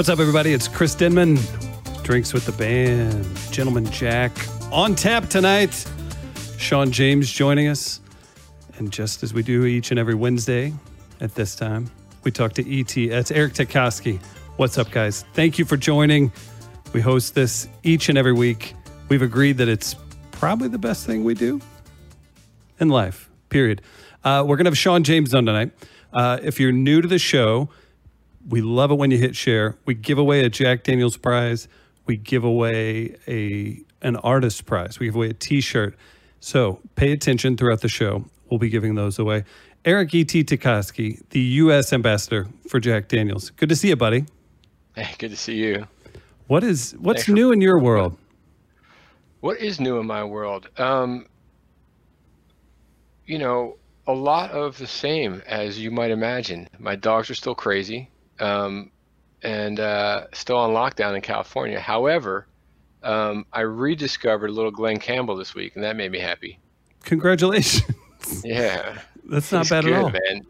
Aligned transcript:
What's 0.00 0.08
up, 0.08 0.18
everybody? 0.18 0.54
It's 0.54 0.66
Chris 0.66 0.94
Denman. 0.94 1.38
Drinks 2.04 2.32
with 2.32 2.46
the 2.46 2.52
band. 2.52 3.22
Gentleman 3.50 3.84
Jack 3.84 4.32
on 4.72 4.94
tap 4.94 5.28
tonight. 5.28 5.86
Shawn 6.56 6.90
James 6.90 7.30
joining 7.30 7.68
us. 7.68 8.00
And 8.78 8.90
just 8.90 9.22
as 9.22 9.34
we 9.34 9.42
do 9.42 9.66
each 9.66 9.90
and 9.90 10.00
every 10.00 10.14
Wednesday 10.14 10.72
at 11.20 11.34
this 11.34 11.54
time, 11.54 11.90
we 12.24 12.30
talk 12.30 12.54
to 12.54 12.80
ET. 12.80 13.10
That's 13.10 13.30
Eric 13.30 13.52
Tecosky. 13.52 14.18
What's 14.56 14.78
up, 14.78 14.90
guys? 14.90 15.26
Thank 15.34 15.58
you 15.58 15.66
for 15.66 15.76
joining. 15.76 16.32
We 16.94 17.02
host 17.02 17.34
this 17.34 17.68
each 17.82 18.08
and 18.08 18.16
every 18.16 18.32
week. 18.32 18.74
We've 19.10 19.20
agreed 19.20 19.58
that 19.58 19.68
it's 19.68 19.96
probably 20.30 20.68
the 20.68 20.78
best 20.78 21.04
thing 21.04 21.24
we 21.24 21.34
do 21.34 21.60
in 22.78 22.88
life, 22.88 23.28
period. 23.50 23.82
Uh, 24.24 24.44
we're 24.46 24.56
going 24.56 24.64
to 24.64 24.70
have 24.70 24.78
Shawn 24.78 25.04
James 25.04 25.34
on 25.34 25.44
tonight. 25.44 25.72
Uh, 26.10 26.38
if 26.42 26.58
you're 26.58 26.72
new 26.72 27.02
to 27.02 27.06
the 27.06 27.18
show, 27.18 27.68
we 28.48 28.60
love 28.60 28.90
it 28.90 28.94
when 28.94 29.10
you 29.10 29.18
hit 29.18 29.36
share. 29.36 29.76
We 29.84 29.94
give 29.94 30.18
away 30.18 30.44
a 30.44 30.48
Jack 30.48 30.84
Daniels 30.84 31.16
prize. 31.16 31.68
We 32.06 32.16
give 32.16 32.44
away 32.44 33.16
a 33.28 33.80
an 34.02 34.16
artist 34.16 34.64
prize. 34.64 34.98
We 34.98 35.06
give 35.06 35.16
away 35.16 35.30
a 35.30 35.34
T-shirt. 35.34 35.94
So 36.40 36.80
pay 36.94 37.12
attention 37.12 37.56
throughout 37.56 37.82
the 37.82 37.88
show. 37.88 38.24
We'll 38.48 38.58
be 38.58 38.70
giving 38.70 38.94
those 38.94 39.18
away. 39.18 39.44
Eric 39.84 40.14
E. 40.14 40.24
T. 40.24 40.42
Tecosky, 40.42 41.22
the 41.30 41.40
U.S. 41.40 41.92
ambassador 41.92 42.48
for 42.68 42.80
Jack 42.80 43.08
Daniels. 43.08 43.50
Good 43.50 43.68
to 43.68 43.76
see 43.76 43.88
you, 43.88 43.96
buddy. 43.96 44.26
Hey, 44.94 45.08
good 45.18 45.30
to 45.30 45.36
see 45.36 45.54
you. 45.54 45.86
What 46.48 46.64
is 46.64 46.92
what's 46.98 47.28
new 47.28 47.52
in 47.52 47.60
your 47.60 47.78
world? 47.78 48.16
What 49.40 49.58
is 49.58 49.80
new 49.80 49.98
in 49.98 50.06
my 50.06 50.24
world? 50.24 50.68
Um, 50.76 51.26
you 53.24 53.38
know, 53.38 53.78
a 54.06 54.12
lot 54.12 54.50
of 54.50 54.76
the 54.78 54.86
same 54.86 55.42
as 55.46 55.78
you 55.78 55.90
might 55.90 56.10
imagine. 56.10 56.68
My 56.78 56.96
dogs 56.96 57.30
are 57.30 57.34
still 57.34 57.54
crazy 57.54 58.10
um, 58.40 58.90
and 59.42 59.78
uh, 59.80 60.26
still 60.32 60.56
on 60.56 60.70
lockdown 60.70 61.14
in 61.14 61.20
California. 61.22 61.78
However, 61.80 62.46
um, 63.02 63.46
I 63.52 63.60
rediscovered 63.60 64.50
little 64.50 64.70
Glen 64.70 64.98
Campbell 64.98 65.36
this 65.36 65.54
week, 65.54 65.74
and 65.76 65.84
that 65.84 65.96
made 65.96 66.10
me 66.12 66.18
happy. 66.18 66.58
Congratulations. 67.04 67.82
Yeah, 68.44 68.98
that's 69.24 69.50
not 69.50 69.60
He's 69.60 69.70
bad 69.70 69.84
good, 69.84 69.94
at 69.94 70.02
all. 70.02 70.10
man. 70.10 70.46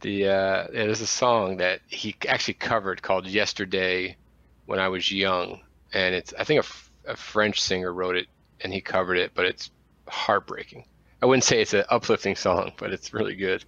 The 0.00 0.28
uh, 0.28 0.66
there's 0.70 1.00
a 1.00 1.06
song 1.06 1.56
that 1.56 1.80
he 1.86 2.14
actually 2.28 2.54
covered 2.54 3.00
called 3.00 3.26
"Yesterday" 3.26 4.18
when 4.66 4.78
I 4.78 4.88
was 4.88 5.10
young, 5.10 5.60
and 5.94 6.14
it's 6.14 6.34
I 6.38 6.44
think 6.44 6.58
a, 6.58 6.64
f- 6.64 6.90
a 7.08 7.16
French 7.16 7.58
singer 7.62 7.90
wrote 7.94 8.16
it 8.16 8.26
and 8.60 8.70
he 8.72 8.82
covered 8.82 9.16
it, 9.16 9.32
but 9.34 9.46
it's 9.46 9.70
heartbreaking. 10.08 10.84
I 11.22 11.26
wouldn't 11.26 11.44
say 11.44 11.62
it's 11.62 11.72
an 11.72 11.84
uplifting 11.88 12.36
song, 12.36 12.72
but 12.76 12.92
it's 12.92 13.14
really 13.14 13.34
good. 13.34 13.64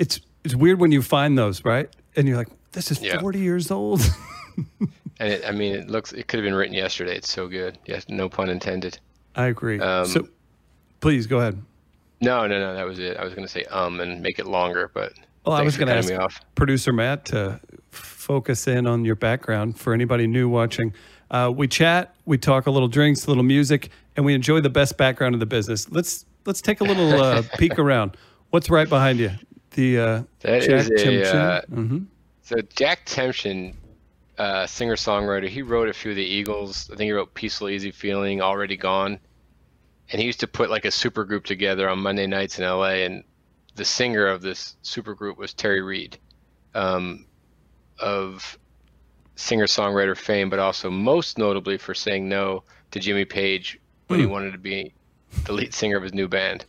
It's 0.00 0.20
it's 0.42 0.56
weird 0.56 0.80
when 0.80 0.90
you 0.90 1.02
find 1.02 1.38
those, 1.38 1.64
right? 1.64 1.88
And 2.16 2.26
you're 2.28 2.36
like, 2.36 2.48
this 2.72 2.90
is 2.90 3.00
Yeah. 3.00 3.20
40 3.20 3.38
years 3.40 3.70
old. 3.70 4.00
And 5.20 5.32
it, 5.32 5.44
I 5.44 5.50
mean, 5.50 5.74
it 5.74 5.88
looks 5.90 6.12
it 6.12 6.28
could 6.28 6.38
have 6.38 6.44
been 6.44 6.54
written 6.54 6.74
yesterday. 6.74 7.16
It's 7.16 7.28
so 7.32 7.48
good. 7.48 7.76
Yes, 7.86 8.04
no 8.08 8.28
pun 8.28 8.48
intended. 8.48 9.00
I 9.34 9.46
agree. 9.46 9.80
Um, 9.80 10.06
so 10.06 10.28
please 11.00 11.26
go 11.26 11.38
ahead. 11.38 11.60
No, 12.20 12.46
no, 12.46 12.60
no, 12.60 12.72
that 12.74 12.86
was 12.86 13.00
it. 13.00 13.16
I 13.16 13.24
was 13.24 13.34
gonna 13.34 13.48
say 13.48 13.64
um 13.64 13.98
and 13.98 14.20
make 14.22 14.38
it 14.38 14.46
longer, 14.46 14.90
but 14.94 15.14
Well, 15.44 15.56
I 15.56 15.62
was 15.62 15.76
going 15.76 15.88
to 15.88 15.94
ask 15.96 16.08
me 16.08 16.14
off. 16.14 16.40
producer 16.54 16.92
Matt 16.92 17.24
to 17.26 17.58
focus 17.90 18.68
in 18.68 18.86
on 18.86 19.04
your 19.04 19.16
background 19.16 19.76
for 19.78 19.92
anybody 19.92 20.26
new 20.28 20.48
watching. 20.48 20.92
Uh, 21.32 21.52
we 21.54 21.66
chat, 21.66 22.14
we 22.24 22.38
talk 22.38 22.66
a 22.66 22.70
little 22.70 22.88
drinks, 22.88 23.26
a 23.26 23.28
little 23.28 23.42
music, 23.42 23.90
and 24.16 24.24
we 24.24 24.34
enjoy 24.34 24.60
the 24.60 24.70
best 24.70 24.96
background 24.96 25.34
of 25.34 25.40
the 25.40 25.46
business. 25.46 25.90
Let's 25.90 26.26
let's 26.46 26.60
take 26.60 26.80
a 26.80 26.84
little 26.84 27.20
uh, 27.20 27.42
peek 27.58 27.76
around. 27.78 28.16
What's 28.50 28.70
right 28.70 28.88
behind 28.88 29.18
you? 29.18 29.30
The 29.78 29.96
uh, 30.00 30.22
That 30.40 30.62
Jack 30.62 30.70
is 30.80 30.90
a, 30.90 31.36
uh, 31.36 31.60
Mhm. 31.70 32.06
So 32.42 32.56
Jack 32.74 33.06
Tempchin, 33.06 33.74
uh, 34.36 34.66
singer 34.66 34.96
songwriter, 34.96 35.48
he 35.48 35.62
wrote 35.62 35.88
a 35.88 35.92
few 35.92 36.10
of 36.10 36.16
the 36.16 36.24
Eagles. 36.24 36.90
I 36.92 36.96
think 36.96 37.06
he 37.06 37.12
wrote 37.12 37.32
"Peaceful 37.34 37.68
Easy 37.68 37.92
Feeling," 37.92 38.42
"Already 38.42 38.76
Gone," 38.76 39.20
and 40.10 40.20
he 40.20 40.26
used 40.26 40.40
to 40.40 40.48
put 40.48 40.68
like 40.68 40.84
a 40.84 40.90
super 40.90 41.24
group 41.24 41.44
together 41.44 41.88
on 41.88 42.00
Monday 42.00 42.26
nights 42.26 42.58
in 42.58 42.64
L.A. 42.64 43.04
And 43.04 43.22
the 43.76 43.84
singer 43.84 44.26
of 44.26 44.42
this 44.42 44.74
super 44.82 45.14
group 45.14 45.38
was 45.38 45.54
Terry 45.54 45.80
Reid, 45.80 46.18
um, 46.74 47.24
of 48.00 48.58
singer 49.36 49.66
songwriter 49.66 50.16
fame, 50.16 50.50
but 50.50 50.58
also 50.58 50.90
most 50.90 51.38
notably 51.38 51.78
for 51.78 51.94
saying 51.94 52.28
no 52.28 52.64
to 52.90 52.98
Jimmy 52.98 53.24
Page 53.24 53.78
when 54.08 54.18
he 54.18 54.26
Hmm. 54.26 54.32
wanted 54.32 54.50
to 54.54 54.58
be 54.58 54.92
the 55.44 55.52
lead 55.52 55.72
singer 55.72 55.96
of 55.96 56.02
his 56.02 56.14
new 56.14 56.26
band. 56.26 56.64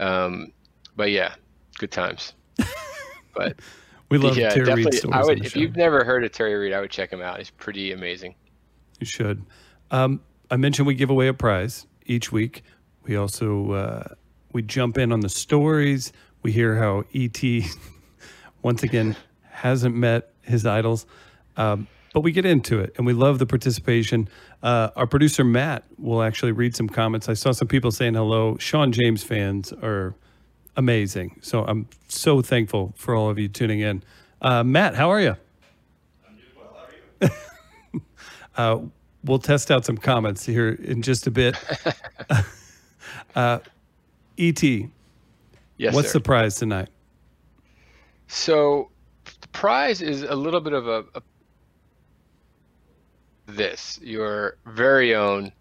Um, 0.00 0.52
but 0.96 1.12
yeah, 1.12 1.34
good 1.78 1.90
times. 1.90 2.34
But 3.34 3.60
We 4.10 4.18
love 4.18 4.36
yeah, 4.36 4.50
Terry 4.50 4.74
Reid 4.74 4.94
stories 4.94 5.16
I 5.16 5.22
would, 5.22 5.44
if 5.44 5.52
show. 5.52 5.60
you've 5.60 5.76
never 5.76 6.02
heard 6.02 6.24
of 6.24 6.32
Terry 6.32 6.54
Reid, 6.54 6.72
I 6.72 6.80
would 6.80 6.90
check 6.90 7.12
him 7.12 7.20
out. 7.22 7.38
He's 7.38 7.50
pretty 7.50 7.92
amazing. 7.92 8.34
You 8.98 9.06
should. 9.06 9.44
Um, 9.92 10.20
I 10.50 10.56
mentioned 10.56 10.86
we 10.88 10.94
give 10.94 11.10
away 11.10 11.28
a 11.28 11.34
prize 11.34 11.86
each 12.06 12.32
week. 12.32 12.64
We 13.04 13.14
also 13.16 13.72
uh, 13.72 14.04
we 14.52 14.62
jump 14.62 14.98
in 14.98 15.12
on 15.12 15.20
the 15.20 15.28
stories. 15.28 16.12
We 16.42 16.50
hear 16.52 16.76
how 16.76 17.04
ET 17.14 17.40
once 18.62 18.82
again 18.82 19.14
hasn't 19.50 19.94
met 19.94 20.32
his 20.42 20.66
idols, 20.66 21.06
um, 21.56 21.86
but 22.14 22.20
we 22.22 22.32
get 22.32 22.44
into 22.46 22.80
it 22.80 22.94
and 22.96 23.06
we 23.06 23.12
love 23.12 23.38
the 23.38 23.46
participation. 23.46 24.28
Uh, 24.62 24.90
our 24.96 25.06
producer 25.06 25.44
Matt 25.44 25.84
will 25.98 26.22
actually 26.22 26.52
read 26.52 26.74
some 26.74 26.88
comments. 26.88 27.28
I 27.28 27.34
saw 27.34 27.52
some 27.52 27.68
people 27.68 27.90
saying 27.92 28.14
hello. 28.14 28.56
Shawn 28.58 28.90
James 28.90 29.22
fans 29.22 29.72
are 29.72 30.14
amazing, 30.78 31.36
so 31.42 31.64
I'm 31.64 31.88
so 32.06 32.40
thankful 32.40 32.94
for 32.96 33.14
all 33.14 33.28
of 33.28 33.38
you 33.38 33.48
tuning 33.48 33.80
in. 33.80 34.02
Uh, 34.40 34.62
Matt, 34.62 34.94
how 34.94 35.10
are 35.10 35.20
you? 35.20 35.36
I'm 36.26 36.36
doing 36.36 36.48
well. 36.56 36.76
How 36.76 37.26
are 37.26 37.30
you? 37.94 38.00
uh, 38.56 38.78
we'll 39.24 39.40
test 39.40 39.70
out 39.70 39.84
some 39.84 39.98
comments 39.98 40.46
here 40.46 40.70
in 40.70 41.02
just 41.02 41.26
a 41.26 41.30
bit. 41.30 41.56
uh, 43.34 43.58
Et, 44.38 44.88
Yes, 45.76 45.94
what's 45.94 46.08
sir. 46.08 46.18
the 46.18 46.22
prize 46.22 46.56
tonight? 46.56 46.88
So 48.28 48.90
the 49.40 49.48
prize 49.48 50.00
is 50.00 50.22
a 50.22 50.34
little 50.34 50.60
bit 50.60 50.72
of 50.72 50.86
a, 50.88 51.04
a 51.14 51.22
this 53.46 53.98
your 54.02 54.56
very 54.66 55.14
own. 55.14 55.52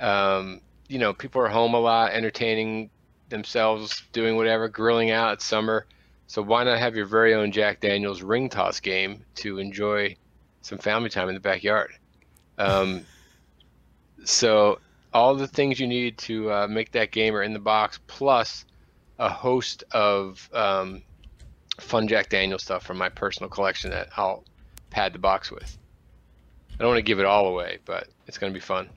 Um, 0.00 0.60
you 0.88 0.98
know, 0.98 1.12
people 1.12 1.42
are 1.42 1.48
home 1.48 1.74
a 1.74 1.80
lot, 1.80 2.12
entertaining 2.12 2.90
themselves, 3.28 4.02
doing 4.12 4.36
whatever, 4.36 4.68
grilling 4.68 5.10
out. 5.10 5.34
It's 5.34 5.44
summer, 5.44 5.86
so 6.26 6.42
why 6.42 6.64
not 6.64 6.78
have 6.78 6.94
your 6.94 7.06
very 7.06 7.34
own 7.34 7.52
Jack 7.52 7.80
Daniel's 7.80 8.22
ring 8.22 8.48
toss 8.48 8.80
game 8.80 9.24
to 9.36 9.58
enjoy 9.58 10.16
some 10.62 10.78
family 10.78 11.10
time 11.10 11.28
in 11.28 11.34
the 11.34 11.40
backyard? 11.40 11.92
Um, 12.58 13.06
so 14.24 14.78
all 15.12 15.34
the 15.34 15.46
things 15.46 15.80
you 15.80 15.86
need 15.86 16.18
to 16.18 16.52
uh, 16.52 16.66
make 16.68 16.92
that 16.92 17.10
game 17.12 17.34
are 17.34 17.42
in 17.42 17.52
the 17.52 17.58
box, 17.58 17.98
plus 18.06 18.64
a 19.18 19.28
host 19.28 19.84
of 19.92 20.48
um, 20.52 21.02
fun 21.80 22.08
Jack 22.08 22.28
Daniel 22.28 22.58
stuff 22.58 22.84
from 22.84 22.98
my 22.98 23.08
personal 23.08 23.48
collection 23.48 23.90
that 23.90 24.08
I'll 24.16 24.44
pad 24.90 25.12
the 25.12 25.18
box 25.18 25.50
with. 25.50 25.78
I 26.74 26.76
don't 26.78 26.88
want 26.88 26.98
to 26.98 27.02
give 27.02 27.18
it 27.18 27.24
all 27.24 27.48
away, 27.48 27.78
but 27.84 28.08
it's 28.26 28.38
going 28.38 28.52
to 28.52 28.54
be 28.54 28.64
fun. 28.64 28.88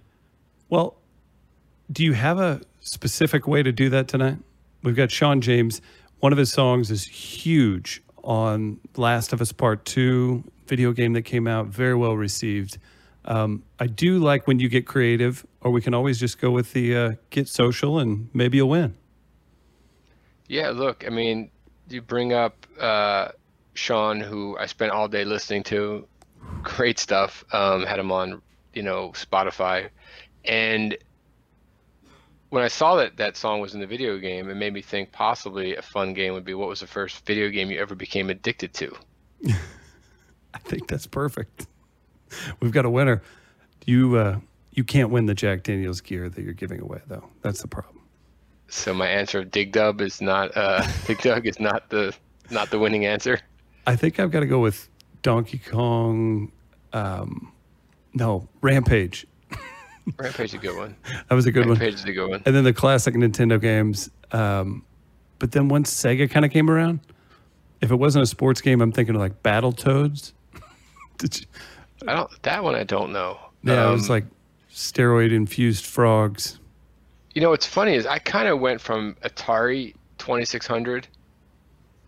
Well, 0.69 0.95
do 1.91 2.03
you 2.03 2.13
have 2.13 2.39
a 2.39 2.61
specific 2.81 3.47
way 3.47 3.63
to 3.63 3.71
do 3.71 3.89
that 3.89 4.07
tonight? 4.07 4.37
We've 4.83 4.95
got 4.95 5.11
Shawn 5.11 5.41
James. 5.41 5.81
One 6.19 6.31
of 6.31 6.37
his 6.37 6.51
songs 6.51 6.91
is 6.91 7.05
huge 7.05 8.03
on 8.23 8.79
Last 8.95 9.33
of 9.33 9.41
Us 9.41 9.51
Part 9.51 9.85
2, 9.85 10.43
video 10.67 10.91
game 10.91 11.13
that 11.13 11.23
came 11.23 11.47
out, 11.47 11.67
very 11.67 11.95
well 11.95 12.15
received. 12.15 12.77
Um, 13.25 13.63
I 13.79 13.87
do 13.87 14.19
like 14.19 14.47
when 14.47 14.59
you 14.59 14.67
get 14.69 14.85
creative, 14.85 15.45
or 15.61 15.71
we 15.71 15.81
can 15.81 15.93
always 15.93 16.19
just 16.19 16.41
go 16.41 16.49
with 16.51 16.73
the 16.73 16.95
uh, 16.95 17.11
get 17.29 17.47
social 17.47 17.99
and 17.99 18.29
maybe 18.33 18.57
you'll 18.57 18.69
win. 18.69 18.95
Yeah, 20.47 20.69
look, 20.69 21.05
I 21.05 21.09
mean, 21.09 21.49
you 21.87 22.01
bring 22.01 22.33
up 22.33 22.65
uh, 22.79 23.29
Shawn, 23.73 24.19
who 24.19 24.57
I 24.57 24.65
spent 24.65 24.91
all 24.91 25.07
day 25.07 25.23
listening 25.23 25.63
to. 25.63 26.07
Great 26.63 26.99
stuff. 26.99 27.45
Um, 27.53 27.85
had 27.85 27.99
him 27.99 28.11
on, 28.11 28.41
you 28.73 28.81
know, 28.81 29.09
Spotify, 29.09 29.89
and 30.43 30.97
when 32.51 32.63
I 32.63 32.67
saw 32.67 32.97
that 32.97 33.15
that 33.15 33.37
song 33.37 33.61
was 33.61 33.73
in 33.73 33.79
the 33.79 33.87
video 33.87 34.17
game, 34.17 34.49
it 34.49 34.55
made 34.55 34.73
me 34.73 34.81
think 34.81 35.13
possibly 35.13 35.77
a 35.77 35.81
fun 35.81 36.13
game 36.13 36.33
would 36.33 36.43
be 36.43 36.53
what 36.53 36.67
was 36.67 36.81
the 36.81 36.87
first 36.87 37.25
video 37.25 37.49
game 37.49 37.71
you 37.71 37.79
ever 37.79 37.95
became 37.95 38.29
addicted 38.29 38.73
to? 38.73 38.95
I 40.53 40.57
think 40.59 40.87
that's 40.87 41.07
perfect. 41.07 41.67
We've 42.59 42.73
got 42.73 42.83
a 42.83 42.89
winner. 42.89 43.21
You 43.85 44.17
uh, 44.17 44.39
you 44.71 44.83
can't 44.83 45.11
win 45.11 45.27
the 45.27 45.33
Jack 45.33 45.63
Daniels 45.63 46.01
gear 46.01 46.27
that 46.27 46.43
you're 46.43 46.53
giving 46.53 46.81
away, 46.81 46.99
though. 47.07 47.23
That's 47.41 47.61
the 47.61 47.69
problem. 47.69 48.01
So 48.67 48.93
my 48.93 49.07
answer 49.07 49.39
of 49.39 49.49
Dig 49.49 49.71
Dub 49.71 50.01
is 50.01 50.21
not 50.21 50.55
uh, 50.55 50.85
Dig 51.07 51.19
Dug 51.21 51.47
is 51.47 51.59
not 51.59 51.89
the 51.89 52.13
not 52.49 52.69
the 52.69 52.79
winning 52.79 53.05
answer. 53.05 53.39
I 53.87 53.95
think 53.95 54.19
I've 54.19 54.29
got 54.29 54.41
to 54.41 54.45
go 54.45 54.59
with 54.59 54.89
Donkey 55.21 55.59
Kong. 55.59 56.51
Um, 56.91 57.53
no, 58.13 58.49
Rampage. 58.61 59.25
Rampage 60.17 60.49
is 60.49 60.53
a 60.53 60.57
good 60.57 60.77
one. 60.77 60.95
That 61.29 61.35
was 61.35 61.45
a 61.45 61.51
good 61.51 61.67
one. 61.67 61.77
Rampage 61.77 61.93
is 61.95 62.03
a 62.05 62.11
good 62.11 62.29
one. 62.29 62.43
And 62.45 62.55
then 62.55 62.63
the 62.63 62.73
classic 62.73 63.13
Nintendo 63.15 63.59
games. 63.59 64.09
Um, 64.31 64.83
but 65.39 65.51
then 65.51 65.67
once 65.69 65.91
Sega 65.93 66.29
kind 66.29 66.45
of 66.45 66.51
came 66.51 66.69
around, 66.69 66.99
if 67.81 67.91
it 67.91 67.95
wasn't 67.95 68.23
a 68.23 68.27
sports 68.27 68.61
game, 68.61 68.81
I'm 68.81 68.91
thinking 68.91 69.15
of 69.15 69.21
like 69.21 69.41
Battletoads. 69.43 70.33
Did 71.17 71.39
you? 71.39 71.45
I 72.07 72.13
don't. 72.15 72.43
That 72.43 72.63
one 72.63 72.75
I 72.75 72.83
don't 72.83 73.11
know. 73.11 73.37
Yeah, 73.63 73.89
it 73.89 73.91
was 73.91 74.09
Um, 74.09 74.15
like 74.15 74.25
steroid 74.71 75.31
infused 75.31 75.85
frogs. 75.85 76.59
You 77.33 77.41
know 77.41 77.49
what's 77.49 77.65
funny 77.65 77.93
is 77.95 78.05
I 78.05 78.19
kind 78.19 78.47
of 78.47 78.59
went 78.59 78.81
from 78.81 79.15
Atari 79.23 79.93
2600 80.17 81.07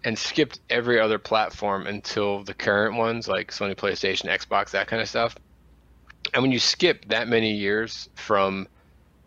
and 0.03 0.17
skipped 0.17 0.59
every 0.69 0.99
other 0.99 1.17
platform 1.17 1.87
until 1.87 2.43
the 2.43 2.53
current 2.53 2.95
ones 2.97 3.27
like 3.27 3.51
Sony 3.51 3.75
PlayStation, 3.75 4.25
Xbox, 4.25 4.71
that 4.71 4.87
kind 4.87 5.01
of 5.01 5.07
stuff. 5.07 5.35
And 6.33 6.41
when 6.43 6.51
you 6.51 6.59
skip 6.59 7.05
that 7.09 7.27
many 7.27 7.51
years 7.53 8.09
from, 8.15 8.67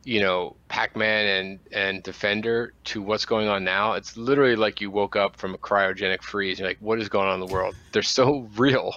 you 0.04 0.20
know, 0.20 0.56
Pac-Man 0.68 1.26
and 1.26 1.58
and 1.72 2.02
Defender 2.02 2.72
to 2.84 3.02
what's 3.02 3.24
going 3.24 3.48
on 3.48 3.64
now, 3.64 3.92
it's 3.94 4.16
literally 4.16 4.56
like 4.56 4.80
you 4.80 4.90
woke 4.90 5.16
up 5.16 5.36
from 5.36 5.54
a 5.54 5.58
cryogenic 5.58 6.22
freeze. 6.22 6.58
You're 6.58 6.68
like, 6.68 6.78
what 6.80 7.00
is 7.00 7.08
going 7.08 7.28
on 7.28 7.34
in 7.40 7.46
the 7.46 7.52
world? 7.52 7.74
They're 7.92 8.02
so 8.02 8.48
real. 8.56 8.94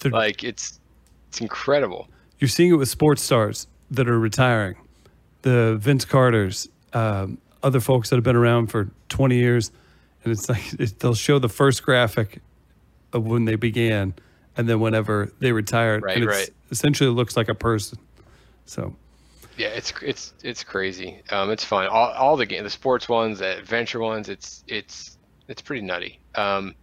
They're- 0.00 0.12
Like 0.12 0.42
it's 0.44 0.80
it's 1.28 1.40
incredible. 1.40 2.08
You're 2.38 2.48
seeing 2.48 2.70
it 2.70 2.74
with 2.76 2.88
sports 2.88 3.22
stars 3.22 3.66
that 3.90 4.08
are 4.08 4.18
retiring, 4.18 4.76
the 5.42 5.76
Vince 5.80 6.04
Carters, 6.04 6.68
um, 6.92 7.38
other 7.62 7.80
folks 7.80 8.10
that 8.10 8.16
have 8.16 8.22
been 8.24 8.36
around 8.36 8.68
for 8.68 8.88
20 9.08 9.34
years, 9.36 9.72
and 10.22 10.32
it's 10.32 10.48
like 10.48 10.62
it, 10.78 11.00
they'll 11.00 11.14
show 11.16 11.38
the 11.40 11.48
first 11.48 11.82
graphic 11.82 12.40
of 13.12 13.26
when 13.26 13.44
they 13.44 13.56
began, 13.56 14.14
and 14.56 14.68
then 14.68 14.78
whenever 14.78 15.32
they 15.40 15.50
retired, 15.52 16.02
Right, 16.04 16.16
and 16.16 16.24
it's 16.26 16.36
right. 16.36 16.50
Essentially 16.70 17.10
looks 17.10 17.36
like 17.36 17.48
a 17.48 17.54
person. 17.54 17.98
So 18.66 18.94
Yeah, 19.56 19.68
it's 19.68 19.92
it's 20.02 20.34
it's 20.42 20.64
crazy. 20.64 21.22
Um, 21.30 21.50
it's 21.50 21.64
fun. 21.64 21.86
All 21.88 22.12
all 22.12 22.36
the 22.36 22.46
game, 22.46 22.64
the 22.64 22.70
sports 22.70 23.08
ones, 23.08 23.38
the 23.38 23.58
adventure 23.58 24.00
ones. 24.00 24.28
It's 24.28 24.64
it's 24.68 25.18
it's 25.48 25.62
pretty 25.62 25.82
nutty. 25.82 26.20
Um, 26.34 26.74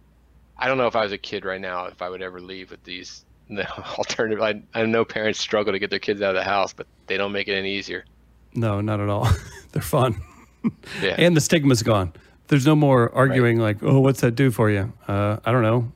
I 0.58 0.68
don't 0.68 0.78
know 0.78 0.86
if 0.86 0.96
I 0.96 1.02
was 1.02 1.12
a 1.12 1.18
kid 1.18 1.44
right 1.44 1.60
now 1.60 1.86
if 1.86 2.02
I 2.02 2.08
would 2.08 2.22
ever 2.22 2.40
leave 2.40 2.70
with 2.70 2.82
these 2.84 3.24
the 3.50 3.70
alternative. 3.98 4.42
I 4.42 4.62
I 4.74 4.84
know 4.86 5.04
parents 5.04 5.38
struggle 5.38 5.72
to 5.72 5.78
get 5.78 5.90
their 5.90 5.98
kids 5.98 6.22
out 6.22 6.30
of 6.34 6.36
the 6.36 6.48
house, 6.48 6.72
but 6.72 6.86
they 7.06 7.16
don't 7.16 7.32
make 7.32 7.48
it 7.48 7.54
any 7.54 7.76
easier. 7.76 8.04
no, 8.54 8.80
not 8.80 9.00
at 9.00 9.08
all. 9.08 9.28
They're 9.72 9.82
fun, 9.82 10.20
Yeah, 11.02 11.14
and 11.18 11.36
the 11.36 11.40
stigma's 11.40 11.82
gone. 11.82 12.12
There's 12.48 12.64
no 12.64 12.76
more 12.76 13.12
arguing 13.14 13.58
like, 13.58 13.82
oh, 13.82 13.98
what's 14.00 14.20
that 14.20 14.36
do 14.36 14.50
for 14.50 14.70
you? 14.70 14.92
Uh, 15.08 15.38
I 15.44 15.52
don't 15.52 15.62
know. 15.62 15.92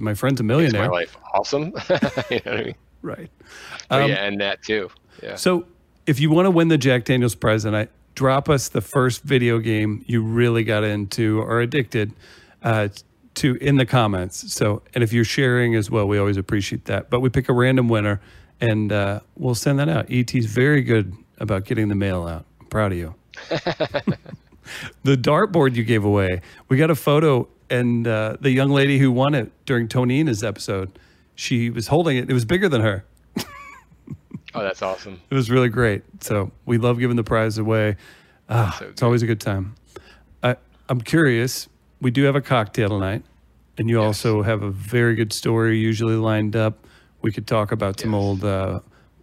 My 0.00 0.14
friend's 0.14 0.40
a 0.40 0.42
makes 0.42 0.56
millionaire. 0.56 0.88
my 0.88 0.88
life 0.88 1.16
awesome. 1.32 1.64
you 1.64 1.70
know 1.70 2.40
what 2.44 2.46
I 2.46 2.62
mean? 2.64 2.74
Right. 3.02 3.30
Um, 3.90 4.10
yeah, 4.10 4.24
and 4.24 4.40
that 4.40 4.62
too. 4.62 4.90
Yeah. 5.22 5.36
So, 5.36 5.66
if 6.06 6.20
you 6.20 6.30
want 6.30 6.46
to 6.46 6.50
win 6.50 6.68
the 6.68 6.78
Jack 6.78 7.04
Daniels 7.04 7.34
prize 7.34 7.64
tonight, 7.64 7.90
drop 8.14 8.48
us 8.48 8.68
the 8.68 8.80
first 8.80 9.22
video 9.22 9.58
game 9.58 10.04
you 10.06 10.22
really 10.22 10.64
got 10.64 10.84
into 10.84 11.40
or 11.40 11.60
addicted 11.60 12.12
uh, 12.62 12.88
to 13.34 13.54
in 13.56 13.76
the 13.76 13.86
comments. 13.86 14.52
So, 14.52 14.82
and 14.94 15.04
if 15.04 15.12
you're 15.12 15.24
sharing 15.24 15.74
as 15.74 15.90
well, 15.90 16.06
we 16.08 16.18
always 16.18 16.36
appreciate 16.36 16.86
that. 16.86 17.10
But 17.10 17.20
we 17.20 17.28
pick 17.28 17.48
a 17.48 17.52
random 17.52 17.88
winner 17.88 18.20
and 18.60 18.90
uh, 18.90 19.20
we'll 19.36 19.54
send 19.54 19.78
that 19.78 19.88
out. 19.88 20.10
ET's 20.10 20.46
very 20.46 20.82
good 20.82 21.14
about 21.38 21.64
getting 21.64 21.88
the 21.88 21.94
mail 21.94 22.26
out. 22.26 22.44
I'm 22.60 22.66
proud 22.66 22.92
of 22.92 22.98
you. 22.98 23.14
the 25.04 25.16
dartboard 25.16 25.74
you 25.74 25.84
gave 25.84 26.04
away, 26.04 26.40
we 26.68 26.76
got 26.76 26.90
a 26.90 26.94
photo, 26.94 27.48
and 27.68 28.06
uh, 28.06 28.36
the 28.40 28.50
young 28.50 28.70
lady 28.70 28.98
who 28.98 29.12
won 29.12 29.34
it 29.34 29.52
during 29.66 29.88
Tonina's 29.88 30.42
episode, 30.42 30.98
she 31.36 31.70
was 31.70 31.86
holding 31.86 32.16
it. 32.16 32.28
It 32.28 32.32
was 32.34 32.44
bigger 32.44 32.68
than 32.68 32.80
her. 32.80 33.04
Oh, 34.54 34.62
that's 34.62 34.80
awesome. 34.80 35.20
It 35.30 35.34
was 35.34 35.50
really 35.50 35.68
great. 35.68 36.02
So 36.20 36.50
we 36.64 36.78
love 36.78 36.98
giving 36.98 37.16
the 37.16 37.24
prize 37.24 37.58
away. 37.58 37.96
Ah, 38.48 38.74
So 38.78 38.86
it's 38.86 39.02
always 39.02 39.22
a 39.22 39.26
good 39.26 39.40
time. 39.40 39.74
I, 40.42 40.56
I'm 40.88 41.00
curious. 41.00 41.68
We 42.00 42.10
do 42.10 42.22
have 42.24 42.36
a 42.36 42.40
cocktail 42.40 42.88
tonight, 42.88 43.22
and 43.76 43.90
you 43.90 44.00
also 44.00 44.42
have 44.42 44.62
a 44.62 44.70
very 44.70 45.14
good 45.14 45.32
story 45.32 45.78
usually 45.78 46.14
lined 46.14 46.56
up. 46.56 46.86
We 47.20 47.32
could 47.32 47.46
talk 47.46 47.70
about 47.70 48.00
some 48.00 48.12
Yes. 48.12 48.18
old 48.22 48.44
uh, 48.44 48.80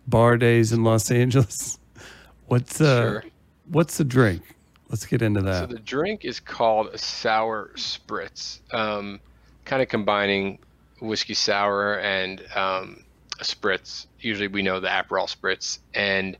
bar 0.07 0.37
days 0.37 0.71
in 0.71 0.83
Los 0.83 1.09
Angeles. 1.09 1.79
What's 2.47 2.79
uh, 2.79 3.01
Sure. 3.01 3.23
what's 3.69 3.97
the 3.97 4.03
drink? 4.03 4.43
Let's 4.89 5.05
get 5.07 5.23
into 5.23 5.41
that. 5.41 5.61
So 5.61 5.65
the 5.73 5.79
drink 5.79 6.25
is 6.25 6.39
called 6.39 6.87
a 6.93 6.97
sour 6.99 7.71
spritz, 7.75 8.59
um, 8.71 9.19
kind 9.65 9.81
of 9.81 9.87
combining 9.87 10.59
whiskey 11.07 11.33
sour 11.33 11.95
and 11.99 12.41
um, 12.55 13.03
a 13.39 13.43
spritz. 13.43 14.07
Usually 14.19 14.47
we 14.47 14.61
know 14.61 14.79
the 14.79 14.87
Aperol 14.87 15.27
spritz, 15.27 15.79
and 15.93 16.37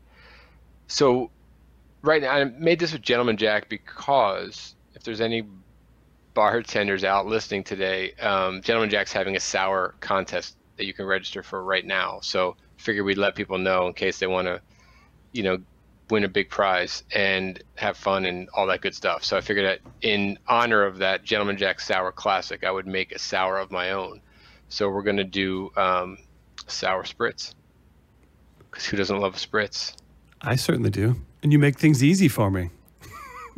so 0.88 1.30
right 2.02 2.22
now 2.22 2.32
I 2.32 2.44
made 2.46 2.80
this 2.80 2.94
with 2.94 3.02
Gentleman 3.02 3.38
Jack 3.38 3.70
because 3.70 4.76
if 4.96 5.04
there's 5.04 5.22
any 5.22 5.44
bartenders 6.34 7.04
out 7.04 7.26
listening 7.26 7.64
today, 7.64 8.14
um, 8.16 8.62
Gentleman 8.62 8.90
Jack's 8.90 9.14
having 9.14 9.36
a 9.36 9.40
sour 9.40 9.96
contest 10.00 10.56
that 10.78 10.86
you 10.86 10.94
can 10.94 11.06
register 11.06 11.44
for 11.44 11.64
right 11.64 11.86
now. 11.86 12.20
So 12.22 12.56
figure 12.78 13.04
we'd 13.04 13.18
let 13.18 13.36
people 13.36 13.58
know 13.58 13.88
in 13.88 13.94
case 13.94 14.20
they 14.20 14.28
want 14.28 14.48
to, 14.48 14.62
you 15.32 15.44
know, 15.44 15.58
win 16.10 16.24
a 16.24 16.28
big 16.30 16.50
prize 16.50 17.04
and 17.14 17.64
have 17.76 17.98
fun 17.98 18.26
and 18.26 18.50
all 18.54 18.68
that 18.68 18.82
good 18.82 18.94
stuff. 18.94 19.24
So 19.24 19.38
I 19.38 19.42
figured 19.42 19.66
that 19.66 19.80
in 20.02 20.38
honor 20.48 20.84
of 20.84 20.98
that 21.00 21.24
Gentleman 21.24 21.58
Jack 21.58 21.80
Sour 21.80 22.12
Classic, 22.12 22.64
I 22.64 22.72
would 22.72 22.88
make 22.88 23.12
a 23.12 23.20
sour 23.20 23.58
of 23.58 23.72
my 23.72 23.92
own. 23.92 24.22
So 24.74 24.90
we're 24.90 25.04
gonna 25.04 25.24
do 25.24 25.72
um, 25.78 26.18
sour 26.68 27.04
spritz. 27.04 27.54
Because 28.72 28.86
who 28.86 28.98
doesn't 28.98 29.20
love 29.20 29.36
spritz? 29.36 29.96
I 30.42 30.56
certainly 30.56 30.90
do. 30.90 31.16
And 31.44 31.52
you 31.52 31.60
make 31.60 31.78
things 31.78 32.04
easy 32.04 32.28
for 32.28 32.50
me. 32.52 32.70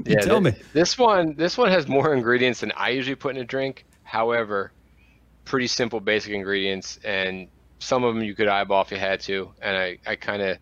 You 0.06 0.18
tell 0.18 0.40
thi- 0.40 0.52
me. 0.52 0.54
This 0.74 0.98
one, 0.98 1.36
this 1.36 1.58
one 1.58 1.70
has 1.72 1.88
more 1.88 2.14
ingredients 2.14 2.60
than 2.60 2.74
I 2.76 2.90
usually 2.90 3.16
put 3.16 3.34
in 3.34 3.42
a 3.42 3.46
drink. 3.46 3.86
However, 4.04 4.74
pretty 5.46 5.68
simple, 5.68 6.02
basic 6.02 6.34
ingredients, 6.34 7.00
and 7.06 7.48
some 7.80 8.04
of 8.04 8.14
them 8.14 8.22
you 8.22 8.36
could 8.36 8.50
eyeball 8.50 8.82
if 8.82 8.92
you 8.92 8.98
had 8.98 9.22
to. 9.22 9.54
And 9.62 9.78
I, 9.78 9.98
I 10.06 10.18
kind 10.18 10.42
of 10.42 10.58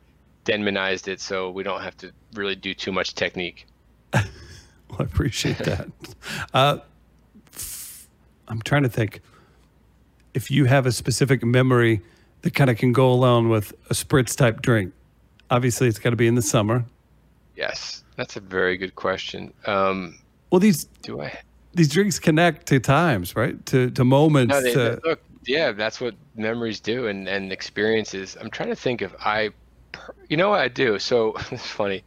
Denmanized 0.46 1.08
it 1.08 1.22
so 1.22 1.52
we 1.52 1.64
don't 1.64 1.82
have 1.82 1.96
to 1.98 2.12
really 2.34 2.56
do 2.56 2.74
too 2.74 2.92
much 2.92 3.16
technique. 3.16 3.66
Well, 4.90 5.00
I 5.02 5.06
appreciate 5.06 5.58
that. 5.58 5.88
uh, 6.54 6.78
I'm 8.48 8.62
trying 8.62 8.84
to 8.84 8.90
think 8.90 9.22
if 10.34 10.50
you 10.50 10.66
have 10.66 10.86
a 10.86 10.92
specific 10.92 11.44
memory 11.44 12.02
that 12.44 12.54
kind 12.54 12.70
of 12.70 12.78
can 12.78 12.94
go 12.94 13.12
along 13.12 13.50
with 13.50 13.72
a 13.90 13.94
spritz 13.94 14.36
type 14.36 14.62
drink. 14.62 14.94
Obviously, 15.50 15.88
it's 15.88 16.00
got 16.00 16.12
to 16.12 16.16
be 16.16 16.28
in 16.28 16.36
the 16.36 16.42
summer. 16.42 16.86
Yes, 17.56 18.04
that's 18.16 18.36
a 18.36 18.40
very 18.40 18.78
good 18.78 18.96
question. 18.96 19.54
Um, 19.66 20.20
Well, 20.50 20.60
these 20.60 20.86
do 21.02 21.22
I? 21.22 21.40
these 21.74 21.90
drinks 21.90 22.20
connect 22.20 22.68
to 22.68 22.80
times, 22.80 23.36
right? 23.36 23.64
To 23.68 23.90
to 23.92 24.04
moments. 24.04 24.54
No, 24.54 24.62
they, 24.62 24.74
to, 24.74 25.00
look, 25.04 25.22
yeah, 25.46 25.72
that's 25.72 26.00
what 26.00 26.16
memories 26.36 26.80
do 26.80 27.08
and, 27.08 27.28
and 27.28 27.52
experiences. 27.52 28.38
I'm 28.40 28.50
trying 28.50 28.70
to 28.70 28.76
think 28.76 29.02
if 29.02 29.14
I, 29.20 29.50
you 30.30 30.38
know 30.38 30.50
what 30.50 30.60
I 30.60 30.68
do? 30.68 31.00
So 31.00 31.36
it's 31.52 31.68
funny. 31.68 32.04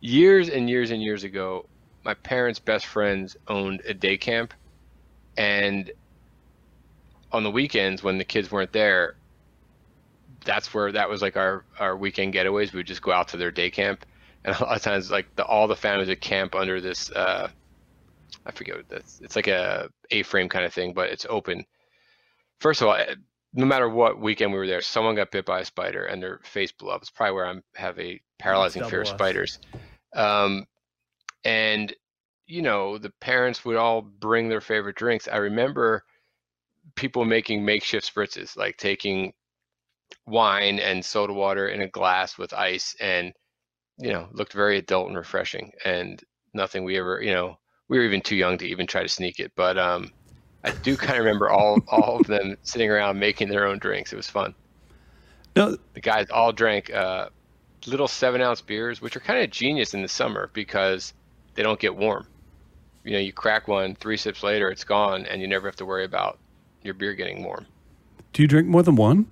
Years 0.00 0.48
and 0.48 0.68
years 0.70 0.90
and 0.90 1.02
years 1.02 1.24
ago, 1.24 1.66
my 2.04 2.14
parents' 2.14 2.58
best 2.58 2.86
friends 2.86 3.36
owned 3.48 3.82
a 3.86 3.94
day 3.94 4.16
camp. 4.16 4.54
And 5.36 5.90
on 7.32 7.44
the 7.44 7.50
weekends 7.50 8.02
when 8.02 8.18
the 8.18 8.24
kids 8.24 8.50
weren't 8.50 8.72
there, 8.72 9.16
that's 10.44 10.72
where 10.72 10.92
that 10.92 11.08
was 11.08 11.22
like 11.22 11.36
our, 11.36 11.64
our 11.78 11.96
weekend 11.96 12.34
getaways. 12.34 12.72
We 12.72 12.78
would 12.78 12.86
just 12.86 13.02
go 13.02 13.12
out 13.12 13.28
to 13.28 13.36
their 13.36 13.50
day 13.50 13.70
camp. 13.70 14.06
And 14.44 14.56
a 14.56 14.64
lot 14.64 14.76
of 14.76 14.82
times, 14.82 15.10
like 15.10 15.36
the, 15.36 15.44
all 15.44 15.68
the 15.68 15.76
families 15.76 16.08
would 16.08 16.22
camp 16.22 16.54
under 16.54 16.80
this, 16.80 17.10
uh, 17.10 17.50
I 18.46 18.50
forget 18.52 18.76
what 18.76 18.88
that's, 18.88 19.20
it's 19.20 19.36
like 19.36 19.48
a 19.48 19.90
A-frame 20.10 20.48
kind 20.48 20.64
of 20.64 20.72
thing, 20.72 20.94
but 20.94 21.10
it's 21.10 21.26
open 21.28 21.66
first 22.60 22.80
of 22.80 22.88
all, 22.88 22.94
eh, 22.94 23.16
no 23.52 23.66
matter 23.66 23.88
what 23.88 24.20
weekend 24.20 24.52
we 24.52 24.58
were 24.58 24.66
there, 24.66 24.80
someone 24.80 25.16
got 25.16 25.32
bit 25.32 25.44
by 25.44 25.60
a 25.60 25.64
spider 25.64 26.04
and 26.04 26.22
their 26.22 26.38
face 26.44 26.70
blew 26.70 26.90
up. 26.90 27.02
It's 27.02 27.10
probably 27.10 27.34
where 27.34 27.46
I 27.46 27.54
have 27.74 27.98
a 27.98 28.20
paralyzing 28.38 28.84
fear 28.84 29.00
of 29.00 29.08
spiders. 29.08 29.58
Um, 30.14 30.66
and 31.44 31.92
you 32.46 32.62
know, 32.62 32.98
the 32.98 33.10
parents 33.20 33.64
would 33.64 33.76
all 33.76 34.02
bring 34.02 34.48
their 34.48 34.60
favorite 34.60 34.96
drinks. 34.96 35.28
I 35.28 35.36
remember 35.36 36.04
people 37.00 37.24
making 37.24 37.64
makeshift 37.64 38.12
spritzes, 38.14 38.56
like 38.56 38.76
taking 38.76 39.32
wine 40.26 40.78
and 40.80 41.04
soda 41.04 41.32
water 41.32 41.68
in 41.68 41.82
a 41.82 41.88
glass 41.88 42.38
with 42.38 42.52
ice, 42.52 42.94
and 43.00 43.32
you 43.98 44.12
know, 44.12 44.28
looked 44.32 44.52
very 44.54 44.78
adult 44.78 45.08
and 45.08 45.16
refreshing. 45.16 45.72
And 45.84 46.22
nothing 46.54 46.84
we 46.84 46.98
ever, 46.98 47.22
you 47.22 47.32
know, 47.32 47.56
we 47.88 47.98
were 47.98 48.04
even 48.04 48.20
too 48.22 48.36
young 48.36 48.58
to 48.58 48.66
even 48.68 48.86
try 48.86 49.02
to 49.02 49.08
sneak 49.08 49.40
it, 49.40 49.52
but 49.56 49.78
um, 49.78 50.10
I 50.64 50.72
do 50.82 50.96
kind 50.96 51.18
of 51.18 51.24
remember 51.24 51.50
all 51.50 51.84
all 51.88 52.18
of 52.18 52.26
them 52.26 52.56
sitting 52.64 52.90
around 52.90 53.18
making 53.18 53.48
their 53.48 53.66
own 53.66 53.78
drinks. 53.78 54.12
It 54.12 54.16
was 54.16 54.28
fun. 54.28 54.54
no, 55.56 55.76
The 55.94 56.00
guys 56.00 56.30
all 56.30 56.52
drank 56.52 56.90
uh, 56.90 57.28
little 57.86 58.08
seven 58.08 58.40
ounce 58.42 58.62
beers, 58.62 59.00
which 59.00 59.16
are 59.16 59.20
kind 59.20 59.42
of 59.44 59.50
genius 59.50 59.94
in 59.94 60.02
the 60.02 60.08
summer 60.08 60.50
because 60.54 61.14
they 61.54 61.62
don't 61.62 61.80
get 61.80 61.96
warm. 61.96 62.26
You 63.04 63.12
know, 63.14 63.18
you 63.20 63.32
crack 63.32 63.68
one, 63.68 63.96
three 63.96 64.16
sips 64.18 64.42
later, 64.42 64.70
it's 64.70 64.84
gone, 64.84 65.26
and 65.26 65.40
you 65.42 65.48
never 65.48 65.68
have 65.68 65.76
to 65.76 65.86
worry 65.86 66.04
about 66.04 66.38
your 66.82 66.94
beer 66.94 67.14
getting 67.14 67.42
warm. 67.44 67.66
do 68.32 68.42
you 68.42 68.48
drink 68.48 68.68
more 68.68 68.82
than 68.82 68.96
one? 68.96 69.26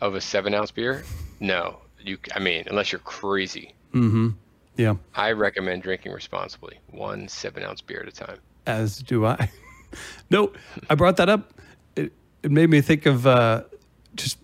Of 0.00 0.14
a 0.14 0.20
seven 0.20 0.54
ounce 0.54 0.70
beer, 0.70 1.04
no. 1.40 1.78
You, 2.02 2.16
I 2.34 2.38
mean, 2.38 2.64
unless 2.68 2.90
you're 2.92 3.00
crazy. 3.00 3.74
Mm-hmm. 3.94 4.30
Yeah, 4.76 4.94
I 5.14 5.32
recommend 5.32 5.82
drinking 5.82 6.12
responsibly, 6.12 6.78
one 6.90 7.28
seven 7.28 7.62
ounce 7.62 7.82
beer 7.82 8.00
at 8.00 8.08
a 8.08 8.12
time. 8.12 8.38
as 8.66 8.98
do 8.98 9.26
I. 9.26 9.50
no, 10.30 10.52
I 10.88 10.94
brought 10.94 11.18
that 11.18 11.28
up. 11.28 11.52
It, 11.96 12.12
it 12.42 12.50
made 12.50 12.70
me 12.70 12.80
think 12.80 13.04
of 13.04 13.26
uh, 13.26 13.64
just 14.14 14.38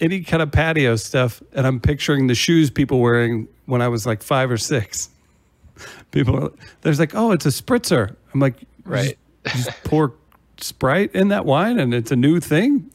any 0.00 0.22
kind 0.22 0.42
of 0.42 0.50
patio 0.50 0.96
stuff, 0.96 1.42
and 1.52 1.66
I'm 1.66 1.80
picturing 1.80 2.28
the 2.28 2.34
shoes 2.34 2.70
people 2.70 3.00
wearing 3.00 3.46
when 3.66 3.82
I 3.82 3.88
was 3.88 4.06
like 4.06 4.22
five 4.22 4.50
or 4.50 4.56
six. 4.58 5.10
People, 6.12 6.44
are, 6.44 6.52
there's 6.82 7.00
like, 7.00 7.14
oh, 7.16 7.32
it's 7.32 7.46
a 7.46 7.48
spritzer. 7.48 8.14
I'm 8.32 8.38
like, 8.40 8.56
Right. 8.84 9.18
Just, 9.46 9.64
just 9.64 9.84
pour 9.84 10.14
Sprite 10.58 11.14
in 11.14 11.28
that 11.28 11.44
wine, 11.44 11.78
and 11.78 11.92
it's 11.94 12.10
a 12.10 12.16
new 12.16 12.40
thing. 12.40 12.90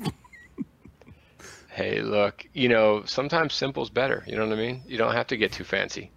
Hey, 1.69 2.01
look, 2.01 2.45
you 2.53 2.67
know, 2.67 3.03
sometimes 3.05 3.53
simple's 3.53 3.89
better. 3.89 4.23
You 4.27 4.35
know 4.35 4.45
what 4.45 4.53
I 4.53 4.61
mean? 4.61 4.83
You 4.85 4.97
don't 4.97 5.13
have 5.13 5.27
to 5.27 5.37
get 5.37 5.51
too 5.51 5.63
fancy. 5.63 6.11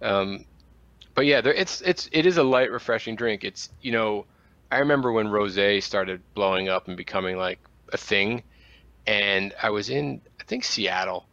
Um, 0.00 0.44
but 1.14 1.26
yeah, 1.26 1.40
there, 1.40 1.52
it's 1.52 1.80
it's 1.80 2.08
it 2.12 2.26
is 2.26 2.36
a 2.36 2.42
light, 2.44 2.70
refreshing 2.70 3.16
drink. 3.16 3.42
It's 3.42 3.70
you 3.82 3.90
know, 3.90 4.26
I 4.70 4.78
remember 4.78 5.10
when 5.10 5.26
rosé 5.26 5.82
started 5.82 6.22
blowing 6.34 6.68
up 6.68 6.86
and 6.86 6.96
becoming 6.96 7.36
like 7.36 7.58
a 7.92 7.96
thing, 7.96 8.44
and 9.06 9.52
I 9.60 9.70
was 9.70 9.90
in 9.90 10.20
I 10.40 10.44
think 10.44 10.62
Seattle, 10.62 11.26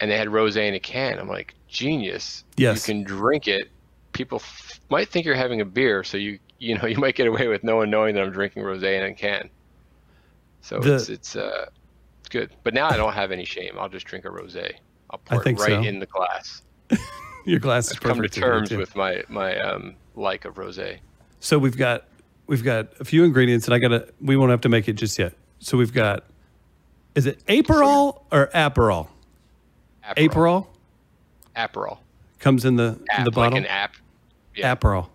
and 0.00 0.10
they 0.10 0.18
had 0.18 0.26
rosé 0.26 0.66
in 0.66 0.74
a 0.74 0.80
can. 0.80 1.20
I'm 1.20 1.28
like, 1.28 1.54
genius. 1.68 2.44
Yes. 2.56 2.88
You 2.88 2.94
can 2.94 3.04
drink 3.04 3.46
it. 3.46 3.70
People 4.12 4.38
f- 4.38 4.80
might 4.90 5.08
think 5.08 5.24
you're 5.24 5.36
having 5.36 5.60
a 5.60 5.64
beer, 5.64 6.02
so 6.02 6.16
you 6.16 6.40
you 6.60 6.78
know 6.78 6.86
you 6.86 6.96
might 6.98 7.16
get 7.16 7.26
away 7.26 7.48
with 7.48 7.64
no 7.64 7.76
one 7.76 7.90
knowing 7.90 8.14
that 8.14 8.22
I'm 8.22 8.30
drinking 8.30 8.62
rosé 8.62 8.96
in 8.96 9.02
a 9.02 9.14
can. 9.14 9.50
So 10.60 10.78
The- 10.78 10.94
it's 10.94 11.08
it's 11.08 11.34
uh 11.36 11.66
it's 12.20 12.28
good. 12.28 12.50
But 12.62 12.74
now 12.74 12.88
I 12.88 12.96
don't 12.96 13.14
have 13.14 13.32
any 13.32 13.44
shame. 13.44 13.76
I'll 13.78 13.88
just 13.88 14.06
drink 14.06 14.24
a 14.24 14.28
rosé. 14.28 14.74
I'll 15.10 15.20
I 15.30 15.34
pour 15.34 15.48
it 15.48 15.58
right 15.58 15.68
so. 15.68 15.82
in 15.82 15.98
the 15.98 16.06
glass. 16.06 16.62
Your 17.46 17.58
glass 17.58 17.86
is 17.86 17.94
I've 17.94 18.00
come 18.00 18.22
to 18.22 18.28
terms 18.28 18.70
with 18.70 18.94
my 18.94 19.24
my 19.28 19.58
um 19.58 19.96
like 20.14 20.44
of 20.44 20.54
rosé. 20.54 20.98
So 21.40 21.58
we've 21.58 21.76
got 21.76 22.04
we've 22.46 22.62
got 22.62 22.88
a 23.00 23.04
few 23.04 23.24
ingredients, 23.24 23.66
and 23.66 23.74
I 23.74 23.78
gotta. 23.78 24.08
We 24.20 24.36
won't 24.36 24.50
have 24.50 24.60
to 24.62 24.68
make 24.68 24.88
it 24.88 24.94
just 24.94 25.18
yet. 25.18 25.32
So 25.58 25.78
we've 25.78 25.92
got. 25.92 26.24
Is 27.14 27.26
it 27.26 27.44
Aperol 27.46 28.22
or 28.30 28.48
Aperol? 28.54 29.08
Aperol 30.16 30.66
Aperol. 31.56 31.98
comes 32.38 32.64
in 32.64 32.76
the 32.76 32.98
in 33.16 33.24
the 33.24 33.30
bottle. 33.30 33.52
like 33.52 33.62
an 33.62 33.66
app. 33.66 33.94
yeah. 34.54 34.74
Aperol. 34.74 35.08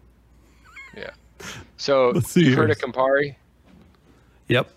So 1.78 2.12
Let's 2.12 2.32
see 2.32 2.46
you've 2.46 2.56
heard 2.58 2.72
of. 2.72 2.78
Campari? 2.78 3.36
Yep. 4.48 4.70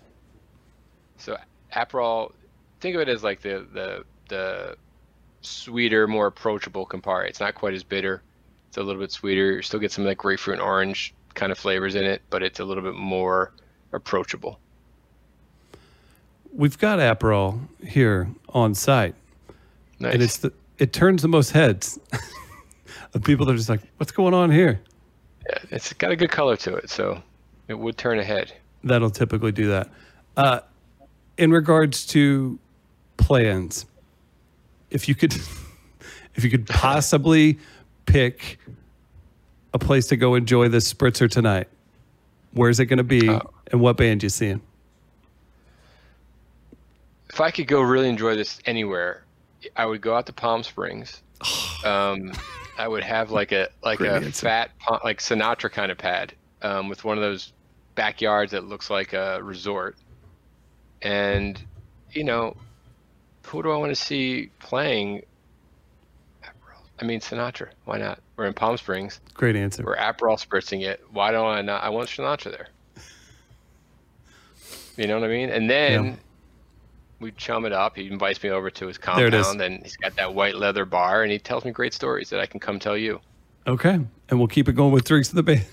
So 1.17 1.37
Aperol, 1.73 2.33
think 2.79 2.95
of 2.95 3.01
it 3.01 3.09
as 3.09 3.23
like 3.23 3.41
the 3.41 3.65
the 3.73 4.03
the 4.29 4.77
sweeter, 5.41 6.07
more 6.07 6.27
approachable 6.27 6.85
Campari. 6.85 7.27
It's 7.29 7.39
not 7.39 7.55
quite 7.55 7.73
as 7.73 7.83
bitter. 7.83 8.21
It's 8.67 8.77
a 8.77 8.83
little 8.83 9.01
bit 9.01 9.11
sweeter. 9.11 9.53
You 9.53 9.61
still 9.61 9.79
get 9.79 9.91
some 9.91 10.03
of 10.03 10.09
that 10.09 10.15
grapefruit 10.17 10.55
and 10.59 10.61
orange 10.61 11.13
kind 11.33 11.51
of 11.51 11.57
flavors 11.57 11.95
in 11.95 12.03
it, 12.03 12.21
but 12.29 12.43
it's 12.43 12.59
a 12.59 12.65
little 12.65 12.83
bit 12.83 12.95
more 12.95 13.53
approachable. 13.93 14.59
We've 16.53 16.77
got 16.77 16.99
Aperol 16.99 17.59
here 17.85 18.27
on 18.49 18.73
site, 18.75 19.15
Nice. 19.99 20.13
and 20.13 20.23
it's 20.23 20.37
the 20.37 20.51
it 20.77 20.93
turns 20.93 21.21
the 21.21 21.27
most 21.27 21.51
heads 21.51 21.99
of 23.13 23.23
people 23.23 23.45
that 23.45 23.53
are 23.53 23.57
just 23.57 23.69
like, 23.69 23.81
"What's 23.97 24.11
going 24.11 24.33
on 24.33 24.51
here?" 24.51 24.81
Yeah, 25.49 25.59
it's 25.71 25.93
got 25.93 26.11
a 26.11 26.15
good 26.15 26.31
color 26.31 26.55
to 26.57 26.75
it, 26.75 26.89
so 26.89 27.21
it 27.67 27.73
would 27.73 27.97
turn 27.97 28.19
ahead. 28.19 28.53
That'll 28.83 29.09
typically 29.09 29.51
do 29.51 29.67
that. 29.67 29.89
Uh, 30.37 30.59
in 31.37 31.51
regards 31.51 32.05
to 32.07 32.59
plans, 33.17 33.85
if 34.89 35.07
you 35.07 35.15
could, 35.15 35.33
if 36.35 36.43
you 36.43 36.49
could 36.49 36.67
possibly 36.67 37.57
pick 38.05 38.59
a 39.73 39.79
place 39.79 40.07
to 40.07 40.17
go 40.17 40.35
enjoy 40.35 40.67
this 40.69 40.91
spritzer 40.91 41.29
tonight, 41.29 41.67
where's 42.53 42.79
it 42.79 42.85
going 42.85 42.97
to 42.97 43.03
be, 43.03 43.29
Oh. 43.29 43.41
and 43.71 43.81
what 43.81 43.97
band 43.97 44.23
you 44.23 44.29
seeing? 44.29 44.61
If 47.29 47.39
I 47.39 47.51
could 47.51 47.67
go 47.67 47.81
really 47.81 48.09
enjoy 48.09 48.35
this 48.35 48.59
anywhere, 48.65 49.23
I 49.75 49.85
would 49.85 50.01
go 50.01 50.15
out 50.15 50.25
to 50.27 50.33
Palm 50.33 50.63
Springs. 50.63 51.21
Um, 51.85 52.33
I 52.79 52.87
would 52.87 53.03
have 53.03 53.29
like 53.29 53.51
a 53.51 53.67
like 53.83 53.99
a 53.99 54.31
fat 54.31 54.71
like 55.03 55.19
Sinatra 55.19 55.69
kind 55.69 55.91
of 55.91 55.97
pad 55.97 56.33
um, 56.61 56.87
with 56.87 57.03
one 57.03 57.17
of 57.17 57.21
those 57.21 57.51
backyards 57.95 58.53
that 58.53 58.63
looks 58.63 58.89
like 58.89 59.11
a 59.11 59.43
resort. 59.43 59.97
And 61.01 61.61
you 62.11 62.23
know, 62.23 62.55
who 63.45 63.61
do 63.61 63.71
I 63.71 63.75
want 63.75 63.91
to 63.91 63.95
see 63.95 64.49
playing? 64.59 65.23
I 67.01 67.05
mean 67.05 67.19
Sinatra. 67.19 67.67
Why 67.83 67.97
not? 67.97 68.19
We're 68.37 68.45
in 68.45 68.53
Palm 68.53 68.77
Springs. 68.77 69.19
Great 69.33 69.57
answer. 69.57 69.83
We're 69.83 69.97
Aperol 69.97 70.39
spritzing 70.39 70.81
it. 70.81 71.03
Why 71.11 71.31
don't 71.31 71.47
I 71.47 71.61
not? 71.61 71.83
I 71.83 71.89
want 71.89 72.07
Sinatra 72.07 72.51
there. 72.51 72.67
You 74.95 75.07
know 75.07 75.19
what 75.19 75.29
I 75.29 75.33
mean? 75.33 75.49
And 75.49 75.69
then 75.69 76.05
Yeah. 76.05 76.15
We 77.19 77.31
chum 77.31 77.65
it 77.65 77.73
up. 77.73 77.95
He 77.95 78.07
invites 78.07 78.41
me 78.43 78.49
over 78.49 78.69
to 78.69 78.87
his 78.87 78.97
There 78.97 79.27
it 79.27 79.33
is. 79.33 79.45
compound, 79.45 79.61
and 79.73 79.83
he's 79.83 79.97
got 79.97 80.15
that 80.15 80.33
white 80.33 80.55
leather 80.55 80.85
bar, 80.85 81.23
and 81.23 81.31
he 81.31 81.39
tells 81.39 81.65
me 81.65 81.71
great 81.71 81.93
stories 81.93 82.29
that 82.29 82.39
I 82.39 82.45
can 82.45 82.59
come 82.59 82.79
tell 82.79 82.97
you. 82.97 83.19
Okay, 83.67 83.99
and 84.29 84.39
we'll 84.39 84.47
keep 84.47 84.67
it 84.69 84.73
going 84.73 84.91
with 84.91 85.05
drinks 85.05 85.29
of 85.29 85.35
the 85.35 85.43
band. 85.43 85.65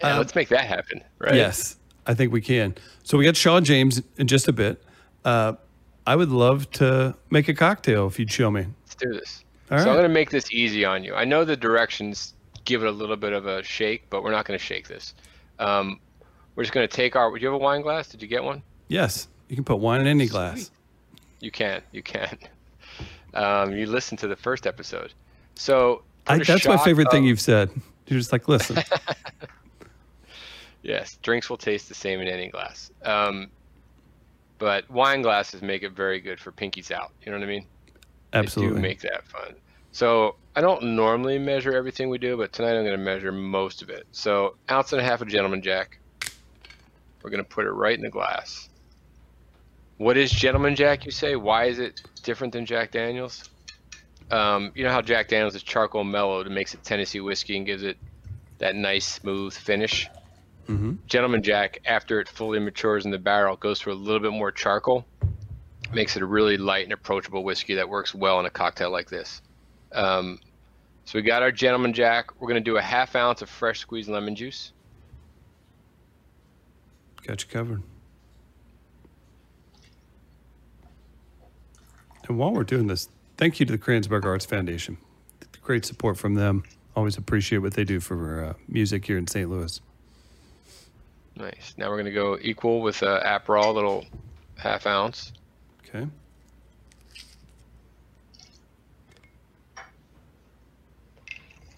Yeah, 0.00 0.12
Um, 0.12 0.18
let's 0.18 0.34
make 0.34 0.48
that 0.48 0.64
happen, 0.66 1.02
right? 1.18 1.34
Yes, 1.34 1.76
I 2.06 2.14
think 2.14 2.32
we 2.32 2.40
can. 2.40 2.74
So 3.02 3.18
we 3.18 3.24
got 3.24 3.36
Sean 3.36 3.64
James 3.64 4.02
in 4.16 4.26
just 4.26 4.46
a 4.48 4.52
bit. 4.52 4.82
Uh, 5.24 5.54
I 6.06 6.16
would 6.16 6.30
love 6.30 6.70
to 6.72 7.14
make 7.30 7.48
a 7.48 7.54
cocktail 7.54 8.06
if 8.06 8.18
you'd 8.18 8.30
show 8.32 8.50
me. 8.50 8.66
Let's 8.84 8.94
do 8.94 9.12
this. 9.12 9.44
All 9.70 9.78
so 9.78 9.84
right. 9.84 9.90
I'm 9.90 9.96
going 9.96 10.08
to 10.08 10.14
make 10.14 10.30
this 10.30 10.50
easy 10.52 10.84
on 10.84 11.04
you. 11.04 11.14
I 11.14 11.24
know 11.24 11.44
the 11.44 11.56
directions 11.56 12.34
give 12.64 12.82
it 12.82 12.86
a 12.86 12.90
little 12.90 13.16
bit 13.16 13.32
of 13.32 13.46
a 13.46 13.62
shake, 13.62 14.08
but 14.10 14.22
we're 14.22 14.30
not 14.30 14.46
going 14.46 14.58
to 14.58 14.64
shake 14.64 14.88
this. 14.88 15.14
Um, 15.58 16.00
we're 16.54 16.62
just 16.62 16.72
going 16.72 16.86
to 16.88 16.94
take 16.96 17.16
our. 17.16 17.30
Do 17.30 17.40
you 17.40 17.46
have 17.48 17.54
a 17.54 17.58
wine 17.58 17.82
glass? 17.82 18.08
Did 18.08 18.22
you 18.22 18.28
get 18.28 18.42
one? 18.44 18.62
Yes, 18.88 19.28
you 19.48 19.56
can 19.56 19.64
put 19.64 19.76
wine 19.76 20.00
in 20.00 20.06
any 20.06 20.26
glass. 20.26 20.70
You 21.40 21.50
can't. 21.50 21.84
You 21.92 22.02
can. 22.02 22.38
Um, 23.34 23.72
you 23.72 23.86
listen 23.86 24.16
to 24.18 24.28
the 24.28 24.36
first 24.36 24.66
episode. 24.66 25.12
So 25.54 26.02
I, 26.26 26.38
that's 26.38 26.66
my 26.66 26.76
shot 26.76 26.84
favorite 26.84 27.10
thing 27.10 27.24
you've 27.24 27.40
said. 27.40 27.70
You're 28.06 28.18
just 28.18 28.32
like, 28.32 28.48
listen, 28.48 28.82
Yes, 30.82 31.18
drinks 31.22 31.50
will 31.50 31.56
taste 31.56 31.88
the 31.88 31.94
same 31.94 32.20
in 32.20 32.28
any 32.28 32.48
glass. 32.48 32.90
Um, 33.04 33.50
but 34.58 34.88
wine 34.90 35.22
glasses 35.22 35.62
make 35.62 35.82
it 35.82 35.92
very 35.92 36.20
good 36.20 36.40
for 36.40 36.52
pinkies 36.52 36.90
out. 36.90 37.12
You 37.22 37.32
know 37.32 37.38
what 37.38 37.44
I 37.44 37.48
mean? 37.48 37.66
Absolutely. 38.32 38.32
They 38.32 38.38
absolutely. 38.38 38.76
do 38.76 38.82
make 38.82 39.00
that 39.00 39.26
fun. 39.26 39.54
So 39.92 40.36
I 40.56 40.60
don't 40.60 40.82
normally 40.96 41.38
measure 41.38 41.74
everything 41.74 42.08
we 42.08 42.18
do, 42.18 42.36
but 42.36 42.52
tonight 42.52 42.76
I'm 42.76 42.84
going 42.84 42.96
to 42.96 43.04
measure 43.04 43.32
most 43.32 43.82
of 43.82 43.90
it. 43.90 44.06
So 44.12 44.56
ounce 44.70 44.92
and 44.92 45.00
a 45.00 45.04
half 45.04 45.20
of 45.20 45.28
Gentleman 45.28 45.62
Jack. 45.62 45.98
We're 47.22 47.30
going 47.30 47.42
to 47.42 47.48
put 47.48 47.66
it 47.66 47.72
right 47.72 47.96
in 47.96 48.02
the 48.02 48.10
glass. 48.10 48.68
What 49.98 50.16
is 50.16 50.30
Gentleman 50.30 50.76
Jack? 50.76 51.04
You 51.04 51.10
say? 51.10 51.36
Why 51.36 51.64
is 51.64 51.78
it 51.78 52.02
different 52.22 52.52
than 52.52 52.64
Jack 52.64 52.92
Daniels? 52.92 53.50
Um, 54.30 54.72
you 54.74 54.84
know 54.84 54.90
how 54.90 55.02
Jack 55.02 55.28
Daniels 55.28 55.54
is 55.54 55.62
charcoal 55.62 56.04
mellowed 56.04 56.46
and 56.46 56.54
makes 56.54 56.72
it 56.72 56.84
Tennessee 56.84 57.20
whiskey 57.20 57.56
and 57.56 57.66
gives 57.66 57.82
it 57.82 57.96
that 58.58 58.74
nice 58.74 59.06
smooth 59.06 59.52
finish. 59.54 60.08
hmm 60.66 60.94
Gentleman 61.06 61.42
Jack, 61.42 61.80
after 61.84 62.20
it 62.20 62.28
fully 62.28 62.58
matures 62.60 63.04
in 63.04 63.10
the 63.10 63.18
barrel, 63.18 63.56
goes 63.56 63.80
through 63.80 63.94
a 63.94 63.94
little 63.94 64.20
bit 64.20 64.32
more 64.32 64.52
charcoal, 64.52 65.04
makes 65.92 66.16
it 66.16 66.22
a 66.22 66.26
really 66.26 66.56
light 66.58 66.84
and 66.84 66.92
approachable 66.92 67.42
whiskey 67.42 67.74
that 67.74 67.88
works 67.88 68.14
well 68.14 68.38
in 68.38 68.46
a 68.46 68.50
cocktail 68.50 68.90
like 68.90 69.08
this. 69.08 69.42
Um, 69.92 70.38
so 71.06 71.18
we 71.18 71.22
got 71.22 71.42
our 71.42 71.50
Gentleman 71.50 71.92
Jack. 71.92 72.38
We're 72.40 72.48
going 72.48 72.62
to 72.62 72.70
do 72.70 72.76
a 72.76 72.82
half 72.82 73.16
ounce 73.16 73.40
of 73.42 73.48
fresh 73.48 73.80
squeezed 73.80 74.10
lemon 74.10 74.36
juice. 74.36 74.72
Got 77.26 77.42
you 77.42 77.48
covered. 77.48 77.82
And 82.28 82.38
while 82.38 82.52
we're 82.52 82.64
doing 82.64 82.86
this, 82.86 83.08
thank 83.38 83.58
you 83.58 83.66
to 83.66 83.72
the 83.72 83.78
Kranzberg 83.78 84.24
Arts 84.24 84.44
Foundation. 84.44 84.98
Great 85.62 85.84
support 85.84 86.18
from 86.18 86.34
them. 86.34 86.62
Always 86.94 87.16
appreciate 87.16 87.58
what 87.58 87.74
they 87.74 87.84
do 87.84 88.00
for 88.00 88.44
uh, 88.44 88.54
music 88.68 89.06
here 89.06 89.18
in 89.18 89.26
St. 89.26 89.48
Louis. 89.48 89.80
Nice. 91.36 91.74
Now 91.76 91.88
we're 91.88 91.96
going 91.96 92.06
to 92.06 92.12
go 92.12 92.38
equal 92.40 92.82
with 92.82 93.02
uh, 93.02 93.22
Aperol, 93.22 93.74
little 93.74 94.04
half 94.56 94.86
ounce. 94.86 95.32
Okay. 95.86 96.06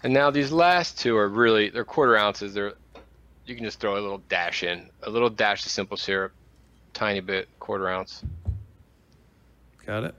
And 0.03 0.13
now 0.13 0.31
these 0.31 0.51
last 0.51 0.99
two 0.99 1.15
are 1.15 1.29
really 1.29 1.69
they're 1.69 1.85
quarter 1.85 2.17
ounces. 2.17 2.55
They're 2.55 2.73
you 3.45 3.55
can 3.55 3.63
just 3.63 3.79
throw 3.79 3.93
a 3.93 4.01
little 4.01 4.21
dash 4.29 4.63
in, 4.63 4.89
a 5.03 5.09
little 5.09 5.29
dash 5.29 5.63
of 5.65 5.71
simple 5.71 5.97
syrup, 5.97 6.31
tiny 6.93 7.19
bit, 7.19 7.47
quarter 7.59 7.87
ounce. 7.87 8.23
Got 9.85 10.05
it. 10.05 10.15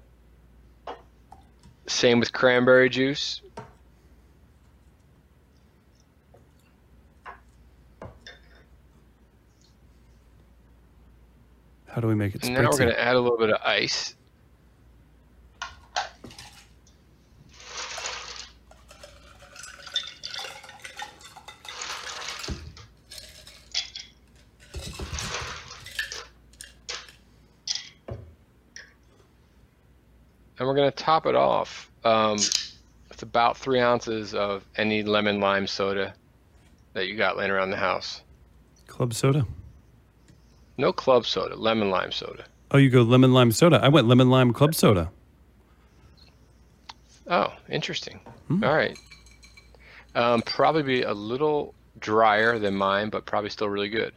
Same 1.87 2.21
with 2.21 2.33
cranberry 2.33 2.89
juice. 2.89 3.43
How 11.87 12.01
do 12.01 12.07
we 12.07 12.15
make 12.15 12.35
it 12.35 12.45
And 12.45 12.55
now 12.55 12.71
we're 12.71 12.79
going 12.79 12.89
to 12.89 12.99
add 12.99 13.17
a 13.17 13.21
little 13.21 13.37
bit 13.37 13.51
of 13.51 13.61
ice. 13.63 14.15
And 30.63 30.69
we're 30.69 30.77
gonna 30.77 30.93
top 30.93 31.27
it 31.27 31.35
off 31.35 31.91
um, 32.05 32.37
with 33.09 33.21
about 33.25 33.57
three 33.57 33.81
ounces 33.81 34.33
of 34.33 34.65
any 34.77 35.03
lemon 35.03 35.41
lime 35.41 35.67
soda 35.67 36.15
that 36.93 37.09
you 37.09 37.17
got 37.17 37.37
laying 37.37 37.51
around 37.51 37.71
the 37.71 37.77
house. 37.77 38.23
Club 38.87 39.13
soda. 39.13 39.45
No 40.79 40.93
club 40.93 41.27
soda, 41.27 41.57
lemon 41.57 41.91
lime 41.91 42.13
soda. 42.13 42.45
Oh, 42.71 42.79
you 42.79 42.91
go 42.91 43.03
lemon 43.03 43.33
lime 43.33 43.51
soda. 43.51 43.81
I 43.83 43.89
went 43.89 44.07
lemon 44.07 44.31
lime 44.31 44.53
club 44.53 44.77
soda. 44.77 45.11
Oh, 47.27 47.53
interesting. 47.69 48.21
All 48.49 48.73
right. 48.73 48.97
Um, 50.15 50.43
probably 50.43 50.85
be 50.85 51.03
a 51.03 51.13
little 51.13 51.75
drier 51.99 52.61
than 52.61 52.77
mine, 52.77 53.11
but 53.11 53.27
probably 53.27 53.51
still 53.51 53.69
really 53.69 53.89
good. 53.89 54.15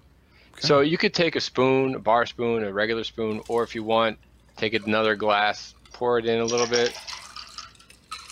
So 0.59 0.81
you 0.81 0.99
could 0.99 1.15
take 1.15 1.35
a 1.35 1.41
spoon, 1.41 1.95
a 1.95 1.99
bar 1.99 2.27
spoon, 2.27 2.63
a 2.63 2.71
regular 2.71 3.03
spoon, 3.03 3.41
or 3.49 3.63
if 3.63 3.73
you 3.73 3.83
want, 3.83 4.19
take 4.57 4.75
another 4.75 5.15
glass, 5.15 5.73
pour 5.95 6.19
it 6.19 6.25
in 6.25 6.41
a 6.41 6.45
little 6.45 6.67
bit, 6.67 6.93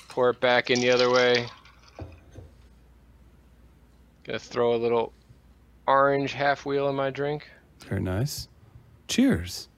pour 0.09 0.31
it 0.31 0.39
back 0.41 0.69
in 0.69 0.81
the 0.81 0.89
other 0.89 1.09
way. 1.09 1.47
Gonna 4.25 4.37
throw 4.37 4.75
a 4.75 4.75
little 4.75 5.13
orange 5.87 6.33
half 6.33 6.65
wheel 6.65 6.89
in 6.89 6.95
my 6.95 7.09
drink. 7.09 7.49
Very 7.87 8.01
nice. 8.01 8.49
Cheers. 9.07 9.69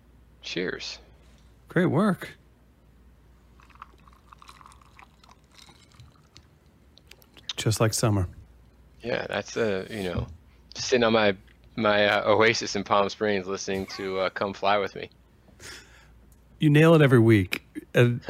Cheers. 0.41 0.97
Great 1.69 1.85
work. 1.85 2.31
Just 7.55 7.79
like 7.79 7.93
summer. 7.93 8.27
Yeah, 9.03 9.27
that's 9.29 9.57
uh, 9.57 9.85
you 9.91 10.03
know, 10.03 10.27
sitting 10.73 11.03
on 11.03 11.13
my 11.13 11.35
my 11.75 12.07
uh, 12.07 12.31
oasis 12.31 12.75
in 12.75 12.83
Palm 12.83 13.09
Springs, 13.09 13.45
listening 13.45 13.85
to 13.97 14.21
uh, 14.21 14.29
"Come 14.31 14.55
Fly 14.55 14.79
with 14.79 14.95
Me." 14.95 15.11
You 16.65 16.71
nail 16.71 16.95
it 16.95 17.03
every 17.03 17.19
week. 17.19 17.63
And 17.93 18.21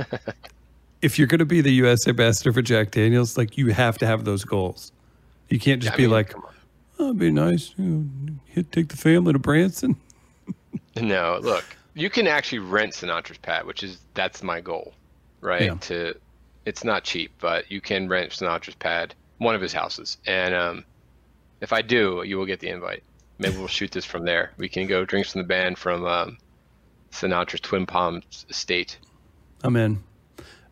if 1.02 1.18
you're 1.18 1.26
going 1.26 1.40
to 1.40 1.46
be 1.46 1.62
the 1.62 1.72
U.S. 1.76 2.06
ambassador 2.06 2.52
for 2.52 2.62
Jack 2.62 2.92
Daniels, 2.92 3.38
like 3.38 3.58
you 3.58 3.70
have 3.70 3.98
to 4.00 4.06
have 4.06 4.26
those 4.26 4.44
goals. 4.44 4.92
You 5.48 5.58
can't 5.58 5.82
just 5.82 5.94
I 5.94 5.96
be 5.96 6.04
mean, 6.04 6.12
like, 6.12 6.32
come 6.32 6.44
on. 6.44 6.54
oh, 7.00 7.06
it'd 7.06 7.18
be 7.18 7.32
nice. 7.32 7.74
You 7.78 7.86
know, 7.86 8.34
hit, 8.44 8.74
take 8.74 8.90
the 8.90 8.98
family 8.98 9.32
to 9.32 9.40
Branson. 9.40 9.96
No, 10.98 11.40
look, 11.42 11.64
you 11.94 12.10
can 12.10 12.28
actually 12.28 12.60
rent 12.60 12.92
Sinatra's 12.92 13.38
pad, 13.38 13.66
which 13.66 13.84
is 13.84 14.00
that's 14.16 14.44
my 14.44 14.60
goal, 14.60 14.94
right? 15.40 15.62
Yeah. 15.62 15.76
To 15.76 16.18
it's 16.66 16.84
not 16.84 17.06
cheap, 17.06 17.32
but 17.40 17.72
you 17.72 17.80
can 17.80 18.10
rent 18.10 18.32
Sinatra's 18.32 18.76
pad, 18.76 19.16
one 19.38 19.56
of 19.56 19.62
his 19.62 19.72
houses, 19.72 20.18
and 20.28 20.54
um, 20.54 20.84
if 21.62 21.72
I 21.72 21.82
do, 21.82 22.22
you 22.26 22.38
will 22.38 22.46
get 22.46 22.60
the 22.60 22.68
invite. 22.68 23.02
Maybe 23.40 23.56
we'll 23.56 23.68
shoot 23.68 23.92
this 23.92 24.04
from 24.04 24.26
there. 24.26 24.52
We 24.58 24.68
can 24.68 24.88
go 24.88 25.06
drinks 25.06 25.32
from 25.32 25.42
the 25.42 25.48
band 25.48 25.78
from 25.78 26.06
um, 26.06 26.38
Sinatra's 27.16 27.62
Twin 27.62 27.86
Palms 27.86 28.46
estate. 28.50 28.98
I'm 29.64 29.76
in. 29.76 30.04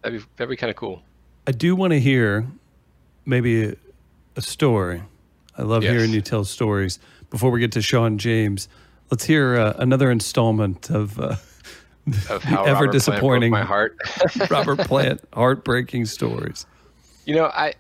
That'd 0.02 0.20
be 0.20 0.26
that'd 0.36 0.50
be 0.50 0.56
kind 0.58 0.70
of 0.70 0.76
cool. 0.76 1.02
I 1.48 1.52
do 1.52 1.76
want 1.76 1.92
to 1.92 2.00
hear 2.00 2.46
maybe 3.26 3.70
a, 3.70 3.76
a 4.36 4.42
story. 4.42 5.04
I 5.58 5.62
love 5.64 5.84
Yes. 5.84 5.92
hearing 5.94 6.12
you 6.12 6.22
tell 6.22 6.44
stories. 6.46 7.00
Before 7.30 7.50
we 7.52 7.60
get 7.60 7.72
to 7.74 7.82
Shawn 7.82 8.18
James, 8.18 8.68
let's 9.12 9.24
hear 9.24 9.58
uh, 9.58 9.74
another 9.78 10.12
installment 10.12 10.90
of 10.90 11.20
uh, 11.20 11.36
Of 12.30 12.44
how 12.44 12.64
ever 12.66 12.74
Robert 12.82 12.92
disappointing 12.92 13.52
my 13.52 13.64
heart. 13.64 13.98
Robert 14.50 14.80
Plant 14.80 15.22
heartbreaking 15.34 16.06
stories. 16.06 16.66
You 17.26 17.36
know, 17.36 17.46
I 17.46 17.74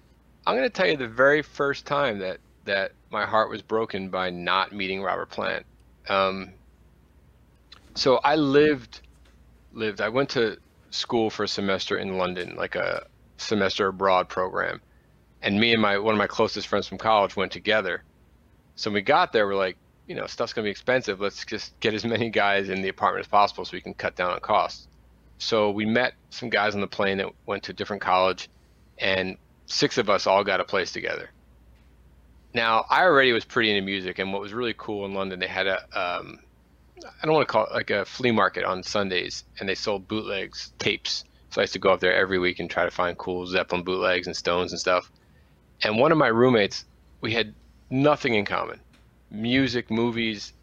I'm 0.47 0.55
gonna 0.55 0.69
tell 0.69 0.87
you 0.87 0.95
the 0.97 1.07
very 1.07 1.41
first 1.41 1.85
time 1.85 2.19
that 2.19 2.37
that 2.65 2.93
my 3.11 3.25
heart 3.25 3.49
was 3.49 3.61
broken 3.61 4.09
by 4.09 4.29
not 4.29 4.71
meeting 4.71 5.01
Robert 5.03 5.29
Plant. 5.29 5.65
Um, 6.09 6.51
so 7.95 8.17
I 8.23 8.35
lived 8.35 9.01
lived. 9.73 10.01
I 10.01 10.09
went 10.09 10.29
to 10.31 10.57
school 10.91 11.29
for 11.29 11.43
a 11.43 11.47
semester 11.47 11.97
in 11.97 12.17
London, 12.17 12.55
like 12.55 12.75
a 12.75 13.07
semester 13.37 13.87
abroad 13.87 14.29
program, 14.29 14.81
and 15.41 15.59
me 15.59 15.73
and 15.73 15.81
my 15.81 15.97
one 15.97 16.13
of 16.13 16.17
my 16.17 16.27
closest 16.27 16.67
friends 16.67 16.87
from 16.87 16.97
college 16.97 17.35
went 17.35 17.51
together. 17.51 18.03
So 18.75 18.89
when 18.89 18.95
we 18.95 19.01
got 19.01 19.31
there, 19.33 19.45
we're 19.45 19.55
like, 19.55 19.77
you 20.07 20.15
know, 20.15 20.25
stuff's 20.27 20.53
gonna 20.53 20.65
be 20.65 20.71
expensive. 20.71 21.19
Let's 21.19 21.45
just 21.45 21.79
get 21.79 21.93
as 21.93 22.05
many 22.15 22.29
guys 22.29 22.69
in 22.69 22.81
the 22.81 22.89
apartment 22.89 23.25
as 23.25 23.29
possible 23.29 23.65
so 23.65 23.71
we 23.73 23.81
can 23.81 23.93
cut 23.93 24.15
down 24.15 24.31
on 24.31 24.39
costs. 24.39 24.87
So 25.37 25.71
we 25.71 25.85
met 25.85 26.13
some 26.29 26.49
guys 26.49 26.75
on 26.75 26.81
the 26.81 26.87
plane 26.87 27.17
that 27.17 27.29
went 27.45 27.63
to 27.63 27.71
a 27.71 27.75
different 27.75 28.01
college, 28.01 28.49
and 28.97 29.37
six 29.65 29.97
of 29.97 30.09
us 30.09 30.27
all 30.27 30.43
got 30.43 30.59
a 30.59 30.63
place 30.63 30.91
together. 30.91 31.29
Now, 32.53 32.85
I 32.89 33.03
already 33.03 33.33
was 33.33 33.45
pretty 33.45 33.71
into 33.71 33.83
music, 33.83 34.19
and 34.19 34.31
what 34.31 34.41
was 34.41 34.53
really 34.53 34.75
cool 34.77 35.05
in 35.05 35.13
London, 35.15 35.39
they 35.39 35.47
had 35.47 35.65
a, 35.65 35.79
um, 35.99 36.39
I 37.05 37.25
don't 37.25 37.35
want 37.35 37.47
to 37.47 37.51
call 37.51 37.65
it 37.65 37.73
like 37.73 37.89
a 37.89 38.05
flea 38.05 38.31
market 38.31 38.63
on 38.63 38.83
Sundays, 38.83 39.43
and 39.59 39.67
they 39.67 39.75
sold 39.75 40.07
bootlegs, 40.07 40.73
tapes. 40.79 41.23
So 41.49 41.61
I 41.61 41.63
used 41.63 41.73
to 41.73 41.79
go 41.79 41.91
up 41.91 41.99
there 41.99 42.15
every 42.15 42.39
week 42.39 42.59
and 42.59 42.69
try 42.69 42.85
to 42.85 42.91
find 42.91 43.17
cool 43.17 43.45
Zeppelin 43.45 43.83
bootlegs 43.83 44.27
and 44.27 44.35
Stones 44.35 44.71
and 44.71 44.79
stuff. 44.79 45.11
And 45.83 45.97
one 45.97 46.11
of 46.11 46.17
my 46.17 46.27
roommates, 46.27 46.85
we 47.21 47.33
had 47.33 47.53
nothing 47.89 48.35
in 48.35 48.45
common 48.45 48.79
music, 49.29 49.89
movies, 49.89 50.53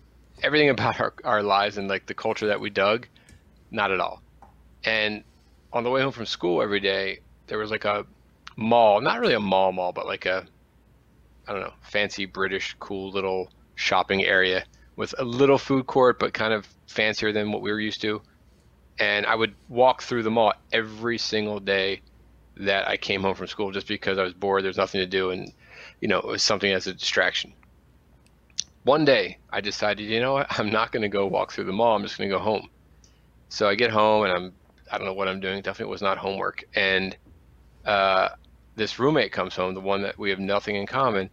everything 0.43 0.69
about 0.77 1.01
our, 1.01 1.15
our 1.25 1.43
lives 1.43 1.79
and 1.79 1.89
like 1.89 2.07
the 2.07 2.15
culture 2.15 2.47
that 2.47 2.61
we 2.61 2.71
dug, 2.71 3.07
not 3.71 3.91
at 3.91 4.01
all. 4.01 4.23
And 4.85 5.25
on 5.73 5.85
the 5.85 5.91
way 5.91 6.03
home 6.03 6.13
from 6.13 6.27
school 6.27 6.63
every 6.63 6.81
day, 6.81 7.21
there 7.47 7.59
was 7.59 7.71
like 7.71 7.85
a 7.85 8.07
mall, 8.57 9.01
not 9.01 9.21
really 9.21 9.35
a 9.35 9.41
mall 9.41 9.73
mall, 9.73 9.93
but 9.93 10.07
like 10.07 10.27
a 10.27 10.47
I 11.47 11.53
don't 11.53 11.63
know, 11.63 11.73
fancy 11.83 12.27
British 12.27 12.77
cool 12.79 13.11
little 13.11 13.51
shopping 13.75 14.25
area 14.25 14.65
with 15.01 15.15
a 15.19 15.25
little 15.25 15.57
food 15.57 15.87
court 15.87 16.19
but 16.19 16.35
kind 16.35 16.53
of 16.53 16.69
fancier 16.87 17.33
than 17.33 17.53
what 17.53 17.63
we 17.63 17.73
were 17.73 17.81
used 17.81 18.03
to. 18.03 18.21
And 18.99 19.25
I 19.25 19.35
would 19.35 19.55
walk 19.71 20.03
through 20.03 20.25
the 20.25 20.31
mall 20.31 20.53
every 20.73 21.17
single 21.17 21.59
day 21.59 22.03
that 22.59 22.87
I 22.87 22.99
came 22.99 23.23
home 23.23 23.35
from 23.35 23.47
school 23.47 23.73
just 23.73 23.89
because 23.89 24.19
I 24.19 24.23
was 24.23 24.35
bored, 24.35 24.63
there's 24.63 24.77
nothing 24.77 25.01
to 25.01 25.07
do 25.07 25.31
and 25.31 25.51
you 26.03 26.09
know, 26.09 26.19
it 26.19 26.27
was 26.27 26.43
something 26.43 26.71
as 26.71 26.87
a 26.87 26.93
distraction. 26.93 27.55
One 28.83 29.07
day 29.07 29.39
I 29.49 29.63
decided, 29.63 30.05
you 30.05 30.21
know 30.21 30.35
what, 30.35 30.47
I'm 30.59 30.69
not 30.69 30.93
going 30.93 31.03
to 31.03 31.09
go 31.09 31.27
walk 31.27 31.51
through 31.51 31.65
the 31.65 31.73
mall, 31.73 31.97
I'm 31.97 32.03
just 32.03 32.19
going 32.19 32.29
to 32.29 32.37
go 32.37 32.43
home. 32.43 32.69
So 33.49 33.67
I 33.67 33.77
get 33.77 33.91
home 33.91 34.25
and 34.25 34.33
I'm 34.35 34.53
I 34.93 34.99
don't 34.99 35.07
know 35.07 35.15
what 35.15 35.29
I'm 35.29 35.41
doing. 35.41 35.63
Definitely 35.63 35.93
was 35.93 36.03
not 36.03 36.19
homework. 36.19 36.65
And 36.75 37.17
uh, 37.87 38.29
this 38.77 38.99
roommate 38.99 39.33
comes 39.33 39.57
home, 39.57 39.73
the 39.73 39.81
one 39.81 40.03
that 40.03 40.19
we 40.19 40.29
have 40.29 40.41
nothing 40.41 40.77
in 40.77 40.87
common, 40.87 41.31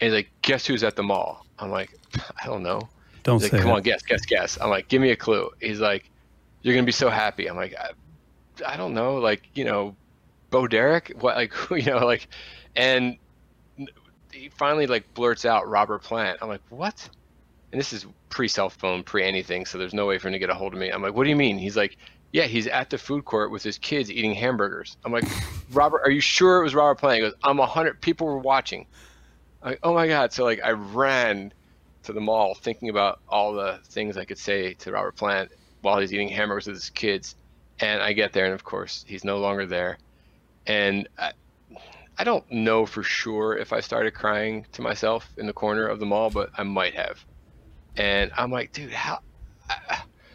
and 0.00 0.06
he's 0.06 0.12
like, 0.12 0.32
"Guess 0.42 0.66
who's 0.66 0.82
at 0.82 0.96
the 0.96 1.02
mall?" 1.04 1.46
I'm 1.58 1.70
like, 1.70 1.99
"I 2.42 2.46
don't 2.46 2.62
know." 2.62 2.88
Don't 3.22 3.40
He's 3.40 3.50
say 3.50 3.56
like, 3.56 3.62
"Come 3.62 3.72
it. 3.72 3.74
on, 3.76 3.82
guess, 3.82 4.02
guess, 4.02 4.24
guess." 4.26 4.58
I'm 4.60 4.70
like, 4.70 4.88
"Give 4.88 5.00
me 5.02 5.10
a 5.10 5.16
clue." 5.16 5.50
He's 5.60 5.80
like, 5.80 6.10
"You're 6.62 6.74
gonna 6.74 6.86
be 6.86 6.92
so 6.92 7.10
happy." 7.10 7.48
I'm 7.48 7.56
like, 7.56 7.74
"I, 7.76 7.90
I 8.66 8.76
don't 8.76 8.94
know, 8.94 9.16
like 9.16 9.48
you 9.54 9.64
know, 9.64 9.94
Bo 10.50 10.66
Derek, 10.66 11.12
what 11.20 11.36
like 11.36 11.52
you 11.70 11.84
know 11.86 12.04
like," 12.06 12.28
and 12.76 13.16
he 14.32 14.48
finally 14.48 14.86
like 14.86 15.12
blurts 15.14 15.44
out 15.44 15.68
Robert 15.68 16.02
Plant. 16.02 16.38
I'm 16.42 16.48
like, 16.48 16.62
"What?" 16.70 17.08
And 17.72 17.80
this 17.80 17.92
is 17.92 18.06
pre 18.30 18.48
cell 18.48 18.70
phone, 18.70 19.02
pre 19.02 19.24
anything, 19.24 19.66
so 19.66 19.78
there's 19.78 19.94
no 19.94 20.06
way 20.06 20.18
for 20.18 20.28
him 20.28 20.32
to 20.32 20.38
get 20.38 20.50
a 20.50 20.54
hold 20.54 20.72
of 20.72 20.78
me. 20.78 20.90
I'm 20.90 21.02
like, 21.02 21.14
"What 21.14 21.24
do 21.24 21.30
you 21.30 21.36
mean?" 21.36 21.58
He's 21.58 21.76
like, 21.76 21.96
"Yeah, 22.32 22.44
he's 22.44 22.66
at 22.66 22.90
the 22.90 22.98
food 22.98 23.24
court 23.24 23.50
with 23.50 23.62
his 23.62 23.78
kids 23.78 24.10
eating 24.10 24.34
hamburgers." 24.34 24.96
I'm 25.04 25.12
like, 25.12 25.24
"Robert, 25.72 26.00
are 26.04 26.10
you 26.10 26.20
sure 26.20 26.60
it 26.60 26.64
was 26.64 26.74
Robert 26.74 26.98
Plant?" 26.98 27.16
He 27.16 27.20
goes, 27.20 27.34
"I'm 27.44 27.58
a 27.60 27.66
hundred. 27.66 28.00
People 28.00 28.26
were 28.26 28.38
watching." 28.38 28.86
I'm 29.62 29.70
like, 29.70 29.80
"Oh 29.82 29.94
my 29.94 30.06
god!" 30.08 30.32
So 30.32 30.44
like, 30.44 30.60
I 30.64 30.70
ran 30.70 31.52
to 32.04 32.12
the 32.12 32.20
mall 32.20 32.54
thinking 32.54 32.88
about 32.88 33.20
all 33.28 33.52
the 33.52 33.78
things 33.84 34.16
I 34.16 34.24
could 34.24 34.38
say 34.38 34.74
to 34.74 34.92
Robert 34.92 35.16
Plant 35.16 35.50
while 35.82 35.98
he's 35.98 36.12
eating 36.12 36.28
hamburgers 36.28 36.66
with 36.66 36.76
his 36.76 36.90
kids. 36.90 37.36
And 37.80 38.02
I 38.02 38.12
get 38.12 38.32
there, 38.32 38.44
and 38.44 38.54
of 38.54 38.64
course, 38.64 39.04
he's 39.08 39.24
no 39.24 39.38
longer 39.38 39.66
there. 39.66 39.98
And 40.66 41.08
I, 41.18 41.32
I 42.18 42.24
don't 42.24 42.44
know 42.52 42.84
for 42.84 43.02
sure 43.02 43.56
if 43.56 43.72
I 43.72 43.80
started 43.80 44.12
crying 44.12 44.66
to 44.72 44.82
myself 44.82 45.26
in 45.38 45.46
the 45.46 45.54
corner 45.54 45.86
of 45.86 45.98
the 45.98 46.06
mall, 46.06 46.28
but 46.28 46.50
I 46.58 46.62
might 46.62 46.94
have. 46.94 47.24
And 47.96 48.30
I'm 48.36 48.50
like, 48.50 48.72
dude, 48.72 48.92
how? 48.92 49.20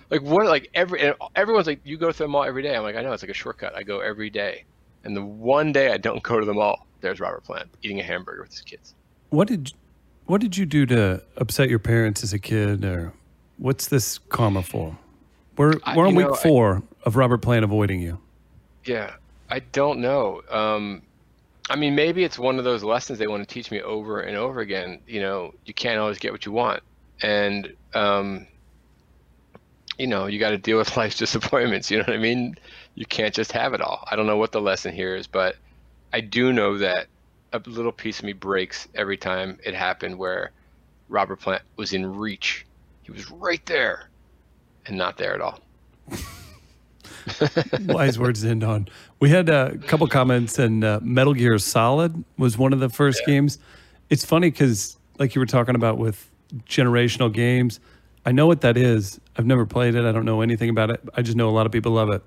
Like 0.09 0.21
what? 0.21 0.45
Like 0.47 0.69
every 0.73 1.13
everyone's 1.35 1.67
like, 1.67 1.81
you 1.83 1.97
go 1.97 2.11
to 2.11 2.17
the 2.17 2.27
mall 2.27 2.43
every 2.43 2.63
day. 2.63 2.75
I'm 2.75 2.83
like, 2.83 2.95
I 2.95 3.01
know 3.01 3.11
it's 3.11 3.23
like 3.23 3.31
a 3.31 3.35
shortcut. 3.35 3.75
I 3.75 3.83
go 3.83 3.99
every 3.99 4.29
day, 4.29 4.65
and 5.03 5.15
the 5.15 5.23
one 5.23 5.71
day 5.71 5.91
I 5.91 5.97
don't 5.97 6.23
go 6.23 6.39
to 6.39 6.45
the 6.45 6.53
mall, 6.53 6.87
there's 7.01 7.19
Robert 7.19 7.43
Plant 7.43 7.69
eating 7.81 7.99
a 7.99 8.03
hamburger 8.03 8.41
with 8.41 8.51
his 8.51 8.61
kids. 8.61 8.95
What 9.29 9.47
did 9.47 9.73
what 10.25 10.41
did 10.41 10.57
you 10.57 10.65
do 10.65 10.85
to 10.87 11.21
upset 11.37 11.69
your 11.69 11.79
parents 11.79 12.23
as 12.23 12.33
a 12.33 12.39
kid, 12.39 12.83
or 12.85 13.13
what's 13.57 13.87
this 13.87 14.17
karma 14.29 14.63
for? 14.63 14.97
We're 15.57 15.73
I- 15.83 15.95
we're 15.95 16.07
on 16.07 16.15
week 16.15 16.27
know, 16.27 16.33
I- 16.33 16.37
four 16.37 16.83
of 17.03 17.15
Robert 17.15 17.39
Plant 17.39 17.63
avoiding 17.63 18.01
you. 18.01 18.19
Yeah, 18.85 19.13
I 19.49 19.59
don't 19.59 19.99
know. 19.99 20.41
Um, 20.49 21.01
I 21.69 21.75
mean, 21.75 21.95
maybe 21.95 22.23
it's 22.23 22.37
one 22.37 22.59
of 22.59 22.63
those 22.63 22.83
lessons 22.83 23.17
they 23.17 23.27
want 23.27 23.47
to 23.47 23.51
teach 23.51 23.71
me 23.71 23.81
over 23.81 24.19
and 24.21 24.37
over 24.37 24.59
again. 24.59 24.99
You 25.07 25.21
know, 25.21 25.53
you 25.65 25.73
can't 25.73 25.99
always 25.99 26.19
get 26.19 26.31
what 26.31 26.45
you 26.45 26.51
want, 26.51 26.83
and 27.21 27.73
um, 27.93 28.45
you 29.97 30.07
know, 30.07 30.25
you 30.27 30.39
got 30.39 30.49
to 30.49 30.57
deal 30.57 30.77
with 30.77 30.95
life's 30.97 31.17
disappointments. 31.17 31.89
You 31.89 31.97
know 31.97 32.03
what 32.03 32.15
I 32.15 32.19
mean? 32.19 32.55
You 32.95 33.05
can't 33.05 33.33
just 33.33 33.51
have 33.53 33.73
it 33.73 33.81
all. 33.81 34.05
I 34.09 34.15
don't 34.15 34.27
know 34.27 34.37
what 34.37 34.51
the 34.51 34.61
lesson 34.61 34.93
here 34.93 35.15
is, 35.15 35.27
but 35.27 35.55
I 36.13 36.21
do 36.21 36.53
know 36.53 36.77
that 36.77 37.07
a 37.55 37.69
little 37.69 37.91
piece 37.91 38.19
of 38.19 38.25
me 38.25 38.33
breaks 38.33 38.87
every 38.95 39.17
time 39.17 39.59
it 39.63 39.73
happened 39.73 40.17
where 40.17 40.51
Robert 41.09 41.37
Plant 41.39 41.61
was 41.75 41.93
in 41.93 42.05
reach. 42.15 42.65
He 43.03 43.11
was 43.11 43.29
right 43.31 43.63
there, 43.65 44.09
and 44.87 44.97
not 44.97 45.17
there 45.17 45.33
at 45.33 45.41
all. 45.41 45.59
Wise 47.87 48.19
words 48.19 48.41
to 48.43 48.49
end 48.49 48.63
on. 48.63 48.87
We 49.19 49.29
had 49.29 49.49
a 49.49 49.77
couple 49.87 50.07
comments, 50.07 50.59
and 50.59 50.83
uh, 50.83 50.99
Metal 51.01 51.33
Gear 51.33 51.57
Solid 51.59 52.23
was 52.37 52.57
one 52.57 52.73
of 52.73 52.79
the 52.79 52.89
first 52.89 53.21
Yeah. 53.21 53.33
games. 53.35 53.59
It's 54.09 54.23
funny 54.25 54.51
because, 54.51 54.97
like 55.17 55.35
you 55.35 55.39
were 55.39 55.45
talking 55.45 55.75
about 55.75 55.97
with 55.97 56.29
generational 56.67 57.31
games, 57.31 57.79
I 58.25 58.31
know 58.31 58.47
what 58.47 58.61
that 58.61 58.77
is. 58.77 59.19
I've 59.37 59.45
never 59.45 59.65
played 59.65 59.95
it. 59.95 60.05
I 60.05 60.11
don't 60.11 60.25
know 60.25 60.41
anything 60.41 60.69
about 60.69 60.89
it. 60.89 61.01
I 61.15 61.21
just 61.21 61.35
know 61.37 61.49
a 61.49 61.51
lot 61.51 61.65
of 61.65 61.71
people 61.71 61.91
love 61.93 62.09
it. 62.09 62.23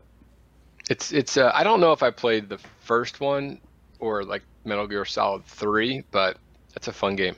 It's 0.91 1.13
it's. 1.13 1.37
Uh, 1.37 1.51
I 1.55 1.65
don't 1.65 1.81
know 1.81 1.93
if 1.93 2.03
I 2.03 2.11
played 2.11 2.49
the 2.49 2.59
first 2.81 3.21
one 3.21 3.61
or 3.99 4.25
like 4.25 4.43
Metal 4.65 4.87
Gear 4.87 5.05
Solid 5.05 5.45
Three, 5.47 6.05
but 6.11 6.39
it's 6.77 6.89
a 6.89 6.93
fun 6.93 7.17
game. 7.17 7.37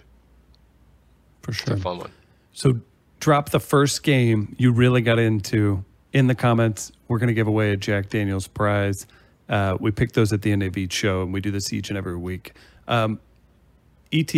For 1.43 1.53
It's 1.53 1.61
sure. 1.65 1.75
a 1.75 1.79
fun 1.81 1.99
one. 1.99 2.11
So 2.53 2.81
drop 3.21 3.51
the 3.51 3.61
first 3.61 4.03
game 4.03 4.55
you 4.59 4.73
really 4.73 5.01
got 5.01 5.19
into 5.19 5.85
in 6.13 6.27
the 6.27 6.35
comments. 6.35 6.93
We're 7.09 7.19
going 7.19 7.29
to 7.29 7.35
give 7.35 7.47
away 7.49 7.73
a 7.73 7.77
Jack 7.77 8.11
Daniels 8.11 8.47
prize. 8.49 9.07
Uh, 9.49 9.77
we 9.81 9.91
pick 9.91 10.13
those 10.13 10.33
at 10.33 10.43
the 10.43 10.53
end 10.53 10.63
of 10.63 10.77
each 10.77 10.93
show, 10.93 11.23
and 11.23 11.33
we 11.33 11.41
do 11.41 11.51
this 11.51 11.73
each 11.73 11.89
and 11.89 11.97
every 11.99 12.17
week. 12.17 12.53
Um, 12.89 13.19
ET. 14.13 14.33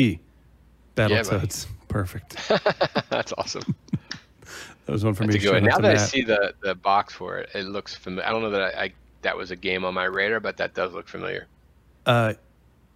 Battletoads, 0.96 1.66
perfect. 1.88 2.36
That's 3.10 3.32
awesome. 3.38 3.74
That 4.86 4.92
was 4.92 5.04
one 5.04 5.14
for 5.14 5.24
That's 5.24 5.34
me. 5.34 5.48
a 5.48 5.52
good 5.52 5.62
one. 5.62 5.70
Shout 5.70 5.74
out 5.78 5.82
Now 5.82 5.88
that 5.90 5.96
I 6.00 6.04
see 6.04 6.22
the 6.22 6.54
the 6.60 6.74
box 6.74 7.14
for 7.14 7.38
it, 7.38 7.50
it 7.54 7.66
looks 7.66 7.94
familiar. 7.94 8.28
I 8.28 8.32
don't 8.32 8.42
know 8.42 8.50
that 8.50 8.76
I, 8.76 8.82
I 8.86 8.92
that 9.22 9.36
was 9.36 9.52
a 9.52 9.56
game 9.56 9.84
on 9.84 9.94
my 9.94 10.04
radar, 10.06 10.40
but 10.40 10.56
that 10.56 10.74
does 10.74 10.92
look 10.92 11.06
familiar. 11.06 11.46
Uh, 12.06 12.34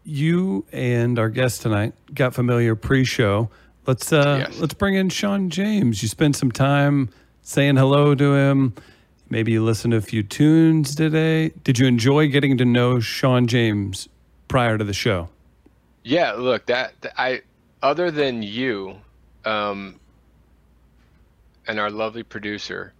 you 0.05 0.65
and 0.73 1.19
our 1.19 1.29
guest 1.29 1.63
tonight 1.63 1.93
got 2.15 2.35
familiar 2.35 2.75
pre-show. 2.77 3.51
Let's 3.87 4.13
uh, 4.13 4.45
Yes. 4.47 4.59
let's 4.59 4.75
bring 4.75 4.95
in 4.95 5.09
Shawn 5.09 5.51
James. 5.51 6.03
You 6.03 6.09
spent 6.09 6.37
some 6.37 6.51
time 6.53 7.09
saying 7.43 7.77
hello 7.77 8.15
to 8.15 8.35
him. 8.35 8.75
Maybe 9.31 9.53
you 9.53 9.65
listened 9.65 9.91
to 9.93 9.97
a 9.97 10.01
few 10.03 10.23
tunes 10.23 10.95
today. 10.95 11.49
Did 11.65 11.79
you 11.79 11.87
enjoy 11.87 12.29
getting 12.29 12.57
to 12.59 12.65
know 12.65 13.01
Shawn 13.01 13.47
James 13.49 14.09
prior 14.49 14.79
to 14.79 14.85
the 14.85 14.93
show? 14.93 15.29
Yeah, 16.05 16.33
look, 16.33 16.67
that, 16.67 16.95
that- 17.01 17.15
I 17.21 17.43
other 17.83 18.11
than 18.13 18.43
you, 18.43 18.97
um, 19.45 19.99
and 21.67 21.79
our 21.81 21.91
lovely 21.91 22.23
producer, 22.23 22.93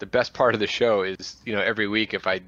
the 0.00 0.06
best 0.06 0.34
part 0.34 0.54
of 0.54 0.60
the 0.60 0.66
show 0.66 1.02
is 1.02 1.36
you 1.44 1.52
know 1.54 1.60
every 1.62 1.86
week 1.88 2.14
if 2.14 2.26
I 2.26 2.40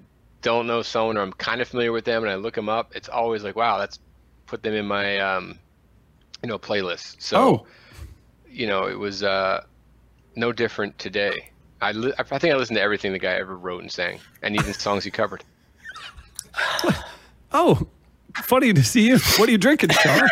don't 0.45 0.67
know 0.69 0.83
someone 0.83 1.17
or 1.19 1.23
I'm 1.23 1.33
kind 1.33 1.61
of 1.61 1.67
familiar 1.69 1.91
with 1.91 2.05
them 2.05 2.23
and 2.23 2.31
I 2.31 2.37
look 2.37 2.55
them 2.55 2.69
up, 2.69 2.93
it's 2.95 3.09
always 3.09 3.43
like 3.43 3.57
wow, 3.57 3.79
that's 3.79 3.99
put 4.47 4.63
them 4.63 4.75
in 4.75 4.87
my 4.87 5.19
um, 5.19 5.59
you 6.43 6.49
know 6.49 6.59
playlist. 6.59 7.17
So 7.21 7.37
Oh. 7.39 7.67
you 8.49 8.67
know 8.69 8.85
it 8.87 8.99
was 8.99 9.23
uh, 9.25 9.65
no 10.37 10.53
different 10.53 10.97
today. 10.99 11.51
I 11.81 11.93
li- 11.93 12.13
I 12.19 12.23
think 12.39 12.55
I 12.55 12.57
listened 12.57 12.77
to 12.77 12.83
everything 12.83 13.13
the 13.13 13.19
guy 13.19 13.33
ever 13.35 13.57
wrote 13.57 13.83
and 13.83 13.91
sang, 13.91 14.21
and 14.43 14.55
even 14.55 14.73
songs 14.87 15.03
he 15.05 15.11
covered. 15.11 15.43
Oh, 17.57 17.87
funny 18.43 18.73
to 18.73 18.83
see 18.83 19.07
you. 19.09 19.19
What 19.39 19.49
are 19.49 19.53
you 19.53 19.59
drinking, 19.59 19.91
Shawn? 19.91 20.29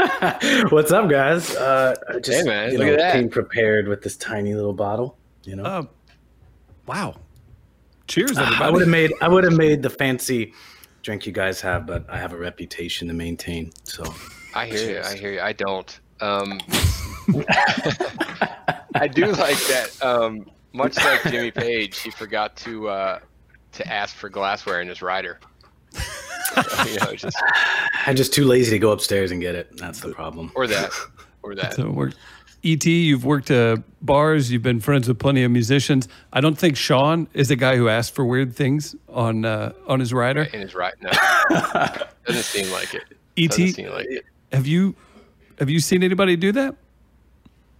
What's 0.70 0.90
up, 0.90 1.08
guys? 1.08 1.54
Uh, 1.54 1.94
I 2.08 2.18
just 2.18 2.40
Hey, 2.40 2.42
man, 2.48 2.72
you 2.72 2.78
look 2.78 2.86
know, 2.88 2.92
at 2.94 2.98
that. 2.98 3.12
came 3.12 3.28
prepared 3.28 3.86
with 3.86 4.02
this 4.02 4.16
tiny 4.16 4.54
little 4.54 4.72
bottle. 4.72 5.16
You 5.44 5.54
know, 5.56 5.62
Uh, 5.64 5.82
wow. 6.86 7.14
Cheers, 8.06 8.38
everybody. 8.38 8.64
I 8.64 8.70
would 8.70 8.80
have 8.80 8.90
made 8.90 9.12
I 9.20 9.28
would 9.28 9.44
have 9.44 9.56
made 9.56 9.82
the 9.82 9.90
fancy 9.90 10.52
drink 11.02 11.26
you 11.26 11.32
guys 11.32 11.60
have, 11.60 11.86
but 11.86 12.04
I 12.08 12.18
have 12.18 12.32
a 12.32 12.36
reputation 12.36 13.08
to 13.08 13.14
maintain. 13.14 13.72
So 13.84 14.04
I 14.54 14.66
hear 14.66 14.90
you. 14.90 15.00
I 15.02 15.14
hear 15.16 15.32
you. 15.32 15.40
I 15.40 15.52
don't. 15.52 16.00
Um, 16.20 16.60
I 18.94 19.08
do 19.08 19.26
like 19.32 19.58
that. 19.66 19.98
Um, 20.02 20.46
much 20.72 20.96
like 20.96 21.22
Jimmy 21.24 21.50
Page, 21.50 21.98
he 22.00 22.10
forgot 22.10 22.56
to 22.58 22.88
uh, 22.88 23.18
to 23.72 23.92
ask 23.92 24.14
for 24.14 24.28
glassware 24.28 24.80
in 24.80 24.88
his 24.88 25.02
rider. 25.02 25.40
you 26.86 26.96
know, 27.00 27.14
just 27.14 27.36
I'm 28.06 28.16
just 28.16 28.32
too 28.32 28.44
lazy 28.44 28.70
to 28.72 28.78
go 28.78 28.92
upstairs 28.92 29.30
and 29.30 29.40
get 29.40 29.54
it. 29.54 29.76
That's 29.76 30.00
the 30.00 30.12
problem. 30.12 30.52
or 30.54 30.66
that, 30.66 30.90
or 31.42 31.54
that. 31.54 31.74
So 31.74 31.90
we're, 31.90 32.12
Et, 32.64 32.86
you've 32.86 33.24
worked 33.24 33.50
uh, 33.50 33.76
bars. 34.00 34.50
You've 34.50 34.62
been 34.62 34.80
friends 34.80 35.06
with 35.06 35.18
plenty 35.18 35.44
of 35.44 35.50
musicians. 35.50 36.08
I 36.32 36.40
don't 36.40 36.56
think 36.56 36.76
Shawn 36.76 37.28
is 37.34 37.48
the 37.48 37.56
guy 37.56 37.76
who 37.76 37.88
asked 37.88 38.14
for 38.14 38.24
weird 38.24 38.56
things 38.56 38.96
on 39.08 39.44
uh, 39.44 39.72
on 39.86 40.00
his 40.00 40.14
rider. 40.14 40.42
in 40.44 40.60
his 40.60 40.74
right. 40.74 40.94
No, 41.00 41.10
doesn't 42.26 42.42
seem 42.42 42.72
like 42.72 42.94
it. 42.94 43.02
Et, 43.36 43.52
seem 43.52 43.90
like 43.90 44.06
it. 44.08 44.24
have 44.52 44.66
you 44.66 44.94
have 45.58 45.68
you 45.68 45.78
seen 45.78 46.02
anybody 46.02 46.36
do 46.36 46.52
that? 46.52 46.74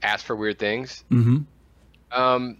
Ask 0.02 0.26
for 0.26 0.36
weird 0.36 0.58
things. 0.58 1.02
Mm-hmm. 1.10 1.38
Um, 2.12 2.58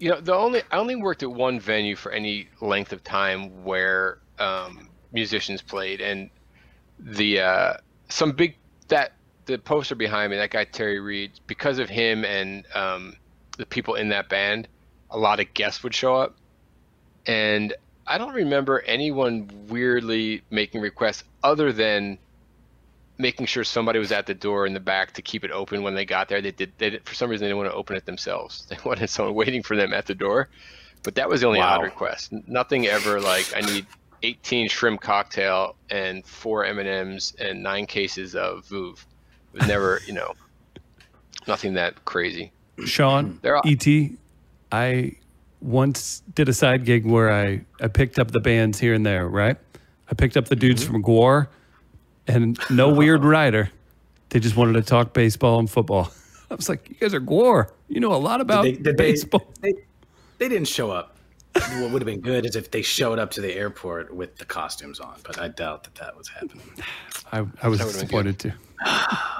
you 0.00 0.10
know, 0.10 0.20
the 0.20 0.34
only 0.34 0.62
I 0.72 0.78
only 0.78 0.96
worked 0.96 1.22
at 1.22 1.30
one 1.30 1.60
venue 1.60 1.94
for 1.94 2.10
any 2.10 2.48
length 2.60 2.92
of 2.92 3.04
time 3.04 3.64
where 3.64 4.18
um, 4.40 4.88
musicians 5.12 5.62
played, 5.62 6.00
and 6.00 6.30
the 6.98 7.40
uh, 7.40 7.74
some 8.08 8.32
big 8.32 8.56
that 8.88 9.12
the 9.48 9.58
poster 9.58 9.94
behind 9.96 10.30
me, 10.30 10.36
that 10.36 10.50
guy 10.50 10.64
Terry 10.64 11.00
Reid, 11.00 11.32
because 11.46 11.78
of 11.78 11.88
him 11.88 12.24
and 12.24 12.64
um, 12.74 13.14
the 13.56 13.66
people 13.66 13.94
in 13.94 14.10
that 14.10 14.28
band, 14.28 14.68
a 15.10 15.18
lot 15.18 15.40
of 15.40 15.52
guests 15.54 15.82
would 15.82 15.94
show 15.94 16.14
up, 16.16 16.36
and 17.26 17.74
I 18.06 18.18
don't 18.18 18.34
remember 18.34 18.80
anyone 18.86 19.50
weirdly 19.68 20.42
making 20.50 20.80
requests 20.80 21.24
other 21.42 21.72
than 21.72 22.18
making 23.18 23.46
sure 23.46 23.64
somebody 23.64 23.98
was 23.98 24.12
at 24.12 24.26
the 24.26 24.34
door 24.34 24.66
in 24.66 24.74
the 24.74 24.80
back 24.80 25.12
to 25.14 25.22
keep 25.22 25.44
it 25.44 25.50
open 25.50 25.82
when 25.82 25.94
they 25.94 26.04
got 26.04 26.28
there. 26.28 26.40
They 26.40 26.52
did. 26.52 26.72
They 26.78 26.90
did, 26.90 27.04
for 27.04 27.14
some 27.14 27.28
reason 27.30 27.44
they 27.44 27.48
didn't 27.48 27.58
want 27.58 27.70
to 27.70 27.76
open 27.76 27.96
it 27.96 28.06
themselves. 28.06 28.66
They 28.70 28.76
wanted 28.84 29.08
someone 29.10 29.34
waiting 29.34 29.62
for 29.62 29.76
them 29.76 29.92
at 29.92 30.06
the 30.06 30.14
door. 30.14 30.48
But 31.02 31.16
that 31.16 31.28
was 31.28 31.40
the 31.40 31.46
only 31.48 31.58
Wow. 31.60 31.78
odd 31.78 31.82
request. 31.82 32.32
Nothing 32.46 32.86
ever 32.86 33.20
like 33.20 33.46
I 33.56 33.60
need 33.60 33.86
18 34.22 34.68
shrimp 34.68 35.00
cocktail 35.00 35.76
and 35.90 36.24
four 36.26 36.64
M 36.64 36.78
and 36.78 36.88
M's 36.88 37.34
and 37.38 37.62
nine 37.62 37.86
cases 37.86 38.34
of 38.34 38.66
Vouv. 38.66 39.04
It 39.58 39.62
was 39.62 39.68
never, 39.68 40.00
you 40.06 40.12
know, 40.12 40.34
nothing 41.46 41.74
that 41.74 42.04
crazy. 42.04 42.52
Shawn, 42.84 43.38
They're 43.42 43.60
Et, 43.64 44.10
I 44.70 45.12
once 45.60 46.22
did 46.34 46.48
a 46.48 46.52
side 46.52 46.84
gig 46.84 47.04
where 47.04 47.32
I, 47.32 47.62
I 47.80 47.88
picked 47.88 48.18
up 48.20 48.30
the 48.30 48.38
bands 48.40 48.78
here 48.78 48.94
and 48.94 49.04
there, 49.04 49.26
right? 49.26 49.56
I 50.10 50.14
picked 50.14 50.36
up 50.36 50.46
the 50.46 50.56
dudes 50.56 50.84
Mm-hmm. 50.84 50.92
from 50.92 51.02
Gwar 51.02 51.48
and 52.28 52.58
no 52.70 52.88
weird 52.94 53.24
rider. 53.24 53.70
They 54.28 54.38
just 54.40 54.56
wanted 54.56 54.74
to 54.74 54.82
talk 54.82 55.12
baseball 55.12 55.58
and 55.58 55.68
football. 55.68 56.12
I 56.50 56.54
was 56.54 56.68
like, 56.68 56.88
you 56.88 56.94
guys 56.96 57.14
are 57.14 57.20
Gwar. 57.20 57.70
You 57.88 58.00
know 58.00 58.12
a 58.14 58.16
lot 58.16 58.40
about 58.40 58.64
Did 58.64 58.76
they, 58.78 58.82
did 58.82 58.96
baseball. 58.96 59.52
they, 59.60 59.72
they 60.38 60.48
didn't 60.48 60.68
show 60.68 60.90
up. 60.90 61.16
What 61.54 61.90
would 61.90 62.02
have 62.02 62.06
been 62.06 62.20
good 62.20 62.46
is 62.46 62.54
if 62.54 62.70
they 62.70 62.82
showed 62.82 63.18
up 63.18 63.32
to 63.32 63.40
the 63.40 63.52
airport 63.52 64.14
with 64.14 64.36
the 64.36 64.44
costumes 64.44 65.00
on, 65.00 65.16
but 65.24 65.40
I 65.40 65.48
doubt 65.48 65.82
that 65.84 65.96
that 65.96 66.16
was 66.16 66.28
happening. 66.28 66.62
I, 67.32 67.44
I 67.62 67.68
was 67.68 67.80
That 67.80 67.86
disappointed 67.88 68.38
too. 68.38 68.52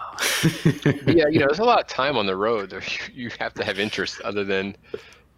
Yeah, 1.07 1.27
you 1.29 1.41
know, 1.41 1.47
there's 1.47 1.59
a 1.59 1.65
lot 1.65 1.81
of 1.81 1.87
time 1.89 2.17
on 2.17 2.27
the 2.27 2.37
road. 2.37 2.73
You 3.15 3.25
you 3.25 3.31
have 3.39 3.55
to 3.55 3.65
have 3.65 3.79
interest 3.79 4.21
other 4.23 4.45
than, 4.45 4.77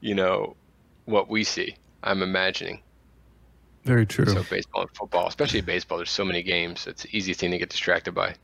you 0.01 0.15
know, 0.15 0.57
what 1.07 1.29
we 1.29 1.45
see. 1.45 1.75
I'm 2.03 2.23
imagining. 2.23 2.81
Very 3.85 4.07
true. 4.07 4.27
So 4.27 4.43
baseball 4.51 4.83
and 4.83 4.91
football, 4.91 5.27
especially 5.27 5.63
baseball, 5.63 5.99
there's 5.99 6.11
so 6.11 6.25
many 6.25 6.43
games. 6.43 6.87
It's 6.87 7.03
the 7.05 7.17
easiest 7.17 7.41
thing 7.41 7.51
to 7.51 7.59
get 7.59 7.71
distracted 7.71 8.13
by. 8.13 8.35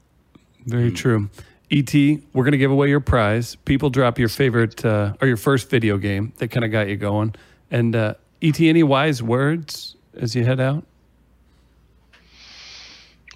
Very 0.65 0.91
true. 0.91 1.29
Et, 1.71 2.21
we're 2.33 2.45
gonna 2.45 2.57
give 2.57 2.71
away 2.71 2.89
your 2.89 3.01
prize. 3.01 3.57
People 3.57 3.91
drop 3.91 4.19
your 4.19 4.29
favorite 4.29 4.85
uh, 4.85 5.15
or 5.21 5.29
your 5.29 5.37
first 5.37 5.69
video 5.69 5.99
game 5.99 6.33
that 6.39 6.49
kind 6.49 6.65
of 6.65 6.71
got 6.71 6.89
you 6.89 6.97
going. 6.97 7.35
And 7.71 7.95
uh, 7.95 8.15
Et, 8.41 8.61
any 8.61 8.83
wise 8.83 9.23
words 9.23 9.97
as 10.17 10.35
you 10.35 10.45
head 10.45 10.61
out? 10.61 10.85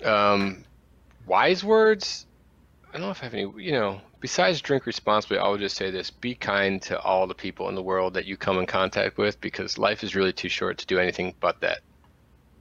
Um, 0.04 0.64
wise 1.31 1.62
words. 1.62 2.27
I 2.88 2.95
don't 2.95 3.03
know 3.03 3.11
if 3.11 3.23
I 3.23 3.27
have 3.27 3.35
any. 3.35 3.51
You 3.57 3.73
know, 3.73 4.01
besides 4.19 4.61
drink 4.61 4.85
responsibly, 4.85 5.38
I 5.38 5.49
would 5.49 5.61
just 5.61 5.77
say 5.77 5.90
this: 5.90 6.11
be 6.11 6.35
kind 6.35 6.83
to 6.83 7.01
all 7.01 7.27
the 7.27 7.35
people 7.35 7.69
in 7.69 7.77
the 7.77 7.83
world 7.83 8.14
that 8.14 8.27
you 8.27 8.37
come 8.37 8.59
in 8.59 8.66
contact 8.66 9.16
with, 9.16 9.40
because 9.40 9.79
life 9.79 10.03
is 10.03 10.16
really 10.16 10.33
too 10.33 10.49
short 10.49 10.77
to 10.79 10.87
do 10.87 10.99
anything 10.99 11.35
but 11.40 11.61
that. 11.61 11.79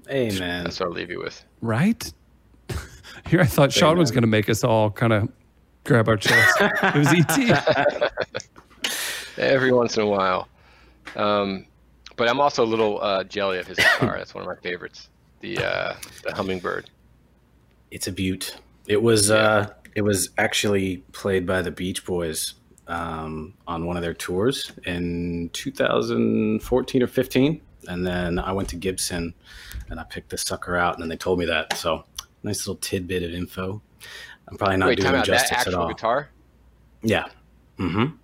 Amen. 0.10 0.64
That's 0.64 0.80
what 0.80 0.88
I'll 0.88 0.94
leave 0.94 1.10
you 1.10 1.20
with. 1.20 1.44
Right? 1.62 2.14
Here, 3.28 3.42
I 3.42 3.46
thought 3.46 3.74
Shawn 3.74 3.98
was 3.98 4.12
going 4.12 4.22
to 4.22 4.28
make 4.28 4.50
us 4.50 4.64
all 4.64 4.92
kind 4.92 5.14
of 5.14 5.30
grab 5.84 6.08
our 6.08 6.18
chest. 6.18 6.58
it 6.62 6.96
was 6.96 7.08
ET. 7.08 8.12
Every 9.38 9.72
once 9.72 9.98
in 9.98 10.04
a 10.04 10.08
while. 10.08 10.48
Um, 11.16 11.66
but 12.16 12.30
I'm 12.30 12.40
also 12.40 12.64
a 12.64 12.66
little 12.66 13.02
uh, 13.02 13.24
jelly 13.24 13.60
of 13.60 13.68
his 13.68 13.78
guitar. 13.78 14.16
That's 14.18 14.34
one 14.34 14.44
of 14.44 14.48
my 14.48 14.56
favorites. 14.62 15.10
The 15.40 15.58
uh, 15.58 15.96
the 16.24 16.36
hummingbird. 16.36 16.90
It's 17.92 18.08
a 18.08 18.12
beaut. 18.12 18.56
It 18.88 19.02
was 19.02 19.32
uh 19.32 19.72
it 19.96 20.02
was 20.02 20.30
actually 20.38 20.98
played 21.12 21.46
by 21.46 21.62
the 21.62 21.72
Beach 21.72 22.06
Boys 22.06 22.54
um, 22.88 23.54
on 23.68 23.86
one 23.86 23.98
of 23.98 24.04
their 24.04 24.14
tours 24.14 24.72
in 24.86 25.50
2014 25.54 27.04
or 27.04 27.08
15, 27.08 27.62
and 27.88 28.06
then 28.08 28.40
I 28.40 28.52
went 28.52 28.70
to 28.70 28.76
Gibson 28.76 29.34
and 29.90 30.00
I 30.00 30.04
picked 30.04 30.30
this 30.30 30.42
sucker 30.44 30.76
out, 30.76 30.94
and 30.96 31.02
then 31.02 31.10
they 31.10 31.18
told 31.18 31.40
me 31.40 31.46
that. 31.46 31.76
So 31.78 32.04
nice 32.44 32.60
little 32.68 32.80
tidbit 32.82 33.24
of 33.24 33.32
info. 33.34 33.82
I'm 34.48 34.58
probably 34.58 34.78
not 34.78 34.88
Wait, 34.90 35.00
doing 35.00 35.14
it 35.14 35.18
out. 35.18 35.26
That 35.28 35.50
justice 35.50 35.68
at 35.68 35.74
all. 35.74 35.88
guitar. 35.88 36.30
Yeah. 37.04 37.26
Mm-hmm. 37.78 38.16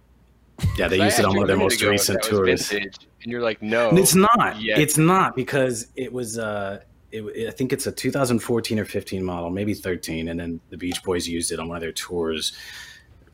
Yeah, 0.78 0.88
they 0.88 1.04
used 1.04 1.19
it 1.19 1.25
on 1.25 1.36
one 1.36 1.43
of 1.43 1.47
their 1.47 1.58
most 1.58 1.80
to 1.80 1.86
go 1.86 1.91
with 1.91 1.99
recent 1.99 2.23
tours. 2.23 2.69
vintage, 2.69 2.95
And 3.23 3.32
you're 3.32 3.41
like, 3.41 3.62
no, 3.62 3.89
And 3.89 3.99
it's 3.99 4.15
not. 4.15 4.60
yet. 4.62 4.80
It's 4.80 4.97
not 4.97 5.36
because 5.36 5.88
it 5.95 6.12
was. 6.13 6.38
Uh, 6.39 6.82
it, 7.23 7.47
I 7.47 7.51
think 7.51 7.71
it's 7.73 7.88
a 7.88 7.91
2014 7.91 8.80
or 8.80 8.86
15 8.86 9.23
model, 9.23 9.49
maybe 9.49 9.73
13, 9.73 10.28
and 10.30 10.39
then 10.39 10.60
the 10.69 10.78
Beach 10.78 11.01
Boys 11.04 11.28
used 11.28 11.51
it 11.51 11.60
on 11.60 11.67
one 11.67 11.78
of 11.78 11.82
their 11.82 11.91
tours 11.91 12.54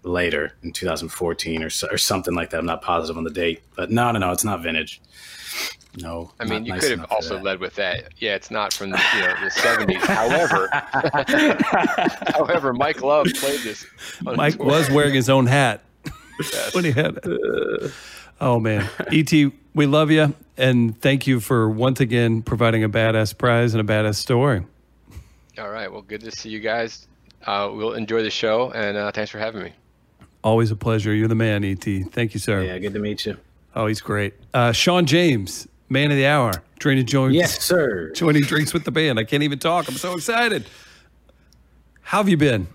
later 0.04 0.54
in 0.64 0.72
2014 0.74 1.64
or 1.64 1.70
or 1.92 1.98
something 1.98 2.34
like 2.34 2.50
that. 2.52 2.60
I'm 2.60 2.66
not 2.66 2.82
positive 2.82 3.18
on 3.18 3.24
the 3.24 3.30
date, 3.32 3.62
but 3.76 3.92
no, 3.92 4.12
no, 4.12 4.20
no, 4.20 4.32
it's 4.32 4.44
not 4.44 4.62
vintage. 4.64 5.02
No, 5.98 6.32
I 6.40 6.46
mean, 6.46 6.64
you 6.66 6.72
nice 6.72 6.82
could 6.88 6.98
have 7.00 7.12
also 7.12 7.38
led 7.40 7.60
with 7.60 7.76
that. 7.76 8.14
Yeah, 8.18 8.36
it's 8.36 8.50
not 8.50 8.72
from 8.72 8.92
the, 8.92 9.02
you 9.16 9.22
know, 9.22 9.36
the 9.44 9.50
70s. 9.50 9.98
However, 9.98 10.70
however, 12.34 12.74
Mike 12.74 13.02
Love 13.02 13.28
played 13.36 13.60
this. 13.60 13.86
on 14.26 14.38
Mike 14.38 14.58
was 14.64 14.90
wearing 14.90 15.14
his 15.14 15.30
own 15.30 15.48
hat 15.48 15.84
Yes. 16.54 16.74
when 16.74 16.86
he 16.86 16.92
had 16.92 17.18
it. 17.18 17.26
Uh, 17.26 17.90
Oh 18.42 18.60
man, 18.60 18.90
Et, 19.12 19.52
we 19.74 19.86
love 19.86 20.12
you 20.12 20.34
and 20.58 21.00
thank 21.02 21.28
you 21.28 21.40
for 21.40 21.70
once 21.70 22.00
again 22.00 22.42
providing 22.42 22.84
a 22.84 22.90
badass 22.90 23.38
prize 23.38 23.74
and 23.74 23.90
a 23.90 23.94
badass 23.94 24.16
story. 24.16 24.66
All 25.58 25.70
right. 25.70 25.92
Well, 25.92 26.02
good 26.02 26.22
to 26.22 26.32
see 26.32 26.50
you 26.50 26.60
guys. 26.60 27.08
Uh, 27.46 27.70
we'll 27.74 27.94
enjoy 27.94 28.22
the 28.22 28.30
show, 28.30 28.72
and 28.72 28.96
uh, 28.96 29.12
thanks 29.12 29.32
for 29.32 29.40
having 29.40 29.64
me. 29.64 29.74
Always 30.44 30.72
a 30.72 30.76
pleasure. 30.76 31.14
You're 31.14 31.28
the 31.28 31.36
man, 31.36 31.64
Et. 31.64 31.84
Thank 32.12 32.34
you, 32.34 32.40
sir. 32.40 32.64
Yeah, 32.64 32.78
good 32.78 32.94
to 32.94 33.00
meet 33.00 33.26
you. 33.26 33.38
Oh, 33.76 33.88
he's 33.88 34.02
great. 34.02 34.34
Uh, 34.54 34.72
Shawn 34.72 35.06
James, 35.06 35.68
man 35.90 36.12
of 36.12 36.18
the 36.18 36.26
hour, 36.26 36.52
Drainage 36.80 37.08
Jones. 37.08 37.34
Yes, 37.34 37.62
sir. 37.64 38.12
Joining 38.12 38.44
drinks 38.44 38.74
with 38.74 38.86
the 38.86 38.92
band. 38.92 39.20
I 39.20 39.24
can't 39.24 39.44
even 39.44 39.60
talk. 39.60 39.88
I'm 39.88 39.96
so 39.96 40.14
excited. 40.14 40.66
How 42.02 42.18
have 42.18 42.30
you 42.30 42.38
been? 42.38 42.68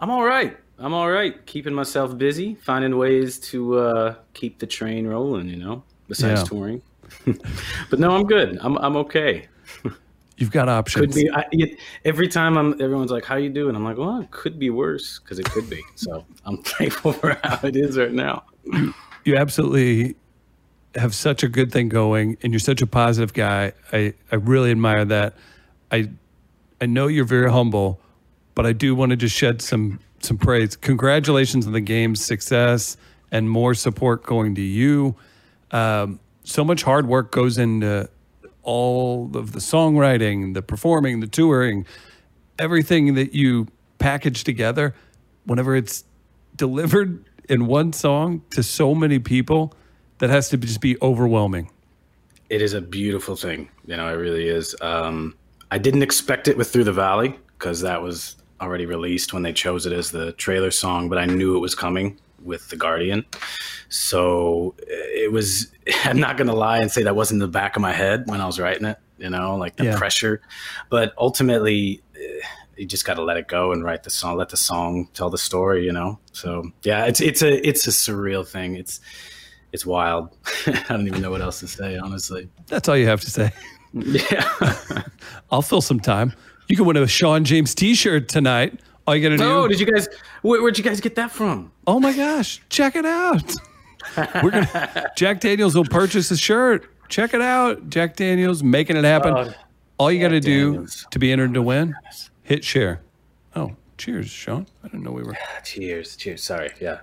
I'm 0.00 0.10
all 0.10 0.24
right. 0.24 0.56
I'm 0.78 0.94
all 0.94 1.10
right. 1.10 1.44
Keeping 1.46 1.74
myself 1.74 2.16
busy, 2.16 2.54
finding 2.54 2.96
ways 2.96 3.38
to 3.50 3.78
uh, 3.78 4.14
keep 4.34 4.58
the 4.58 4.66
train 4.66 5.06
rolling. 5.06 5.48
You 5.48 5.56
know, 5.56 5.82
besides 6.08 6.40
Yeah. 6.40 6.44
touring. 6.46 6.82
but 7.90 7.98
no, 7.98 8.10
I'm 8.10 8.26
good. 8.26 8.58
I'm 8.60 8.76
I'm 8.78 8.96
okay. 8.96 9.48
You've 10.36 10.52
got 10.52 10.68
options. 10.68 11.06
Could 11.06 11.14
be. 11.16 11.28
I, 11.30 11.44
it, 11.50 11.78
every 12.04 12.28
time 12.28 12.56
I'm, 12.56 12.80
everyone's 12.80 13.10
like, 13.10 13.24
"How 13.24 13.34
you 13.36 13.48
doing?" 13.50 13.74
I'm 13.74 13.82
like, 13.82 13.96
"Well, 13.96 14.20
it 14.20 14.30
could 14.30 14.56
be 14.58 14.70
worse 14.70 15.18
because 15.18 15.38
it 15.40 15.46
could 15.50 15.68
be." 15.68 15.82
So 15.96 16.24
I'm 16.44 16.58
thankful 16.62 17.12
for 17.12 17.36
how 17.42 17.58
it 17.66 17.74
is 17.74 17.98
right 17.98 18.12
now. 18.12 18.44
you 19.24 19.36
absolutely 19.36 20.14
have 20.94 21.12
such 21.14 21.42
a 21.42 21.48
good 21.48 21.72
thing 21.72 21.88
going 21.88 22.36
and 22.42 22.52
you're 22.52 22.60
such 22.60 22.80
a 22.82 22.86
positive 22.86 23.34
guy. 23.34 23.72
I, 23.92 24.14
I 24.32 24.36
really 24.36 24.70
admire 24.70 25.04
that. 25.06 25.34
I 25.90 26.08
I 26.80 26.86
know 26.86 27.08
you're 27.08 27.24
very 27.24 27.50
humble, 27.50 28.00
but 28.54 28.64
I 28.64 28.72
do 28.72 28.94
want 28.94 29.10
to 29.10 29.16
just 29.16 29.34
shed 29.34 29.60
some 29.60 29.98
some 30.24 30.38
praise. 30.38 30.76
Congratulations 30.76 31.66
on 31.66 31.72
the 31.72 31.80
game's 31.80 32.24
success 32.24 32.96
and 33.30 33.48
more 33.50 33.74
support 33.74 34.24
going 34.24 34.54
to 34.54 34.62
you. 34.62 35.16
Um, 35.70 36.20
so 36.44 36.64
much 36.64 36.82
hard 36.82 37.06
work 37.06 37.30
goes 37.30 37.58
into 37.58 38.08
all 38.62 39.30
of 39.34 39.52
the 39.52 39.60
songwriting, 39.60 40.54
the 40.54 40.62
performing, 40.62 41.20
the 41.20 41.26
touring, 41.26 41.86
everything 42.58 43.14
that 43.14 43.34
you 43.34 43.68
package 43.98 44.44
together. 44.44 44.94
Whenever 45.44 45.76
it's 45.76 46.04
delivered 46.56 47.24
in 47.48 47.66
one 47.66 47.92
song 47.92 48.42
to 48.50 48.62
so 48.62 48.94
many 48.94 49.18
people, 49.18 49.74
that 50.18 50.30
has 50.30 50.48
to 50.50 50.56
just 50.56 50.80
be 50.80 50.96
overwhelming. 51.00 51.70
It 52.50 52.62
is 52.62 52.74
a 52.74 52.80
beautiful 52.80 53.36
thing. 53.36 53.68
You 53.86 53.96
know, 53.96 54.08
it 54.08 54.16
really 54.16 54.48
is. 54.48 54.74
Um, 54.80 55.36
I 55.70 55.78
didn't 55.78 56.02
expect 56.02 56.48
it 56.48 56.56
with 56.56 56.70
Through 56.70 56.84
the 56.84 56.92
Valley 56.92 57.38
because 57.56 57.80
that 57.82 58.02
was 58.02 58.36
already 58.60 58.86
released 58.86 59.32
when 59.32 59.42
they 59.42 59.52
chose 59.52 59.86
it 59.86 59.92
as 59.92 60.10
the 60.10 60.32
trailer 60.32 60.70
song, 60.70 61.08
but 61.08 61.18
I 61.18 61.26
knew 61.26 61.56
it 61.56 61.60
was 61.60 61.74
coming 61.74 62.18
with 62.42 62.68
The 62.70 62.76
Guardian. 62.76 63.24
So 63.88 64.74
uh, 64.80 64.84
it 64.88 65.32
was, 65.32 65.68
I'm 66.04 66.20
not 66.20 66.36
going 66.36 66.48
to 66.48 66.54
lie 66.54 66.78
and 66.78 66.90
say 66.90 67.02
that 67.02 67.16
wasn't 67.16 67.36
in 67.42 67.48
the 67.50 67.52
back 67.52 67.76
of 67.76 67.82
my 67.82 67.92
head 67.92 68.24
when 68.26 68.40
I 68.40 68.46
was 68.46 68.58
writing 68.60 68.86
it, 68.86 68.98
you 69.18 69.30
know, 69.30 69.56
like 69.56 69.76
the 69.76 69.84
Yeah. 69.84 69.98
pressure. 69.98 70.40
But 70.90 71.14
ultimately, 71.18 72.02
uh, 72.16 72.46
you 72.76 72.86
just 72.86 73.04
got 73.04 73.14
to 73.14 73.22
let 73.22 73.36
it 73.36 73.48
go 73.48 73.72
and 73.72 73.82
write 73.82 74.04
the 74.04 74.10
song, 74.10 74.36
let 74.36 74.50
the 74.50 74.56
song 74.56 75.08
tell 75.14 75.30
the 75.30 75.38
story, 75.38 75.84
you 75.84 75.92
know? 75.92 76.18
So 76.32 76.70
yeah, 76.82 77.06
it's, 77.06 77.20
it's 77.20 77.42
a, 77.42 77.66
it's 77.68 77.86
a 77.86 77.90
surreal 77.90 78.46
thing. 78.46 78.76
It's, 78.76 79.00
it's 79.72 79.84
wild. 79.84 80.36
I 80.66 80.84
don't 80.88 81.06
even 81.06 81.20
know 81.20 81.30
what 81.30 81.40
else 81.42 81.60
to 81.60 81.68
say, 81.68 81.96
honestly. 81.98 82.48
That's 82.68 82.88
all 82.88 82.96
you 82.96 83.06
have 83.06 83.20
to 83.22 83.30
say. 83.30 83.50
Yeah. 83.94 84.46
I'll 85.50 85.62
fill 85.62 85.80
some 85.80 85.98
time. 85.98 86.34
You 86.68 86.76
can 86.76 86.84
win 86.84 86.96
a 86.96 87.06
Shawn 87.06 87.44
James 87.44 87.74
T-shirt 87.74 88.28
tonight. 88.28 88.78
All 89.06 89.16
you 89.16 89.22
got 89.22 89.30
to 89.30 89.36
do. 89.38 89.44
oh, 89.44 89.68
did 89.68 89.80
you 89.80 89.86
guys? 89.86 90.06
Where, 90.42 90.60
where'd 90.60 90.76
you 90.76 90.84
guys 90.84 91.00
get 91.00 91.14
that 91.16 91.30
from? 91.30 91.72
oh 91.86 91.98
my 91.98 92.12
gosh, 92.12 92.60
check 92.68 92.94
it 92.94 93.06
out. 93.06 93.54
We're 94.42 94.50
gonna. 94.50 95.10
Jack 95.16 95.40
Daniels 95.40 95.74
will 95.74 95.84
purchase 95.84 96.30
a 96.30 96.36
shirt. 96.36 96.88
Check 97.08 97.32
it 97.32 97.40
out. 97.40 97.88
Jack 97.88 98.16
Daniels 98.16 98.62
making 98.62 98.96
it 98.96 99.04
happen. 99.04 99.32
Oh, 99.34 99.52
all 99.98 100.12
you 100.12 100.20
got 100.20 100.28
to 100.28 100.40
do 100.40 100.86
to 101.10 101.18
be 101.18 101.32
entered 101.32 101.54
to 101.54 101.62
win, 101.62 101.94
hit 102.42 102.64
share. 102.64 103.00
Oh, 103.56 103.74
cheers, 103.96 104.28
Shawn. 104.28 104.66
I 104.84 104.88
didn't 104.88 105.04
know 105.04 105.10
we 105.12 105.22
were. 105.22 105.36
Cheers, 105.64 106.16
cheers. 106.16 106.42
Sorry, 106.42 106.70
yeah. 106.80 107.00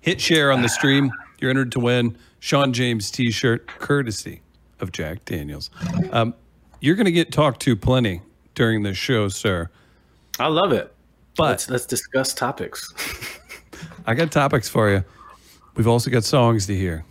Hit 0.00 0.20
share 0.20 0.52
on 0.52 0.62
the 0.62 0.68
stream. 0.68 1.10
You're 1.40 1.50
entered 1.50 1.72
to 1.72 1.80
win 1.80 2.18
Shawn 2.40 2.72
James 2.72 3.10
T-shirt, 3.10 3.66
courtesy 3.66 4.42
of 4.80 4.90
Jack 4.92 5.24
Daniels. 5.24 5.70
Um, 6.10 6.34
you're 6.82 6.96
going 6.96 7.06
to 7.06 7.12
get 7.12 7.32
talked 7.32 7.62
to 7.62 7.76
plenty 7.76 8.20
during 8.54 8.82
this 8.82 8.98
show, 8.98 9.28
sir. 9.28 9.70
I 10.38 10.48
love 10.48 10.72
it. 10.72 10.92
But 11.36 11.44
Let's 11.50 11.70
let's 11.70 11.86
discuss 11.86 12.34
topics. 12.34 12.92
I 14.06 14.12
got 14.14 14.30
topics 14.30 14.68
for 14.68 14.90
you. 14.90 15.02
We've 15.76 15.86
also 15.86 16.10
got 16.10 16.24
songs 16.24 16.66
to 16.66 16.76
hear. 16.76 17.04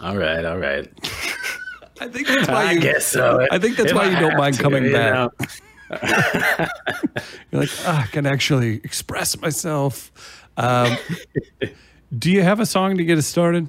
all 0.00 0.16
right, 0.16 0.44
all 0.44 0.58
right. 0.58 0.88
I 2.00 2.08
think 2.08 2.26
that's 2.26 2.48
why 2.48 2.66
I 2.66 2.72
you. 2.72 2.80
guess 2.80 3.06
so. 3.06 3.46
I 3.52 3.58
think 3.58 3.76
that's 3.76 3.90
If 3.90 3.96
why 3.96 4.06
I 4.06 4.10
you 4.10 4.18
don't 4.18 4.36
mind 4.36 4.56
to, 4.56 4.62
coming 4.62 4.84
you 4.86 4.92
back. 4.92 5.14
know. 5.14 5.30
You're 7.52 7.60
like, 7.60 7.70
ah, 7.84 8.02
I 8.02 8.06
can 8.08 8.26
actually 8.26 8.76
express 8.82 9.40
myself. 9.40 10.10
Um, 10.56 10.96
do 12.18 12.30
you 12.30 12.42
have 12.42 12.58
a 12.60 12.66
song 12.66 12.96
to 12.96 13.04
get 13.04 13.16
us 13.18 13.26
started? 13.26 13.68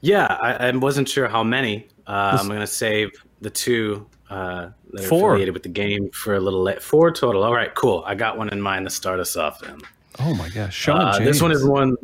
Yeah, 0.00 0.24
I, 0.26 0.68
I 0.68 0.70
wasn't 0.76 1.08
sure 1.08 1.28
how 1.28 1.42
many. 1.44 1.86
Uh, 2.06 2.38
I'm 2.40 2.46
going 2.48 2.60
to 2.60 2.66
save 2.66 3.10
the 3.40 3.50
two 3.50 4.06
uh, 4.30 4.70
that 4.92 5.04
are 5.04 5.08
Four. 5.08 5.30
affiliated 5.32 5.54
with 5.54 5.62
the 5.62 5.68
game 5.68 6.10
for 6.10 6.34
a 6.34 6.40
little 6.40 6.62
late. 6.62 6.82
Four 6.82 7.10
total. 7.12 7.44
All 7.44 7.54
right, 7.54 7.74
cool. 7.74 8.02
I 8.06 8.14
got 8.14 8.36
one 8.38 8.48
in 8.50 8.60
mind 8.60 8.86
to 8.86 8.90
start 8.90 9.20
us 9.20 9.36
off. 9.36 9.60
Then. 9.60 9.78
Oh 10.20 10.34
my 10.34 10.48
gosh, 10.48 10.74
Shawn 10.74 11.00
Uh, 11.00 11.12
James. 11.18 11.24
this 11.30 11.42
one 11.42 11.52
is 11.52 11.64
one. 11.64 11.96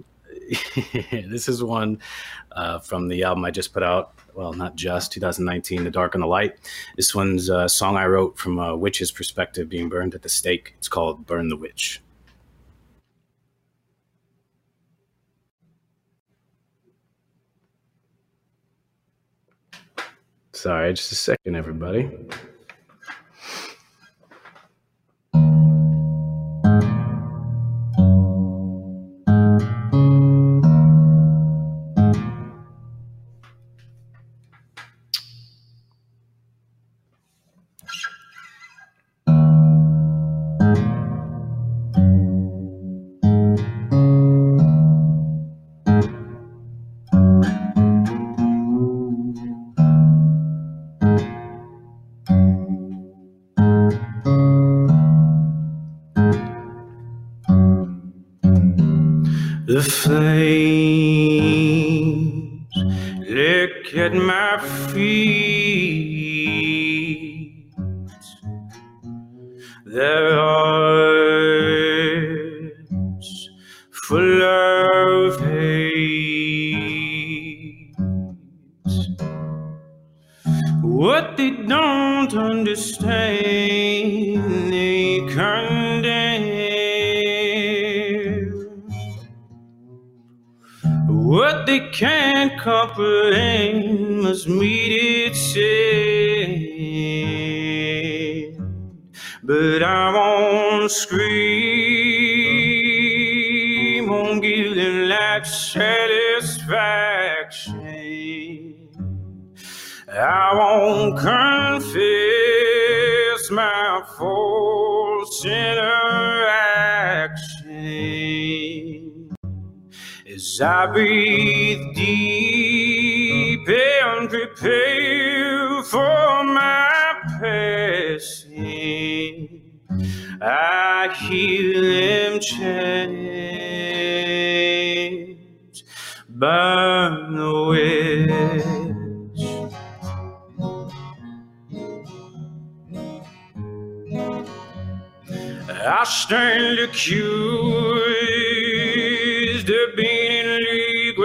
this 1.12 1.48
is 1.48 1.62
one 1.64 1.98
uh, 2.52 2.78
from 2.78 3.08
the 3.08 3.22
album 3.24 3.44
I 3.44 3.50
just 3.50 3.72
put 3.72 3.82
out. 3.82 4.12
Well, 4.34 4.52
not 4.52 4.74
just 4.76 5.12
2019, 5.12 5.84
"The 5.84 5.90
Dark 5.90 6.14
and 6.14 6.22
the 6.22 6.26
Light." 6.28 6.56
This 6.96 7.14
one's 7.14 7.48
a 7.48 7.68
song 7.68 7.96
I 7.96 8.06
wrote 8.06 8.36
from 8.38 8.58
a 8.58 8.76
witch's 8.76 9.10
perspective, 9.12 9.68
being 9.68 9.88
burned 9.88 10.14
at 10.14 10.22
the 10.22 10.28
stake. 10.28 10.74
It's 10.78 10.88
called 10.88 11.24
"Burn 11.26 11.48
the 11.48 11.56
Witch." 11.56 12.00
Sorry, 20.64 20.94
just 20.94 21.12
a 21.12 21.14
second, 21.14 21.56
everybody. 21.56 22.10
The 59.74 59.82
flames 59.82 60.93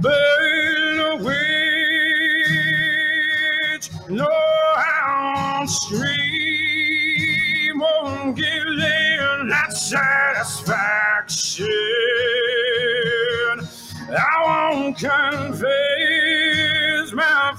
burn 0.00 1.24
witch, 1.24 1.34
no 4.08 4.30
hound 4.76 5.68
scream, 5.68 6.14
won't 7.80 8.36
give 8.36 8.78
them 8.78 9.48
that 9.48 9.72
satisfaction. 9.72 11.66
I 14.16 14.70
won't 14.72 14.96
confess 14.96 15.64
my 17.12 17.54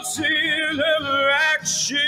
false 0.00 0.20
interaction. 0.20 1.98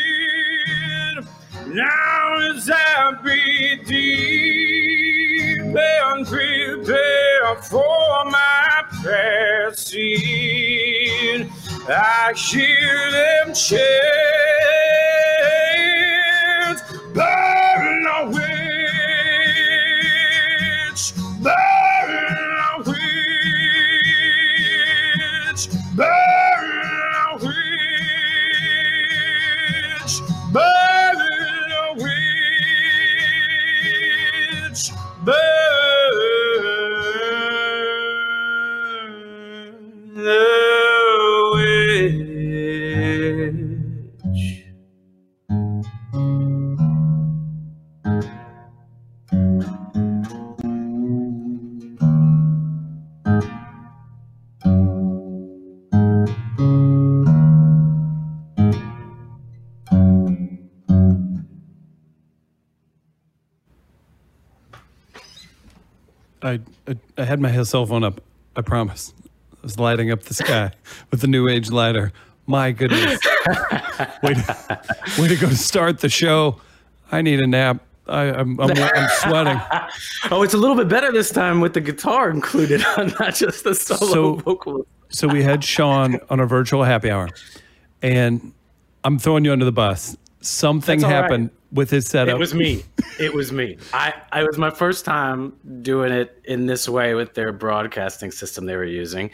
Now 1.67 2.39
as 2.51 2.71
I 2.73 3.13
breathe 3.23 3.87
deep 3.87 5.61
and 5.61 6.27
prepare 6.27 7.57
for 7.63 8.25
my 8.27 8.85
passing, 9.03 9.93
I 11.89 12.33
hear 12.35 13.11
them 13.11 13.55
chant, 13.55 13.83
I, 66.43 66.61
I 66.89 66.97
I 67.19 67.25
had 67.25 67.41
my 67.41 67.63
cell 67.63 67.87
phone 67.87 68.05
up. 68.05 68.21
I 68.57 68.63
promise. 68.63 69.15
I 69.55 69.59
was 69.63 69.79
lighting 69.79 70.11
up 70.11 70.23
the 70.23 70.35
sky 70.35 70.73
with 71.11 71.21
the 71.21 71.27
new 71.27 71.49
age 71.49 71.71
lighter. 71.71 72.13
My 72.47 72.73
goodness. 72.73 73.21
way, 74.23 74.35
to, 74.35 74.81
way 75.19 75.29
to 75.29 75.37
go 75.37 75.49
to 75.49 75.57
start 75.57 76.01
the 76.01 76.09
show. 76.09 76.61
I 77.13 77.23
need 77.23 77.41
a 77.41 77.47
nap. 77.47 77.81
I, 78.09 78.25
I'm, 78.33 78.59
I'm, 78.61 78.71
I'm 78.77 79.09
sweating. 79.21 79.61
Oh, 80.31 80.43
it's 80.43 80.55
a 80.55 80.57
little 80.57 80.77
bit 80.77 80.89
better 80.89 81.13
this 81.13 81.31
time 81.31 81.61
with 81.61 81.75
the 81.75 81.81
guitar 81.81 82.31
included, 82.31 82.81
not 82.97 83.35
just 83.35 83.65
the 83.65 83.75
solo 83.75 84.13
So- 84.13 84.35
vocal. 84.37 84.87
So 85.11 85.29
we 85.29 85.43
had 85.43 85.63
Shawn 85.63 86.19
on 86.31 86.41
a 86.41 86.47
virtual 86.47 86.85
happy 86.85 87.11
hour, 87.11 87.29
and 88.01 88.53
I'm 89.05 89.19
throwing 89.19 89.45
you 89.45 89.53
under 89.53 89.67
the 89.67 89.73
bus. 89.73 90.17
Something 90.41 91.01
That's 91.01 91.13
all 91.13 91.21
right. 91.29 91.51
With 91.73 91.91
his 91.91 92.07
setup. 92.07 92.35
It 92.35 92.39
was 92.39 92.55
me. 92.55 92.85
It 93.19 93.33
was 93.35 93.51
me. 93.51 93.79
I, 93.93 94.15
I 94.31 94.43
it 94.43 94.47
was 94.47 94.59
my 94.59 94.71
first 94.71 95.05
time 95.05 95.55
doing 95.83 96.13
it 96.13 96.41
in 96.45 96.67
this 96.67 96.89
way 96.89 97.15
with 97.15 97.35
their 97.35 97.53
broadcasting 97.53 98.31
system 98.31 98.67
they 98.67 98.77
were 98.77 98.85
using. 98.85 99.31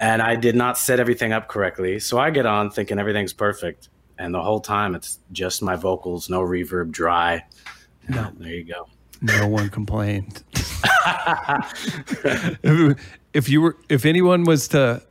And 0.00 0.22
I 0.22 0.36
did 0.36 0.56
not 0.56 0.78
set 0.78 1.00
everything 1.00 1.32
up 1.32 1.48
correctly. 1.48 1.98
So 1.98 2.18
I 2.18 2.30
get 2.30 2.46
on 2.46 2.70
thinking 2.70 2.98
everything's 2.98 3.32
perfect. 3.32 3.88
And 4.18 4.34
the 4.34 4.42
whole 4.42 4.60
time 4.60 4.94
it's 4.94 5.18
just 5.32 5.62
my 5.62 5.76
vocals, 5.76 6.30
no 6.30 6.40
reverb, 6.40 6.90
dry. 6.90 7.44
No. 8.08 8.30
There 8.36 8.52
you 8.52 8.64
go. 8.64 8.88
No 9.22 9.48
one 9.48 9.70
complained. 9.70 10.42
if, 12.62 12.98
if 13.32 13.48
you 13.48 13.60
were, 13.62 13.76
if 13.88 14.04
anyone 14.04 14.44
was 14.44 14.68
to 14.68 15.02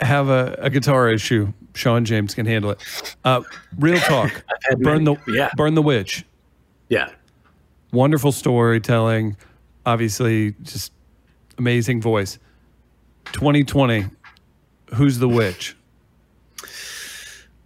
have 0.00 0.28
a, 0.28 0.56
a 0.58 0.70
guitar 0.70 1.10
issue, 1.10 1.52
Shawn 1.78 2.04
James 2.04 2.34
can 2.34 2.44
handle 2.44 2.72
it. 2.72 2.82
Uh, 3.24 3.42
real 3.78 3.98
talk. 4.00 4.44
burn 4.78 5.04
the. 5.04 5.16
Yeah. 5.28 5.50
burn 5.56 5.74
the 5.74 5.82
witch. 5.82 6.24
Yeah. 6.88 7.10
Wonderful 7.92 8.32
storytelling. 8.32 9.36
Obviously, 9.86 10.52
just 10.62 10.92
amazing 11.56 12.02
voice. 12.02 12.38
2020. 13.32 14.06
Who's 14.94 15.18
the 15.18 15.28
witch? 15.28 15.76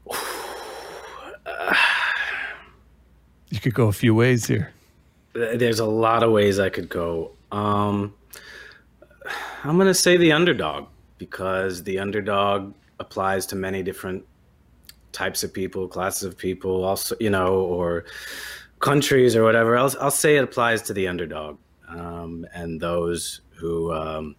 You 3.51 3.61
could 3.61 3.75
go 3.75 3.89
a 3.89 3.93
few 3.93 4.15
ways 4.15 4.47
here. 4.47 4.73
There's 5.35 5.79
a 5.79 5.85
lot 5.85 6.23
of 6.23 6.33
ways 6.33 6.59
I 6.59 6.71
could 6.71 6.89
go. 6.89 7.33
Um, 7.53 8.15
I'm 9.63 9.77
going 9.77 9.89
to 9.89 9.95
say 9.95 10.17
the 10.17 10.33
underdog 10.33 10.87
because 11.19 11.83
the 11.83 11.99
underdog 11.99 12.73
applies 13.03 13.45
to 13.47 13.57
many 13.57 13.83
different 13.83 14.25
types 15.13 15.45
of 15.45 15.53
people, 15.53 15.87
classes 15.87 16.23
of 16.23 16.39
people, 16.39 16.85
also, 16.85 17.15
you 17.21 17.31
know, 17.31 17.55
or 17.55 18.05
countries 18.81 19.37
or 19.37 19.45
whatever, 19.45 19.77
I'll, 19.77 19.95
I'll 20.01 20.11
say 20.11 20.37
it 20.37 20.45
applies 20.45 20.83
to 20.83 20.93
the 20.93 21.07
underdog 21.09 21.59
um, 21.89 22.47
and 22.53 22.81
those 22.81 23.41
who 23.57 23.93
um, 23.93 24.35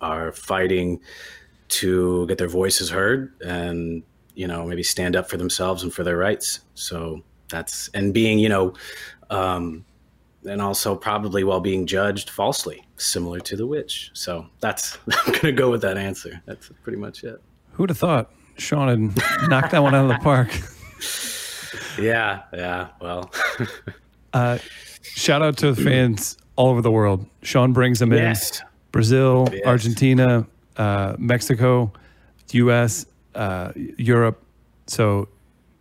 are 0.00 0.32
fighting 0.32 1.00
to 1.68 2.26
get 2.26 2.38
their 2.38 2.48
voices 2.48 2.88
heard 2.88 3.32
and 3.42 4.02
you 4.34 4.46
know 4.46 4.64
maybe 4.64 4.82
stand 4.82 5.14
up 5.16 5.28
for 5.28 5.36
themselves 5.36 5.82
and 5.82 5.92
for 5.92 6.04
their 6.04 6.16
rights. 6.16 6.60
So 6.74 7.22
that's 7.50 7.88
and 7.92 8.14
being 8.14 8.38
you 8.38 8.48
know 8.48 8.74
um, 9.30 9.84
and 10.48 10.60
also 10.62 10.94
probably 10.94 11.44
while 11.44 11.60
being 11.60 11.86
judged 11.86 12.30
falsely, 12.30 12.86
similar 12.96 13.40
to 13.40 13.56
the 13.56 13.66
witch. 13.66 14.10
So 14.14 14.46
that's 14.60 14.98
I'm 15.26 15.32
gonna 15.34 15.52
go 15.52 15.70
with 15.70 15.82
that 15.82 15.96
answer. 15.96 16.40
That's 16.46 16.70
pretty 16.82 16.98
much 16.98 17.24
it. 17.24 17.40
Who'd 17.72 17.90
have 17.90 17.98
thought 17.98 18.30
Shawn 18.56 18.88
had 18.88 19.48
knocked 19.48 19.70
that 19.72 19.82
one 19.82 19.94
out 19.94 20.04
of 20.04 20.08
the 20.08 20.18
park? 20.22 20.50
Yeah, 22.00 22.42
yeah. 22.52 22.88
Well, 23.00 23.30
uh, 24.32 24.58
shout 25.02 25.42
out 25.42 25.56
to 25.58 25.72
the 25.72 25.82
fans 25.82 26.36
all 26.56 26.68
over 26.70 26.82
the 26.82 26.90
world. 26.90 27.26
Shawn 27.42 27.72
brings 27.72 27.98
them 27.98 28.12
yes. 28.12 28.60
in. 28.60 28.66
Brazil, 28.90 29.48
Yes. 29.52 29.62
Argentina, 29.66 30.46
uh, 30.76 31.14
Mexico, 31.18 31.92
U.S., 32.52 33.06
uh, 33.34 33.72
Europe. 33.76 34.42
So, 34.86 35.28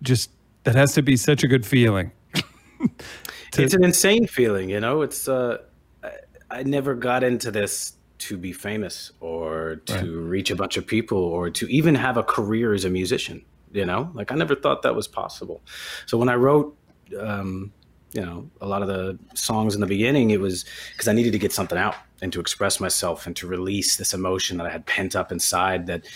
just 0.04 0.30
that 0.66 0.76
has 0.76 0.94
to 0.96 1.02
be 1.02 1.16
such 1.16 1.44
a 1.44 1.48
good 1.48 1.66
feeling. 1.66 2.12
To- 3.58 3.64
it's 3.64 3.74
an 3.74 3.84
insane 3.84 4.28
feeling, 4.28 4.70
you 4.70 4.80
know. 4.80 5.02
It's 5.02 5.28
uh, 5.28 5.58
I, 6.04 6.12
I 6.50 6.64
never 6.64 6.96
got 6.96 7.24
into 7.24 7.52
this 7.52 7.94
to 8.20 8.38
be 8.38 8.52
famous 8.54 9.12
or 9.20 9.78
to 9.86 9.94
Right. 9.94 10.04
reach 10.06 10.50
a 10.52 10.56
bunch 10.56 10.76
of 10.78 10.88
people 10.88 11.18
or 11.20 11.50
to 11.52 11.68
even 11.68 11.94
have 11.96 12.18
a 12.18 12.24
career 12.24 12.74
as 12.74 12.84
a 12.86 12.90
musician. 12.90 13.44
You 13.74 13.86
know, 13.86 14.10
like 14.14 14.32
I 14.32 14.36
never 14.36 14.56
thought 14.56 14.82
that 14.84 14.96
was 14.96 15.08
possible. 15.08 15.62
So 16.06 16.18
when 16.18 16.30
I 16.30 16.36
wrote, 16.36 16.76
um, 17.20 17.74
you 18.14 18.22
know, 18.22 18.50
a 18.62 18.66
lot 18.66 18.82
of 18.82 18.88
the 18.88 19.20
songs 19.36 19.76
in 19.76 19.82
the 19.82 19.88
beginning, 19.88 20.32
it 20.32 20.40
was 20.40 20.64
because 20.94 21.10
I 21.10 21.14
needed 21.14 21.34
to 21.34 21.38
get 21.40 21.52
something 21.52 21.78
out 21.78 21.96
and 22.22 22.32
to 22.32 22.40
express 22.40 22.80
myself 22.80 23.28
and 23.28 23.36
to 23.36 23.46
release 23.46 23.98
this 23.98 24.14
emotion 24.14 24.58
that 24.58 24.66
I 24.66 24.70
had 24.72 24.86
pent 24.86 25.16
up 25.18 25.32
inside 25.34 25.86
that, 25.88 26.08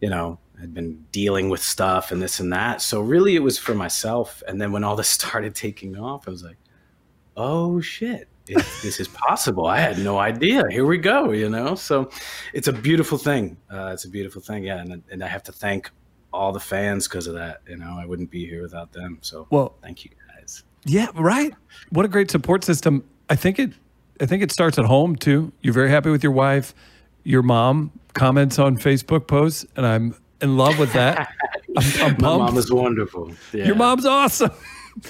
you 0.00 0.10
know, 0.10 0.38
had 0.60 0.74
been 0.74 1.04
dealing 1.12 1.48
with 1.48 1.62
stuff 1.62 2.10
and 2.10 2.20
this 2.20 2.40
and 2.40 2.52
that. 2.52 2.82
So 2.82 3.00
really, 3.00 3.36
it 3.36 3.42
was 3.42 3.56
for 3.56 3.74
myself. 3.74 4.42
And 4.48 4.60
then 4.60 4.72
when 4.72 4.82
all 4.82 4.96
this 4.96 5.08
started 5.20 5.54
taking 5.54 5.96
off, 5.96 6.26
I 6.26 6.32
was 6.32 6.42
like, 6.42 6.56
oh 7.36 7.80
shit. 7.80 8.28
It, 8.48 8.64
this 8.82 9.00
is 9.00 9.08
possible. 9.08 9.66
I 9.66 9.78
had 9.78 9.98
no 9.98 10.18
idea. 10.18 10.62
Here 10.70 10.86
we 10.86 10.98
go. 10.98 11.32
You 11.32 11.48
know, 11.50 11.74
so 11.74 12.10
it's 12.54 12.68
a 12.68 12.72
beautiful 12.72 13.18
thing. 13.18 13.56
Uh, 13.72 13.90
it's 13.92 14.04
a 14.04 14.08
beautiful 14.08 14.40
thing. 14.40 14.62
Yeah, 14.62 14.78
and, 14.78 15.02
and 15.10 15.24
I 15.24 15.26
have 15.26 15.42
to 15.44 15.52
thank 15.52 15.90
all 16.32 16.52
the 16.52 16.60
fans 16.60 17.08
because 17.08 17.26
of 17.26 17.34
that. 17.34 17.62
You 17.68 17.76
know, 17.76 17.96
I 17.98 18.06
wouldn't 18.06 18.30
be 18.30 18.46
here 18.46 18.62
without 18.62 18.92
them. 18.92 19.18
So 19.22 19.48
Well, 19.50 19.74
thank 19.82 20.04
you 20.04 20.10
guys. 20.38 20.62
yeah, 20.84 21.08
right. 21.16 21.52
What 21.90 22.04
a 22.04 22.08
great 22.08 22.30
support 22.30 22.62
system. 22.62 23.02
I 23.28 23.34
think 23.36 23.58
it. 23.58 23.72
I 24.20 24.26
think 24.26 24.42
it 24.42 24.50
starts 24.52 24.78
at 24.78 24.84
home 24.84 25.16
too. 25.16 25.52
You're 25.60 25.74
very 25.74 25.90
happy 25.90 26.10
with 26.10 26.22
your 26.22 26.32
wife. 26.32 26.72
Your 27.24 27.42
mom 27.42 27.90
comments 28.14 28.58
on 28.60 28.76
Facebook 28.78 29.26
posts, 29.26 29.66
and 29.76 29.84
I'm 29.84 30.14
in 30.40 30.56
love 30.56 30.78
with 30.78 30.92
that. 30.92 31.28
I'm, 31.76 32.02
I'm 32.02 32.16
My 32.20 32.36
mom 32.38 32.56
is 32.56 32.70
wonderful. 32.72 33.32
Yeah. 33.52 33.64
Your 33.66 33.74
mom's 33.74 34.06
awesome. 34.06 34.52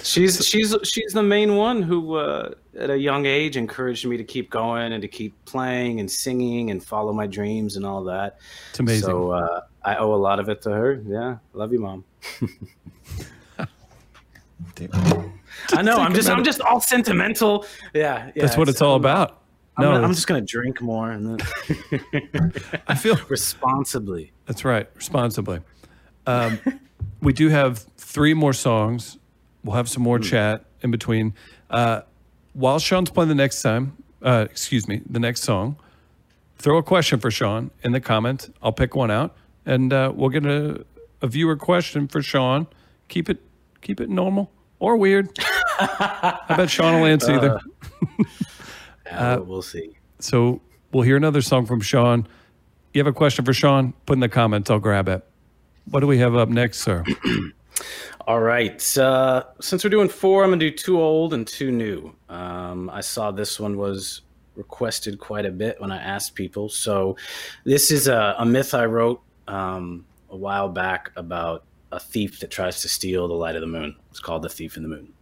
She's 0.02 0.44
she's 0.44 0.74
she's 0.82 1.12
the 1.12 1.22
main 1.22 1.54
one 1.56 1.80
who, 1.80 2.16
uh, 2.16 2.50
at 2.76 2.90
a 2.90 2.98
young 2.98 3.24
age, 3.24 3.56
encouraged 3.56 4.04
me 4.06 4.16
to 4.16 4.24
keep 4.24 4.50
going 4.50 4.92
and 4.92 5.00
to 5.00 5.06
keep 5.08 5.32
playing 5.44 6.00
and 6.00 6.10
singing 6.10 6.70
and 6.72 6.82
follow 6.82 7.12
my 7.12 7.26
dreams 7.28 7.76
and 7.76 7.86
all 7.86 8.02
that. 8.04 8.38
It's 8.70 8.80
amazing. 8.80 9.04
So 9.06 9.30
uh, 9.30 9.60
I 9.84 9.96
owe 9.96 10.12
a 10.12 10.16
lot 10.16 10.40
of 10.40 10.48
it 10.48 10.60
to 10.62 10.70
her. 10.70 11.00
Yeah, 11.06 11.36
love 11.52 11.72
you, 11.72 11.78
mom. 11.80 12.04
I 15.72 15.82
know. 15.82 15.96
I'm 15.98 16.14
just 16.14 16.28
I'm 16.28 16.44
just 16.44 16.60
all 16.60 16.80
sentimental. 16.80 17.66
Yeah, 17.94 18.30
yeah 18.34 18.42
That's 18.44 18.56
what 18.56 18.68
it's 18.68 18.82
all 18.82 18.96
about. 18.96 19.42
I'm, 19.76 19.84
No, 19.84 19.92
gonna- 19.92 20.04
I'm 20.06 20.14
just 20.14 20.26
gonna 20.26 20.40
drink 20.40 20.80
more 20.80 21.10
and 21.10 21.38
then 21.38 22.80
I 22.88 22.94
feel 22.94 23.18
responsibly. 23.28 24.32
That's 24.46 24.64
right, 24.64 24.88
responsibly. 24.94 25.60
Um, 26.26 26.58
we 27.20 27.32
do 27.32 27.48
have 27.50 27.78
three 27.98 28.34
more 28.34 28.52
songs. 28.52 29.18
We'll 29.66 29.74
have 29.74 29.88
some 29.88 30.04
more 30.04 30.20
chat 30.20 30.64
in 30.82 30.92
between. 30.92 31.34
Uh, 31.68 32.02
while 32.52 32.78
Shawn's 32.78 33.10
playing 33.10 33.28
the 33.28 33.34
next 33.34 33.62
time, 33.62 33.96
uh, 34.22 34.46
excuse 34.48 34.86
me, 34.86 35.02
the 35.10 35.18
next 35.18 35.42
song, 35.42 35.76
throw 36.56 36.78
a 36.78 36.84
question 36.84 37.18
for 37.18 37.32
Shawn 37.32 37.72
in 37.82 37.90
the 37.90 38.00
comments. 38.00 38.48
I'll 38.62 38.72
pick 38.72 38.94
one 38.94 39.10
out, 39.10 39.36
and 39.66 39.92
uh, 39.92 40.12
we'll 40.14 40.30
get 40.30 40.46
a, 40.46 40.84
a 41.20 41.26
viewer 41.26 41.56
question 41.56 42.06
for 42.06 42.22
Shawn. 42.22 42.68
Keep 43.08 43.28
it 43.28 43.42
keep 43.82 44.00
it 44.00 44.08
normal 44.08 44.52
or 44.78 44.96
weird. 44.96 45.36
I 45.78 46.54
bet 46.56 46.70
Shawn 46.70 47.00
will 47.00 47.06
answer 47.06 47.32
either. 47.32 47.60
Yeah, 49.06 49.36
we'll 49.36 49.62
see. 49.62 49.96
So 50.18 50.60
we'll 50.92 51.04
hear 51.04 51.16
another 51.16 51.40
song 51.40 51.64
from 51.64 51.80
Shawn. 51.80 52.26
You 52.92 52.98
have 52.98 53.06
a 53.06 53.12
question 53.12 53.44
for 53.44 53.52
Shawn? 53.52 53.94
Put 54.04 54.14
in 54.14 54.20
the 54.20 54.28
comments. 54.28 54.68
I'll 54.68 54.80
grab 54.80 55.08
it. 55.08 55.24
What 55.90 56.00
do 56.00 56.08
we 56.08 56.18
have 56.18 56.34
up 56.34 56.48
next, 56.48 56.80
sir? 56.80 57.04
All 58.26 58.40
right. 58.40 58.98
Uh, 58.98 59.44
since 59.60 59.84
we're 59.84 59.90
doing 59.90 60.08
four, 60.08 60.42
I'm 60.42 60.50
gonna 60.50 60.60
do 60.60 60.70
two 60.70 61.00
old 61.00 61.34
and 61.34 61.46
two 61.46 61.70
new. 61.70 62.14
Um, 62.28 62.90
I 62.90 63.00
saw 63.00 63.30
this 63.30 63.60
one 63.60 63.76
was 63.76 64.22
requested 64.54 65.18
quite 65.18 65.46
a 65.46 65.50
bit 65.50 65.80
when 65.80 65.92
I 65.92 65.98
asked 65.98 66.34
people. 66.34 66.68
So 66.68 67.16
this 67.64 67.90
is 67.90 68.08
a, 68.08 68.34
a 68.38 68.46
myth 68.46 68.74
I 68.74 68.86
wrote 68.86 69.22
um, 69.46 70.06
a 70.30 70.36
while 70.36 70.68
back 70.68 71.12
about 71.16 71.64
a 71.92 72.00
thief 72.00 72.40
that 72.40 72.50
tries 72.50 72.82
to 72.82 72.88
steal 72.88 73.28
the 73.28 73.34
light 73.34 73.54
of 73.54 73.60
the 73.60 73.66
moon. 73.66 73.96
It's 74.10 74.20
called 74.20 74.42
The 74.42 74.48
Thief 74.48 74.76
in 74.76 74.82
the 74.82 74.88
Moon. 74.88 75.12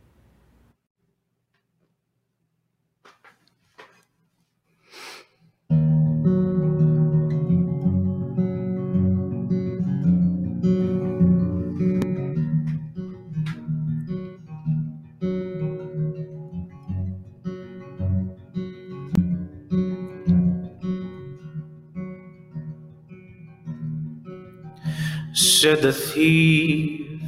Said 25.65 25.81
the 25.81 25.95
thief 25.95 27.23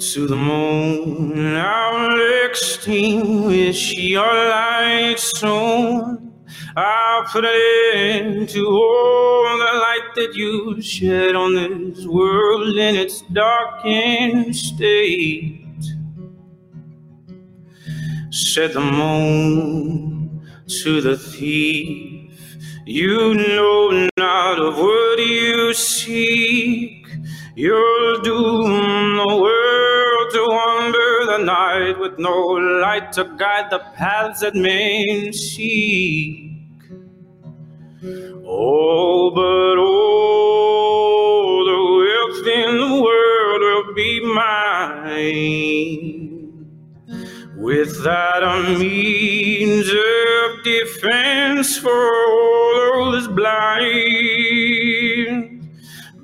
to 0.00 0.26
the 0.26 0.34
moon, 0.34 1.54
I'll 1.54 2.44
extinguish 2.44 3.92
your 3.92 4.24
light 4.24 5.14
soon. 5.16 6.32
I'll 6.76 7.22
put 7.26 7.44
an 7.44 7.60
end 7.94 8.48
to 8.48 8.66
all 8.66 9.58
the 9.58 9.78
light 9.78 10.08
that 10.16 10.34
you 10.34 10.82
shed 10.82 11.36
on 11.36 11.54
this 11.54 12.04
world 12.04 12.76
in 12.76 12.96
its 12.96 13.22
darkened 13.32 14.56
state. 14.56 15.84
Said 18.32 18.72
the 18.72 18.80
moon 18.80 20.42
to 20.82 21.00
the 21.00 21.16
thief, 21.16 22.56
You 22.86 23.34
know 23.34 24.08
not 24.16 24.58
of 24.58 24.78
what 24.78 25.20
you 25.20 25.72
seek. 25.74 26.97
You'll 27.58 28.20
doom 28.20 29.16
the 29.16 29.36
world 29.36 30.30
to 30.30 30.46
wander 30.48 31.26
the 31.26 31.38
night 31.44 31.98
with 31.98 32.16
no 32.16 32.30
light 32.30 33.10
to 33.14 33.24
guide 33.36 33.70
the 33.72 33.80
paths 33.96 34.42
that 34.42 34.54
men 34.54 35.32
seek. 35.32 36.52
Oh, 38.46 39.32
but 39.34 39.76
all 39.76 41.64
the 41.66 41.82
wealth 41.98 42.46
in 42.46 42.78
the 42.78 42.94
world 43.02 43.60
will 43.60 43.92
be 43.92 44.20
mine. 44.22 45.34
Without 47.56 48.44
a 48.44 48.78
means 48.78 49.88
of 49.88 50.62
defense 50.62 51.76
for 51.76 51.90
all 51.90 53.10
those 53.10 53.26
blind. 53.26 55.17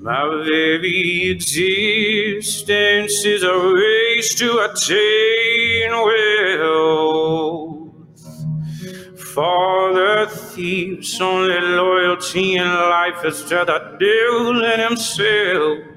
My 0.04 0.28
very 0.44 1.30
existence 1.30 3.24
is 3.24 3.42
a 3.42 3.56
race 3.58 4.34
to 4.34 4.58
attain 4.58 5.92
wealth. 6.60 7.88
For 9.16 9.94
the 9.94 10.26
thief's 10.28 11.18
only 11.22 11.58
loyalty 11.58 12.56
in 12.56 12.66
life 12.66 13.24
is 13.24 13.44
to 13.44 13.64
the 13.64 13.96
devil 13.98 14.62
and 14.62 14.82
himself. 14.82 15.93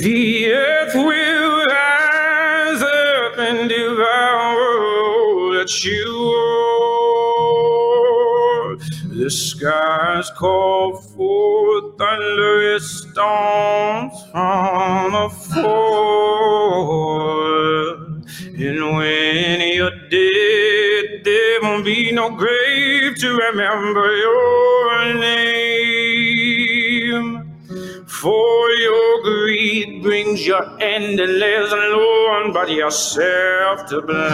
The 0.00 0.52
earth 0.52 0.94
will 0.94 1.66
rise 1.66 2.82
up 2.82 3.38
and 3.38 3.68
devour 3.68 5.54
that 5.58 5.84
you 5.84 6.08
are. 8.70 8.76
The 9.14 9.30
skies 9.30 10.30
call 10.38 10.96
for 10.96 11.92
thunderous 11.98 13.02
storms 13.02 14.14
from 14.32 15.14
afore. 15.14 15.60
And 18.56 18.80
when 18.96 19.60
you're 19.74 20.08
dead, 20.08 21.24
there 21.24 21.60
won't 21.62 21.84
be 21.84 22.10
no 22.12 22.30
grave 22.30 23.16
to 23.18 23.36
remember 23.36 24.16
your 24.16 25.14
name. 25.14 25.39
Brings 30.40 30.46
your 30.46 30.64
end, 30.80 31.20
and 31.20 31.38
no 31.38 32.26
one 32.28 32.52
but 32.52 32.70
yourself 32.70 33.86
to 33.86 34.00
blame. 34.02 34.30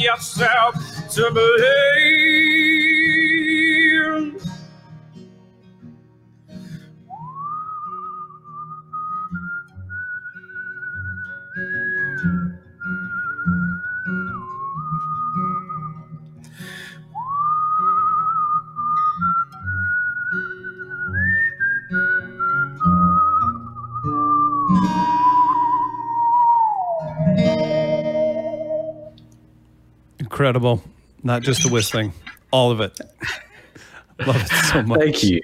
Yourself 0.00 0.74
to 1.14 1.30
blame. 1.30 1.99
Incredible. 30.50 30.82
Not 31.22 31.42
just 31.42 31.62
the 31.62 31.68
whistling, 31.68 32.12
all 32.50 32.72
of 32.72 32.80
it. 32.80 32.98
Love 34.26 34.34
it 34.34 34.48
so 34.48 34.82
much. 34.82 34.98
Thank 34.98 35.22
you. 35.22 35.40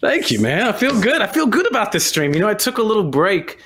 Thank 0.00 0.30
you, 0.30 0.38
man. 0.38 0.68
I 0.68 0.72
feel 0.72 1.00
good. 1.00 1.20
I 1.20 1.26
feel 1.26 1.48
good 1.48 1.66
about 1.66 1.90
this 1.90 2.06
stream. 2.06 2.32
You 2.32 2.38
know, 2.38 2.48
I 2.48 2.54
took 2.54 2.78
a 2.78 2.82
little 2.84 3.02
break 3.02 3.58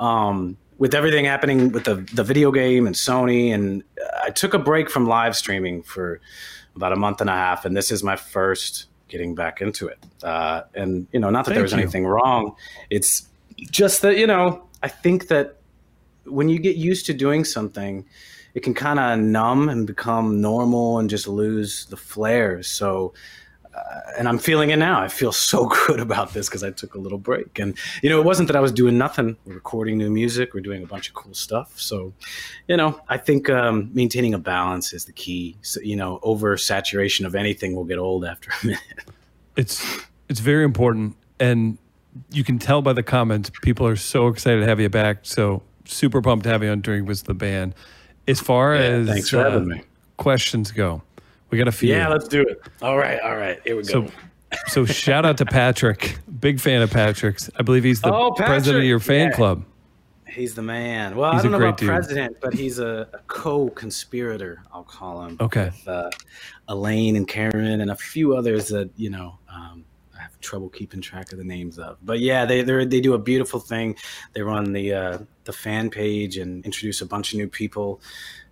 um, 0.00 0.56
with 0.78 0.92
everything 0.92 1.24
happening 1.24 1.70
with 1.70 1.84
the, 1.84 2.04
the 2.14 2.24
video 2.24 2.50
game 2.50 2.88
and 2.88 2.96
Sony, 2.96 3.54
and 3.54 3.84
I 4.24 4.30
took 4.30 4.54
a 4.54 4.58
break 4.58 4.90
from 4.90 5.06
live 5.06 5.36
streaming 5.36 5.84
for 5.84 6.20
about 6.74 6.92
a 6.92 6.96
month 6.96 7.20
and 7.20 7.30
a 7.30 7.34
half, 7.34 7.64
and 7.64 7.76
this 7.76 7.92
is 7.92 8.02
my 8.02 8.16
first 8.16 8.86
getting 9.06 9.36
back 9.36 9.60
into 9.60 9.86
it. 9.86 9.98
Uh, 10.24 10.62
and, 10.74 11.06
you 11.12 11.20
know, 11.20 11.30
not 11.30 11.44
that 11.44 11.50
Thank 11.50 11.54
there 11.58 11.62
was 11.62 11.72
you. 11.74 11.78
anything 11.78 12.06
wrong. 12.06 12.56
It's 12.90 13.28
just 13.70 14.02
that, 14.02 14.18
you 14.18 14.26
know, 14.26 14.66
I 14.82 14.88
think 14.88 15.28
that 15.28 15.58
when 16.24 16.48
you 16.48 16.58
get 16.58 16.74
used 16.74 17.06
to 17.06 17.14
doing 17.14 17.44
something, 17.44 18.04
it 18.58 18.64
can 18.64 18.74
kind 18.74 18.98
of 18.98 19.20
numb 19.20 19.68
and 19.68 19.86
become 19.86 20.40
normal 20.40 20.98
and 20.98 21.08
just 21.08 21.28
lose 21.28 21.86
the 21.86 21.96
flair. 21.96 22.60
So, 22.64 23.14
uh, 23.72 24.00
and 24.18 24.26
I'm 24.28 24.40
feeling 24.40 24.70
it 24.70 24.78
now. 24.78 25.00
I 25.00 25.06
feel 25.06 25.30
so 25.50 25.66
good 25.86 26.00
about 26.00 26.32
this 26.32 26.48
because 26.48 26.64
I 26.64 26.72
took 26.72 26.96
a 26.96 26.98
little 26.98 27.18
break. 27.18 27.60
And, 27.60 27.78
you 28.02 28.10
know, 28.10 28.18
it 28.18 28.24
wasn't 28.24 28.48
that 28.48 28.56
I 28.56 28.60
was 28.60 28.72
doing 28.72 28.98
nothing. 28.98 29.36
We're 29.46 29.54
recording 29.54 29.96
new 29.96 30.10
music, 30.10 30.54
we're 30.54 30.60
doing 30.60 30.82
a 30.82 30.86
bunch 30.86 31.08
of 31.08 31.14
cool 31.14 31.34
stuff. 31.34 31.78
So, 31.78 32.12
you 32.66 32.76
know, 32.76 33.00
I 33.08 33.16
think 33.16 33.48
um, 33.48 33.90
maintaining 33.94 34.34
a 34.34 34.40
balance 34.40 34.92
is 34.92 35.04
the 35.04 35.12
key. 35.12 35.56
So, 35.62 35.80
you 35.80 35.94
know, 35.94 36.18
oversaturation 36.24 37.26
of 37.26 37.36
anything 37.36 37.76
will 37.76 37.84
get 37.84 37.98
old 37.98 38.24
after 38.24 38.50
a 38.50 38.66
minute. 38.66 38.82
It's 39.54 39.86
it's 40.28 40.40
very 40.40 40.64
important, 40.64 41.14
and 41.38 41.78
you 42.30 42.42
can 42.42 42.58
tell 42.58 42.82
by 42.82 42.92
the 42.92 43.04
comments. 43.04 43.52
People 43.62 43.86
are 43.86 43.96
so 43.96 44.26
excited 44.26 44.60
to 44.60 44.66
have 44.66 44.80
you 44.80 44.88
back. 44.88 45.18
So 45.22 45.62
super 45.84 46.20
pumped 46.20 46.42
to 46.44 46.50
have 46.50 46.64
you 46.64 46.70
on 46.70 46.80
during 46.80 47.06
with 47.06 47.22
the 47.22 47.34
band. 47.34 47.74
As 48.28 48.40
far 48.40 48.74
as 48.74 49.06
thanks 49.08 49.30
for 49.30 49.38
uh, 49.38 49.50
having 49.50 49.68
me. 49.68 49.82
questions 50.18 50.70
go, 50.70 51.02
we 51.50 51.58
got 51.58 51.66
a 51.68 51.72
few. 51.72 51.88
Yeah, 51.90 52.08
let's 52.08 52.28
do 52.28 52.42
it. 52.42 52.60
All 52.82 52.96
right, 52.98 53.18
all 53.20 53.36
right. 53.36 53.58
Here 53.64 53.74
we 53.76 53.82
go. 53.82 54.06
So, 54.06 54.12
so 54.66 54.84
shout 54.92 55.24
out 55.24 55.38
to 55.38 55.46
Patrick. 55.46 56.18
Big 56.40 56.60
fan 56.60 56.82
of 56.82 56.90
Patrick's. 56.90 57.48
I 57.58 57.62
believe 57.62 57.84
he's 57.84 58.00
the 58.00 58.12
Oh, 58.14 58.32
president 58.32 58.82
of 58.84 58.88
your 58.88 59.00
fan 59.00 59.28
Yeah. 59.30 59.36
club. 59.36 59.64
He's 60.30 60.54
the 60.54 60.62
man. 60.62 61.16
Well, 61.16 61.32
He's 61.32 61.40
I 61.40 61.42
don't 61.44 61.52
know 61.52 61.58
about 61.58 61.78
dude. 61.78 61.88
president, 61.88 62.36
but 62.42 62.52
he's 62.54 62.78
a, 62.78 63.08
a 63.14 63.18
co-conspirator. 63.28 64.62
I'll 64.72 64.84
call 64.84 65.24
him. 65.24 65.36
Okay. 65.40 65.66
With, 65.66 65.88
uh, 65.88 66.10
Elaine 66.68 67.16
and 67.16 67.26
Karen 67.26 67.80
and 67.80 67.90
a 67.90 67.96
few 67.96 68.36
others 68.36 68.68
that 68.68 68.90
you 68.96 69.08
know 69.10 69.38
um, 69.52 69.84
trouble 70.40 70.68
keeping 70.68 71.00
track 71.00 71.32
of 71.32 71.38
the 71.38 71.44
names 71.44 71.78
of. 71.78 71.98
But 72.02 72.20
yeah, 72.20 72.44
they 72.44 72.62
they 72.62 72.84
they 72.84 73.00
do 73.00 73.14
a 73.14 73.18
beautiful 73.18 73.60
thing. 73.60 73.96
They 74.32 74.42
run 74.42 74.72
the 74.72 74.92
uh, 74.92 75.18
the 75.44 75.52
fan 75.52 75.90
page 75.90 76.36
and 76.36 76.64
introduce 76.64 77.00
a 77.00 77.06
bunch 77.06 77.32
of 77.32 77.38
new 77.38 77.48
people 77.48 78.00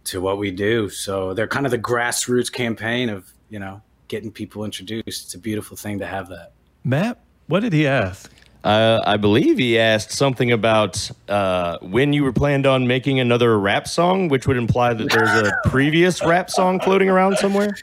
to 0.05 0.21
what 0.21 0.39
we 0.39 0.51
do. 0.51 0.89
So 0.89 1.35
they're 1.35 1.49
kind 1.49 1.67
of 1.67 1.73
the 1.73 1.79
grassroots 1.79 2.53
campaign 2.53 3.09
of 3.09 3.33
you 3.49 3.59
know 3.59 3.83
getting 4.09 4.31
people 4.31 4.65
introduced. 4.65 5.07
It's 5.07 5.35
a 5.35 5.39
beautiful 5.39 5.77
thing 5.77 5.99
to 5.99 6.07
have 6.07 6.29
that. 6.29 6.53
Matt, 6.85 7.21
what 7.47 7.61
did 7.61 7.73
he 7.73 7.87
ask? 7.87 8.31
Uh, 8.65 9.01
I 9.07 9.17
believe 9.17 9.59
he 9.59 9.79
asked 9.79 10.11
something 10.11 10.51
about 10.51 11.09
uh, 11.29 11.79
when 11.83 12.13
you 12.13 12.25
were 12.25 12.33
planned 12.33 12.67
on 12.67 12.89
making 12.89 13.21
another 13.21 13.61
rap 13.61 13.87
song, 13.87 14.27
which 14.27 14.49
would 14.49 14.57
imply 14.57 14.93
that 14.93 15.09
there's 15.09 15.31
a 15.31 15.53
previous 15.69 16.21
rap 16.25 16.51
song 16.51 16.81
floating 16.81 17.09
around 17.09 17.39
somewhere. 17.39 17.77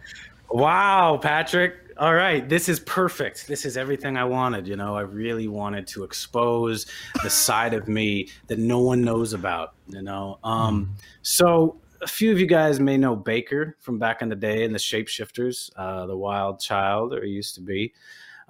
Wow, 0.49 1.19
Patrick. 1.21 1.82
All 1.97 2.15
right, 2.15 2.47
this 2.47 2.69
is 2.69 2.79
perfect. 2.79 3.47
This 3.47 3.65
is 3.65 3.77
everything 3.77 4.17
I 4.17 4.23
wanted. 4.23 4.67
You 4.67 4.75
know, 4.75 4.95
I 4.95 5.01
really 5.01 5.47
wanted 5.47 5.85
to 5.87 6.03
expose 6.03 6.87
the 7.21 7.29
side 7.29 7.73
of 7.73 7.87
me 7.87 8.29
that 8.47 8.57
no 8.57 8.79
one 8.79 9.01
knows 9.01 9.33
about. 9.33 9.75
You 9.87 10.01
know, 10.01 10.39
um, 10.43 10.95
so 11.21 11.79
a 12.01 12.07
few 12.07 12.31
of 12.31 12.39
you 12.39 12.47
guys 12.47 12.79
may 12.79 12.97
know 12.97 13.15
Baker 13.15 13.77
from 13.79 13.99
back 13.99 14.21
in 14.21 14.29
the 14.29 14.35
day 14.35 14.63
in 14.63 14.71
the 14.71 14.79
Shapeshifters, 14.79 15.69
uh, 15.75 16.05
the 16.07 16.17
Wild 16.17 16.59
Child, 16.59 17.13
or 17.13 17.23
he 17.23 17.31
used 17.31 17.55
to 17.55 17.61
be. 17.61 17.93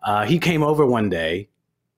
Uh, 0.01 0.25
he 0.25 0.39
came 0.39 0.63
over 0.63 0.85
one 0.85 1.09
day, 1.09 1.49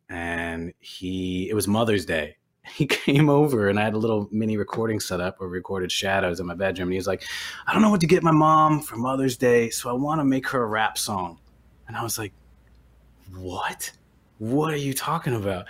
and 0.10 0.74
he 0.80 1.50
it 1.50 1.54
was 1.54 1.68
Mother's 1.68 2.06
Day. 2.06 2.38
He 2.74 2.86
came 2.88 3.30
over, 3.30 3.70
and 3.70 3.80
I 3.80 3.84
had 3.84 3.93
a 3.93 3.97
little 3.97 4.28
mini 4.32 4.57
recording 4.57 4.99
set 4.99 5.22
up 5.22 5.39
where 5.39 5.49
recorded 5.49 5.91
Shadows 5.91 6.39
in 6.39 6.45
my 6.45 6.55
bedroom. 6.55 6.88
And 6.88 6.93
he 6.93 6.99
was 6.99 7.07
like, 7.07 7.24
I 7.68 7.74
don't 7.74 7.82
know 7.82 7.89
what 7.89 8.01
to 8.01 8.07
get 8.07 8.24
my 8.24 8.32
mom 8.32 8.82
for 8.82 8.97
Mother's 8.97 9.38
Day, 9.38 9.70
so 9.70 9.89
I 9.89 9.93
want 9.93 10.20
to 10.20 10.26
make 10.26 10.47
her 10.49 10.63
a 10.63 10.68
rap 10.68 10.97
song. 10.97 11.39
And 11.88 11.95
I 11.95 12.03
was 12.03 12.18
like, 12.18 12.34
What? 13.36 13.91
What 14.38 14.74
are 14.74 14.78
you 14.78 14.93
talking 14.93 15.36
about? 15.36 15.66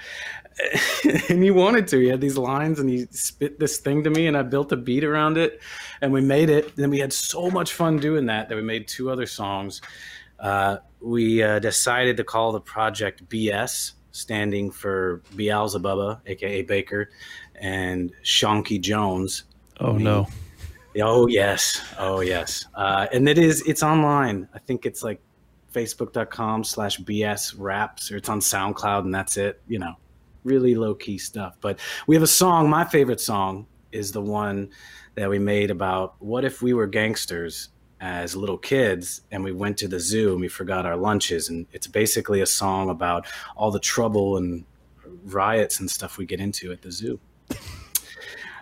and 1.30 1.44
he 1.44 1.52
wanted 1.52 1.88
to. 1.90 2.00
He 2.00 2.08
had 2.08 2.22
these 2.22 2.38
lines 2.38 2.80
and 2.80 2.90
he 2.90 3.06
spit 3.12 3.60
this 3.60 3.78
thing 3.78 4.04
to 4.04 4.10
me, 4.10 4.28
and 4.28 4.38
I 4.38 4.44
built 4.44 4.72
a 4.72 4.78
beat 4.78 5.04
around 5.04 5.38
it, 5.38 5.62
and 6.02 6.12
we 6.12 6.22
made 6.22 6.50
it. 6.50 6.76
Then 6.76 6.90
we 6.90 7.00
had 7.00 7.14
so 7.14 7.50
much 7.50 7.74
fun 7.74 7.98
doing 7.98 8.26
that 8.28 8.50
that 8.50 8.56
we 8.56 8.62
made 8.62 8.88
two 8.88 9.10
other 9.10 9.26
songs. 9.26 9.82
Uh, 10.40 10.78
we 11.02 11.44
uh, 11.44 11.60
decided 11.60 12.18
to 12.18 12.24
call 12.24 12.52
the 12.52 12.60
project 12.60 13.28
BS, 13.30 13.94
standing 14.16 14.72
for 14.72 15.22
Beelzebubba, 15.36 16.22
aka 16.26 16.62
Baker, 16.62 17.10
and 17.56 18.12
Shonky 18.24 18.80
Jones, 18.80 19.44
Oh 19.80 19.98
no. 19.98 20.28
Oh 21.02 21.28
yes, 21.28 21.82
oh 22.00 22.22
yes, 22.22 22.66
uh, 22.74 23.08
and 23.12 23.28
it 23.28 23.38
is. 23.38 23.62
It's 23.64 23.84
online. 23.84 24.48
I 24.54 24.60
think 24.60 24.86
it's 24.86 25.04
like 25.04 25.22
facebook.com 25.74 26.64
slash 26.64 26.98
bs 27.00 27.56
raps, 27.58 28.12
or 28.12 28.16
it's 28.16 28.30
on 28.30 28.40
SoundCloud, 28.40 29.00
and 29.00 29.14
that's 29.14 29.36
it. 29.36 29.60
You 29.68 29.80
know, 29.80 29.96
really 30.46 30.74
low 30.76 30.96
key 30.96 31.18
stuff. 31.18 31.58
But 31.60 31.80
we 32.08 32.16
have 32.16 32.24
a 32.24 32.28
song. 32.28 32.70
My 32.70 32.86
favorite 32.86 33.20
song 33.20 33.68
is 33.92 34.14
the 34.14 34.22
one 34.22 34.70
that 35.16 35.30
we 35.30 35.38
made 35.38 35.70
about 35.70 36.16
what 36.20 36.46
if 36.46 36.62
we 36.62 36.74
were 36.74 36.88
gangsters 36.88 37.70
as 38.06 38.36
little 38.36 38.58
kids 38.58 39.22
and 39.32 39.44
we 39.44 39.52
went 39.52 39.80
to 39.80 39.88
the 39.88 40.00
zoo 40.00 40.32
and 40.32 40.40
we 40.40 40.48
forgot 40.48 40.86
our 40.86 40.96
lunches. 40.96 41.50
And 41.50 41.66
it's 41.72 41.88
basically 41.88 42.42
a 42.42 42.46
song 42.46 42.92
about 42.92 43.26
all 43.58 43.72
the 43.72 43.80
trouble 43.80 44.38
and 44.38 44.64
riots 45.24 45.80
and 45.80 45.90
stuff 45.90 46.20
we 46.20 46.28
get 46.28 46.40
into 46.40 46.72
at 46.72 46.84
the 46.84 46.92
zoo. 46.92 47.20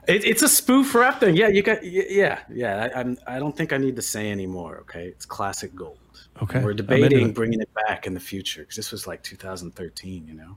It, 0.08 0.26
it's 0.26 0.44
a 0.44 0.48
spoof 0.48 0.96
rap 0.96 1.20
thing. 1.20 1.36
Yeah 1.36 1.50
you 1.50 1.62
got 1.62 1.84
yeah 1.84 2.40
yeah. 2.50 2.90
I, 2.94 3.00
I'm, 3.00 3.18
I 3.28 3.40
don't 3.40 3.56
think 3.56 3.72
i 3.72 3.78
need 3.78 3.96
to 3.98 4.02
say 4.02 4.32
anymore 4.32 4.78
okay? 4.82 5.08
It's 5.08 5.26
classic 5.26 5.76
gold. 5.76 6.00
Okay. 6.42 6.64
we're 6.64 6.74
debating 6.74 7.30
it. 7.30 7.36
bringing 7.36 7.62
it 7.62 7.70
back 7.88 8.08
in 8.08 8.14
the 8.14 8.20
future 8.20 8.62
because 8.62 8.78
this 8.78 8.92
was 8.92 9.08
like 9.08 9.24
2013 9.24 10.26
you 10.26 10.36
know? 10.36 10.56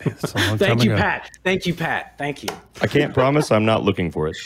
It's 0.00 0.34
a 0.34 0.36
long 0.36 0.48
time 0.48 0.58
thank 0.58 0.84
you 0.84 0.92
ago. 0.92 1.00
pat. 1.00 1.30
Thank 1.42 1.66
you 1.66 1.74
pat. 1.74 2.18
Thank 2.18 2.42
you. 2.42 2.50
I 2.82 2.86
can't 2.86 3.14
promise 3.14 3.50
I'm 3.50 3.64
not 3.64 3.82
looking 3.82 4.10
for 4.10 4.28
it. 4.28 4.36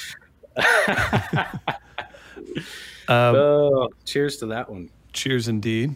Um, 3.09 3.37
oh 3.37 3.89
cheers 4.05 4.39
to 4.39 4.47
that 4.47 4.71
one 4.71 4.91
cheers 5.15 5.49
indeed. 5.49 5.95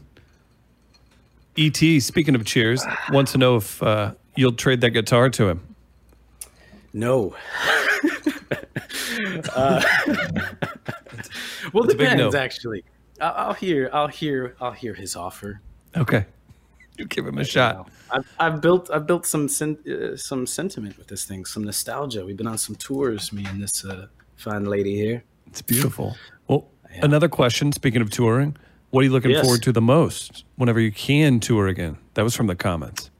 Et, 1.58 2.00
speaking 2.00 2.34
of 2.34 2.46
cheers, 2.46 2.84
wants 3.10 3.32
to 3.32 3.38
know 3.38 3.56
if 3.56 3.82
uh, 3.82 4.14
you'll 4.36 4.52
trade 4.52 4.80
that 4.80 4.90
guitar 4.90 5.28
to 5.28 5.48
him. 5.48 5.60
No. 6.92 7.34
uh, 9.54 9.82
well, 11.72 11.82
That's 11.84 11.94
depends 11.94 12.32
no. 12.32 12.38
actually. 12.38 12.84
I'll, 13.20 13.34
I'll 13.36 13.54
hear. 13.54 13.90
I'll 13.92 14.08
hear. 14.08 14.56
I'll 14.60 14.72
hear 14.72 14.94
his 14.94 15.16
offer. 15.16 15.60
Okay. 15.96 16.24
You 16.96 17.06
give 17.06 17.26
him 17.26 17.38
a 17.38 17.44
shot. 17.44 17.90
I've, 18.10 18.34
I've 18.38 18.60
built. 18.60 18.90
I've 18.92 19.06
built 19.06 19.26
some 19.26 19.48
sen- 19.48 19.78
uh, 19.86 20.16
some 20.16 20.46
sentiment 20.46 20.96
with 20.96 21.08
this 21.08 21.24
thing. 21.24 21.44
Some 21.44 21.64
nostalgia. 21.64 22.24
We've 22.24 22.36
been 22.36 22.46
on 22.46 22.58
some 22.58 22.76
tours. 22.76 23.32
Me 23.32 23.44
and 23.44 23.60
this 23.62 23.84
uh, 23.84 24.06
fine 24.36 24.64
lady 24.64 24.94
here. 24.96 25.24
It's 25.48 25.62
beautiful. 25.62 26.16
Another 27.02 27.28
question. 27.28 27.72
Speaking 27.72 28.02
of 28.02 28.10
touring, 28.10 28.56
what 28.90 29.00
are 29.00 29.04
you 29.04 29.10
looking 29.12 29.30
Yes. 29.30 29.42
forward 29.42 29.62
to 29.64 29.72
the 29.72 29.80
most 29.80 30.44
whenever 30.56 30.80
you 30.80 30.90
can 30.90 31.40
tour 31.40 31.68
again? 31.68 31.98
That 32.14 32.22
was 32.22 32.34
from 32.34 32.46
the 32.46 32.56
comments. 32.56 33.10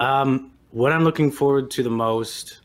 Um, 0.00 0.50
what 0.72 0.92
I'm 0.92 1.04
looking 1.04 1.30
forward 1.30 1.70
to 1.72 1.82
the 1.82 1.90
most, 1.90 2.60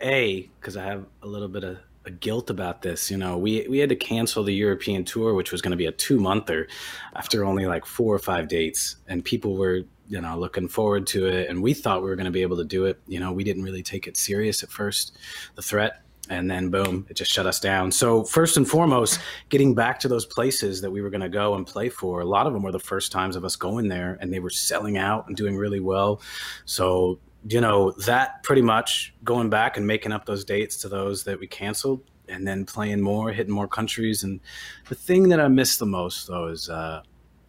a, 0.00 0.48
because 0.60 0.76
I 0.76 0.84
have 0.84 1.04
a 1.22 1.26
little 1.26 1.48
bit 1.48 1.62
of 1.64 1.78
a 2.04 2.10
guilt 2.10 2.50
about 2.50 2.82
this. 2.82 3.10
You 3.10 3.16
know, 3.16 3.38
we 3.38 3.66
we 3.68 3.78
had 3.78 3.88
to 3.90 3.96
cancel 3.96 4.42
the 4.42 4.54
European 4.54 5.04
tour, 5.04 5.34
which 5.34 5.52
was 5.52 5.62
going 5.62 5.70
to 5.70 5.76
be 5.76 5.86
a 5.86 5.92
two 5.92 6.18
monther, 6.18 6.66
after 7.14 7.44
only 7.44 7.66
like 7.66 7.86
four 7.86 8.12
or 8.14 8.18
five 8.18 8.48
dates, 8.48 8.96
and 9.06 9.24
people 9.24 9.56
were 9.56 9.82
you 10.08 10.20
know 10.20 10.36
looking 10.36 10.66
forward 10.66 11.06
to 11.08 11.26
it, 11.26 11.48
and 11.48 11.62
we 11.62 11.74
thought 11.74 12.02
we 12.02 12.08
were 12.08 12.16
going 12.16 12.24
to 12.24 12.32
be 12.32 12.42
able 12.42 12.56
to 12.56 12.64
do 12.64 12.86
it. 12.86 13.00
You 13.06 13.20
know, 13.20 13.30
we 13.32 13.44
didn't 13.44 13.62
really 13.62 13.84
take 13.84 14.08
it 14.08 14.16
serious 14.16 14.64
at 14.64 14.70
first, 14.70 15.16
the 15.54 15.62
threat. 15.62 16.02
And 16.30 16.50
then 16.50 16.70
boom, 16.70 17.04
it 17.10 17.14
just 17.14 17.32
shut 17.32 17.46
us 17.46 17.58
down. 17.58 17.90
So 17.90 18.22
first 18.22 18.56
and 18.56 18.68
foremost, 18.68 19.18
getting 19.48 19.74
back 19.74 19.98
to 20.00 20.08
those 20.08 20.24
places 20.24 20.80
that 20.80 20.90
we 20.90 21.02
were 21.02 21.10
going 21.10 21.20
to 21.20 21.28
go 21.28 21.54
and 21.54 21.66
play 21.66 21.88
for. 21.88 22.20
A 22.20 22.24
lot 22.24 22.46
of 22.46 22.52
them 22.52 22.62
were 22.62 22.70
the 22.70 22.78
first 22.78 23.10
times 23.10 23.34
of 23.34 23.44
us 23.44 23.56
going 23.56 23.88
there, 23.88 24.18
and 24.20 24.32
they 24.32 24.38
were 24.38 24.50
selling 24.50 24.96
out 24.96 25.26
and 25.26 25.36
doing 25.36 25.56
really 25.56 25.80
well. 25.80 26.22
So 26.64 27.18
you 27.48 27.60
know 27.60 27.90
that 28.06 28.42
pretty 28.42 28.62
much 28.62 29.14
going 29.24 29.50
back 29.50 29.76
and 29.76 29.86
making 29.86 30.12
up 30.12 30.26
those 30.26 30.44
dates 30.44 30.76
to 30.78 30.88
those 30.88 31.24
that 31.24 31.40
we 31.40 31.46
canceled 31.46 32.00
and 32.28 32.46
then 32.46 32.64
playing 32.64 33.00
more 33.00 33.32
hitting 33.32 33.52
more 33.52 33.66
countries 33.66 34.22
and 34.22 34.40
the 34.88 34.94
thing 34.94 35.28
that 35.28 35.40
i 35.40 35.48
miss 35.48 35.76
the 35.76 35.86
most 35.86 36.28
though 36.28 36.46
is 36.46 36.68
uh, 36.68 37.02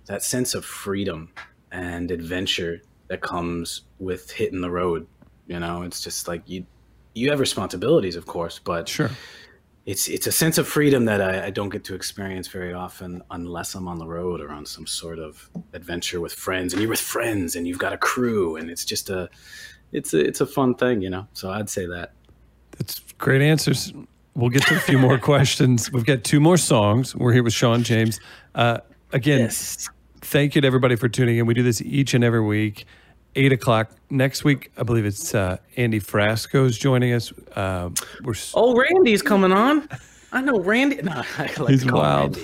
that 0.06 0.24
sense 0.24 0.56
of 0.56 0.66
freedom 0.66 1.32
and 1.72 2.12
adventure 2.12 2.82
that 3.08 3.22
comes 3.22 3.82
with 4.00 4.32
hitting 4.32 4.62
the 4.62 4.72
road 4.72 5.06
you 5.48 5.60
know 5.60 5.84
it's 5.84 6.02
just 6.02 6.28
like 6.28 6.42
you 6.48 6.66
you 7.14 7.30
have 7.30 7.40
responsibilities 7.40 8.16
of 8.16 8.26
course 8.26 8.60
but 8.60 8.88
Sure. 8.90 9.10
it's 9.86 10.08
it's 10.08 10.28
a 10.28 10.32
sense 10.32 10.58
of 10.58 10.68
freedom 10.68 11.06
that 11.06 11.22
I, 11.22 11.48
I 11.48 11.50
don't 11.50 11.70
get 11.70 11.84
to 11.86 11.96
experience 11.96 12.48
very 12.48 12.74
often 12.74 13.22
unless 13.32 13.76
I'm 13.76 13.88
on 13.88 13.98
the 14.00 14.08
road 14.08 14.40
or 14.42 14.50
on 14.52 14.66
some 14.66 14.88
sort 14.88 15.20
of 15.20 15.50
adventure 15.74 16.22
with 16.22 16.34
friends. 16.34 16.74
And 16.74 16.82
you're 16.82 16.90
with 16.90 17.02
friends 17.02 17.56
and 17.56 17.68
you've 17.68 17.80
got 17.80 17.92
a 17.92 17.98
crew, 17.98 18.56
and 18.56 18.70
it's 18.70 18.86
just 18.86 19.10
a 19.10 19.30
it's 19.92 20.14
a 20.14 20.20
it's 20.26 20.40
a 20.42 20.46
fun 20.46 20.76
thing, 20.76 21.02
you 21.02 21.10
know. 21.10 21.28
So 21.34 21.52
I'd 21.52 21.70
say 21.70 21.86
that. 21.88 22.14
That's 22.78 23.02
great 23.18 23.42
answers. 23.42 23.92
We'll 24.36 24.50
get 24.50 24.64
to 24.68 24.76
a 24.76 24.80
few 24.80 24.98
more 24.98 25.18
questions. 25.32 25.92
We've 25.92 26.06
got 26.06 26.24
two 26.24 26.40
more 26.40 26.58
songs. 26.58 27.14
We're 27.16 27.34
here 27.34 27.44
with 27.44 27.54
Shawn 27.54 27.84
James. 27.84 28.20
Uh, 28.56 28.78
again, 29.12 29.50
thank 30.22 30.56
you 30.56 30.62
to 30.62 30.68
everybody 30.68 30.96
for 30.96 31.10
tuning 31.10 31.38
in. 31.40 31.46
We 31.46 31.54
do 31.54 31.62
this 31.64 31.82
each 31.82 32.14
and 32.14 32.24
every 32.24 32.42
week, 32.42 32.86
eight 33.36 33.52
o'clock 33.52 33.92
next 34.10 34.44
week. 34.44 34.72
I 34.78 34.84
believe 34.84 35.06
it's 35.06 35.34
uh, 35.36 35.58
Andy 35.78 36.00
Frasco's 36.00 36.78
joining 36.78 37.14
us. 37.14 37.32
Uh, 37.56 37.90
we're 38.24 38.34
Oh, 38.54 38.76
Randy's 38.76 39.22
coming 39.22 39.52
on. 39.52 39.88
I 40.32 40.42
know 40.42 40.60
Randy. 40.60 41.02
No, 41.02 41.12
I 41.38 41.52
like 41.58 41.70
He's 41.70 41.84
to 41.84 41.90
call 41.90 42.02
him 42.02 42.06
wild. 42.32 42.38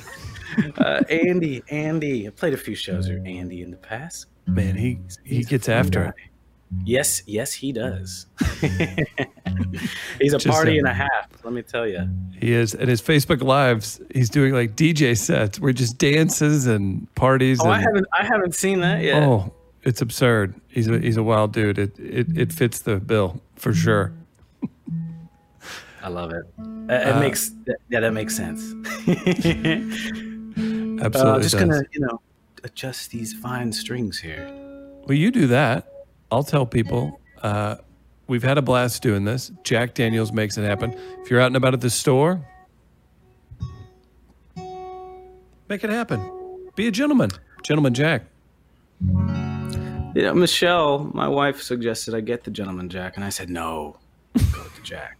Andy. 0.57 0.73
Uh, 0.77 1.01
Andy, 1.09 1.63
Andy. 1.69 2.27
I 2.27 2.31
played 2.31 2.53
a 2.53 2.57
few 2.57 2.75
shows 2.75 3.07
with 3.09 3.25
Andy 3.25 3.61
in 3.61 3.71
the 3.71 3.77
past. 3.77 4.25
man. 4.47 4.75
He 4.75 4.99
he 5.23 5.43
gets 5.43 5.69
after 5.69 6.03
guy. 6.05 6.09
it. 6.09 6.15
Yes, 6.85 7.23
yes, 7.25 7.51
he 7.51 7.71
does. 7.71 8.27
He's 10.19 10.33
a 10.33 10.37
Just 10.37 10.47
party 10.47 10.75
a- 10.75 10.79
and 10.79 10.87
a 10.87 10.93
half. 10.93 11.27
Let 11.43 11.53
me 11.53 11.61
tell 11.63 11.87
you. 11.87 12.07
He 12.39 12.53
is, 12.53 12.75
and 12.75 12.87
his 12.89 13.01
Facebook 13.01 13.41
lives. 13.41 13.99
He's 14.13 14.29
doing 14.29 14.53
like 14.53 14.75
DJ 14.75 15.17
sets 15.17 15.59
where 15.59 15.69
he 15.69 15.73
just 15.73 15.97
dances 15.97 16.67
and 16.67 17.13
parties. 17.15 17.59
Oh, 17.61 17.65
and, 17.65 17.73
I 17.73 17.79
haven't, 17.81 18.05
I 18.13 18.23
haven't 18.23 18.53
seen 18.55 18.81
that 18.81 19.01
yet. 19.03 19.23
Oh, 19.23 19.51
it's 19.89 20.01
absurd. 20.01 20.53
He's 20.67 20.87
a 20.87 20.99
he's 20.99 21.17
a 21.17 21.23
wild 21.23 21.51
dude. 21.51 21.77
It 21.79 21.99
it, 21.99 22.27
it 22.37 22.53
fits 22.53 22.79
the 22.79 22.97
bill 22.97 23.41
for 23.55 23.73
sure. 23.73 24.13
I 26.01 26.07
love 26.09 26.31
it. 26.31 26.45
Uh, 26.59 26.93
it 26.93 27.07
Uh, 27.15 27.19
makes 27.19 27.51
yeah, 27.89 27.99
that 27.99 28.13
makes 28.13 28.35
sense. 28.37 28.61
Absolutely. 29.07 31.01
I'm 31.01 31.13
uh, 31.13 31.39
just 31.39 31.55
does. 31.55 31.61
gonna 31.61 31.81
you 31.91 31.99
know 32.01 32.21
adjust 32.63 33.11
these 33.11 33.33
fine 33.33 33.71
strings 33.73 34.19
here. 34.19 34.47
Well, 35.07 35.17
you 35.17 35.31
do 35.31 35.47
that. 35.47 35.91
I'll 36.31 36.43
tell 36.43 36.65
people. 36.65 37.19
Uh, 37.41 37.77
we've 38.27 38.43
had 38.43 38.57
a 38.57 38.61
blast 38.61 39.01
doing 39.01 39.25
this. 39.25 39.51
Jack 39.63 39.93
Daniels 39.95 40.31
makes 40.31 40.57
it 40.57 40.63
happen. 40.63 40.93
If 41.23 41.31
you're 41.31 41.41
out 41.41 41.47
and 41.47 41.55
about 41.57 41.73
at 41.73 41.81
the 41.81 41.89
store, 41.89 42.45
make 45.67 45.83
it 45.83 45.89
happen. 45.89 46.21
Be 46.75 46.87
a 46.87 46.91
gentleman, 46.91 47.31
gentleman 47.63 47.93
Jack. 47.93 48.23
You 50.19 50.25
know, 50.25 50.33
Michelle, 50.33 51.09
my 51.13 51.29
wife 51.29 51.61
suggested 51.61 52.13
I 52.13 52.19
get 52.19 52.43
the 52.43 52.51
gentleman 52.51 52.89
jack, 52.89 53.15
and 53.15 53.23
I 53.23 53.29
said 53.29 53.49
no, 53.49 53.95
go 54.51 54.63
with 54.63 54.75
the 54.75 54.81
jack. 54.81 55.17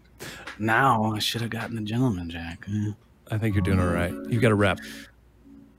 Now 0.60 1.14
I 1.14 1.20
should 1.20 1.39
have 1.39 1.50
gotten 1.52 1.78
the 1.78 1.82
gentleman 1.84 2.30
jack. 2.30 2.68
I 3.32 3.38
think 3.38 3.56
you're 3.56 3.64
doing 3.64 3.80
all 3.80 3.88
right. 3.88 4.12
You've 4.28 4.41
got 4.41 4.52
a 4.52 4.56
rep. 4.56 4.80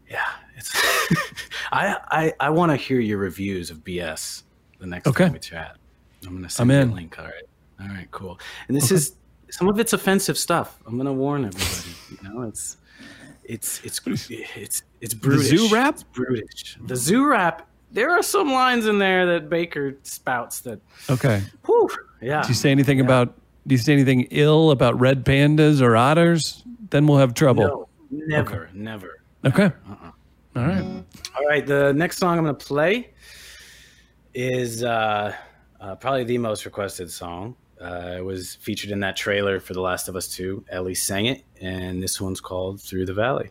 Yeah, 0.09 0.25
it's. 0.57 0.71
I 1.71 1.99
I 2.11 2.33
I 2.41 2.49
want 2.49 2.73
to 2.73 2.77
hear 2.77 2.99
your 2.99 3.19
reviews 3.19 3.69
of 3.69 3.85
BS 3.85 4.45
the 4.79 4.87
next 4.87 5.07
Okay. 5.07 5.25
time 5.25 5.35
we 5.35 5.39
chat. 5.39 5.77
I'm 6.27 6.37
gonna 6.37 6.49
send 6.49 6.71
I'm 6.73 6.75
you 6.75 6.83
in. 6.83 6.91
a 6.91 6.95
link. 6.95 7.19
All 7.19 7.27
right, 7.27 7.45
all 7.83 7.89
right, 7.89 8.11
cool. 8.13 8.41
And 8.69 8.77
this 8.77 8.91
is 8.91 9.17
some 9.51 9.69
of 9.69 9.79
it's 9.79 9.93
offensive 9.93 10.39
stuff. 10.39 10.79
I'm 10.87 10.97
gonna 10.97 11.13
warn 11.13 11.45
everybody. 11.45 11.95
You 12.23 12.27
know, 12.27 12.43
it's 12.49 12.79
it's 13.45 13.83
it's 13.85 14.01
it's 14.31 14.83
it's 15.03 15.13
brutish. 15.13 15.51
The 15.51 15.57
zoo 15.59 15.75
rap? 15.75 15.93
It's 15.97 16.05
brutish. 16.05 16.79
The 16.87 16.97
zoo 16.97 17.27
rap. 17.29 17.67
There 17.93 18.11
are 18.11 18.23
some 18.23 18.53
lines 18.53 18.87
in 18.87 18.99
there 18.99 19.27
that 19.27 19.49
Baker 19.49 19.97
spouts 20.03 20.61
that. 20.61 20.81
Okay. 21.09 21.43
Whew, 21.67 21.89
yeah. 22.21 22.43
Do 22.43 22.49
you 22.49 22.55
say 22.55 22.71
anything 22.71 23.01
about? 23.01 23.35
Do 23.67 23.75
you 23.75 23.79
say 23.79 23.93
anything 23.93 24.29
ill 24.31 24.71
about 24.71 24.99
red 24.99 25.25
pandas 25.25 25.83
or 25.83 25.97
otters? 25.97 26.63
Then 26.91 27.07
we'll 27.07 27.19
have 27.19 27.35
trouble. 27.35 27.63
No, 27.63 27.89
never, 28.11 28.71
never. 28.73 29.23
Okay. 29.45 29.65
Uh-uh. 29.89 30.11
All 30.57 30.67
right. 30.67 31.05
All 31.37 31.47
right, 31.47 31.65
the 31.65 31.93
next 31.93 32.19
song 32.19 32.39
I'm 32.39 32.45
going 32.45 32.57
to 32.57 32.67
play 32.67 33.11
is 34.35 34.83
uh, 34.83 35.35
uh, 35.81 35.95
probably 35.97 36.25
the 36.25 36.39
most 36.39 36.65
requested 36.65 37.11
song. 37.11 37.55
Uh, 37.81 38.17
it 38.19 38.25
was 38.25 38.57
featured 38.57 38.91
in 38.91 39.01
that 39.01 39.17
trailer 39.17 39.59
for 39.61 39.73
The 39.73 39.81
Last 39.81 40.09
of 40.09 40.17
Us 40.17 40.29
2. 40.29 40.65
Ellie 40.71 40.95
sang 40.95 41.27
it, 41.27 41.45
and 41.61 42.03
this 42.03 42.21
one's 42.21 42.41
called 42.41 42.81
Through 42.81 43.07
the 43.07 43.15
Valley. 43.15 43.51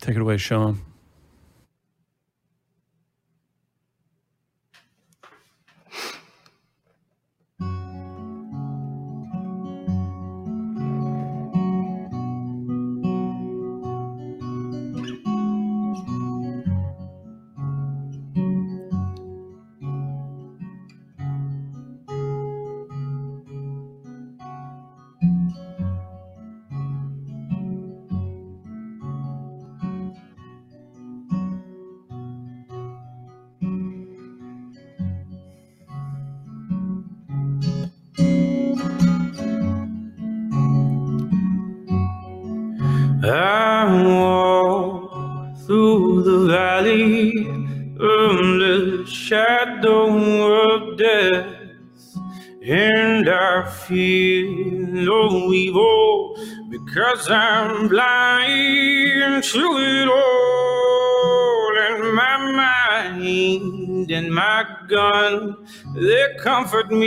Take 0.00 0.16
it 0.16 0.22
away, 0.22 0.36
Shawn. 0.36 0.80
Because 56.90 57.30
I'm 57.30 57.86
blind 57.86 59.44
to 59.44 59.58
it 59.78 60.08
all. 60.08 61.72
And 61.78 62.12
my 62.16 62.36
mind 62.50 64.10
and 64.10 64.34
my 64.34 64.66
gun, 64.88 65.56
they 65.94 66.26
comfort 66.40 66.90
me. 66.90 67.06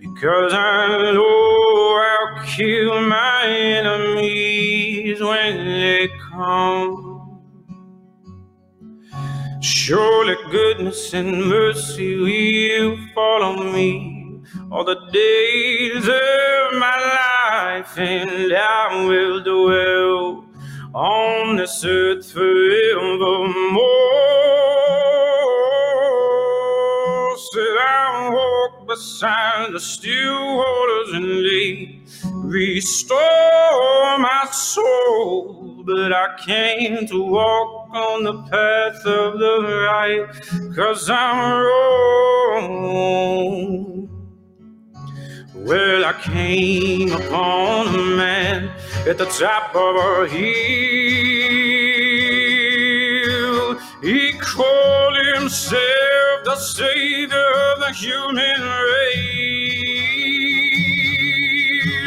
Because 0.00 0.52
I 0.52 1.12
know 1.12 2.02
I'll 2.10 2.44
kill 2.44 3.02
my 3.02 3.44
enemies 3.46 5.20
when 5.20 5.64
they 5.64 6.08
come. 6.32 7.40
Surely 9.60 10.34
goodness 10.50 11.14
and 11.14 11.44
mercy 11.48 12.16
will 12.16 12.98
follow 13.14 13.62
me 13.72 14.07
all 14.70 14.84
the 14.84 15.00
days 15.12 16.06
of 16.06 16.78
my 16.78 16.96
life, 17.18 17.96
and 17.98 18.52
I 18.52 19.06
will 19.06 19.40
dwell 19.42 20.44
on 20.94 21.56
this 21.56 21.82
earth 21.84 22.30
forevermore. 22.32 23.48
Said 27.52 27.78
I 27.80 28.30
walk 28.30 28.86
beside 28.88 29.72
the 29.72 29.80
still 29.80 30.56
waters 30.58 31.12
and 31.14 31.24
they 31.24 32.00
restore 32.34 34.18
my 34.18 34.48
soul, 34.52 35.82
but 35.86 36.12
I 36.12 36.36
came 36.44 37.06
to 37.06 37.22
walk 37.24 37.88
on 37.94 38.24
the 38.24 38.42
path 38.42 39.06
of 39.06 39.38
the 39.38 39.60
right, 39.86 40.28
cause 40.76 41.08
I'm 41.08 41.62
wrong. 42.52 43.97
Well, 45.64 46.04
I 46.04 46.12
came 46.12 47.10
upon 47.12 47.88
a 47.88 47.98
man 48.16 48.70
at 49.08 49.18
the 49.18 49.26
top 49.26 49.74
of 49.74 49.96
a 49.96 50.28
hill. 50.28 50.38
He 54.00 54.32
called 54.38 55.16
himself 55.34 56.44
the 56.44 56.54
savior 56.56 57.50
of 57.72 57.80
the 57.80 57.92
human 57.92 58.62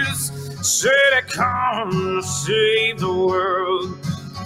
race. 0.06 0.32
Said, 0.62 1.14
I 1.14 1.22
come 1.28 2.22
to 2.22 2.24
save 2.24 3.00
the 3.00 3.14
world 3.14 3.98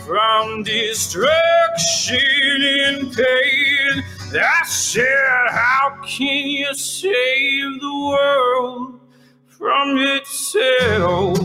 from 0.06 0.64
destruction 0.64 2.18
and 2.64 3.14
pain. 3.16 4.04
I 4.34 4.64
said, 4.66 5.48
How 5.50 6.00
can 6.06 6.48
you 6.48 6.74
save 6.74 7.80
the 7.80 8.10
world 8.10 9.00
from 9.48 9.98
itself? 9.98 11.38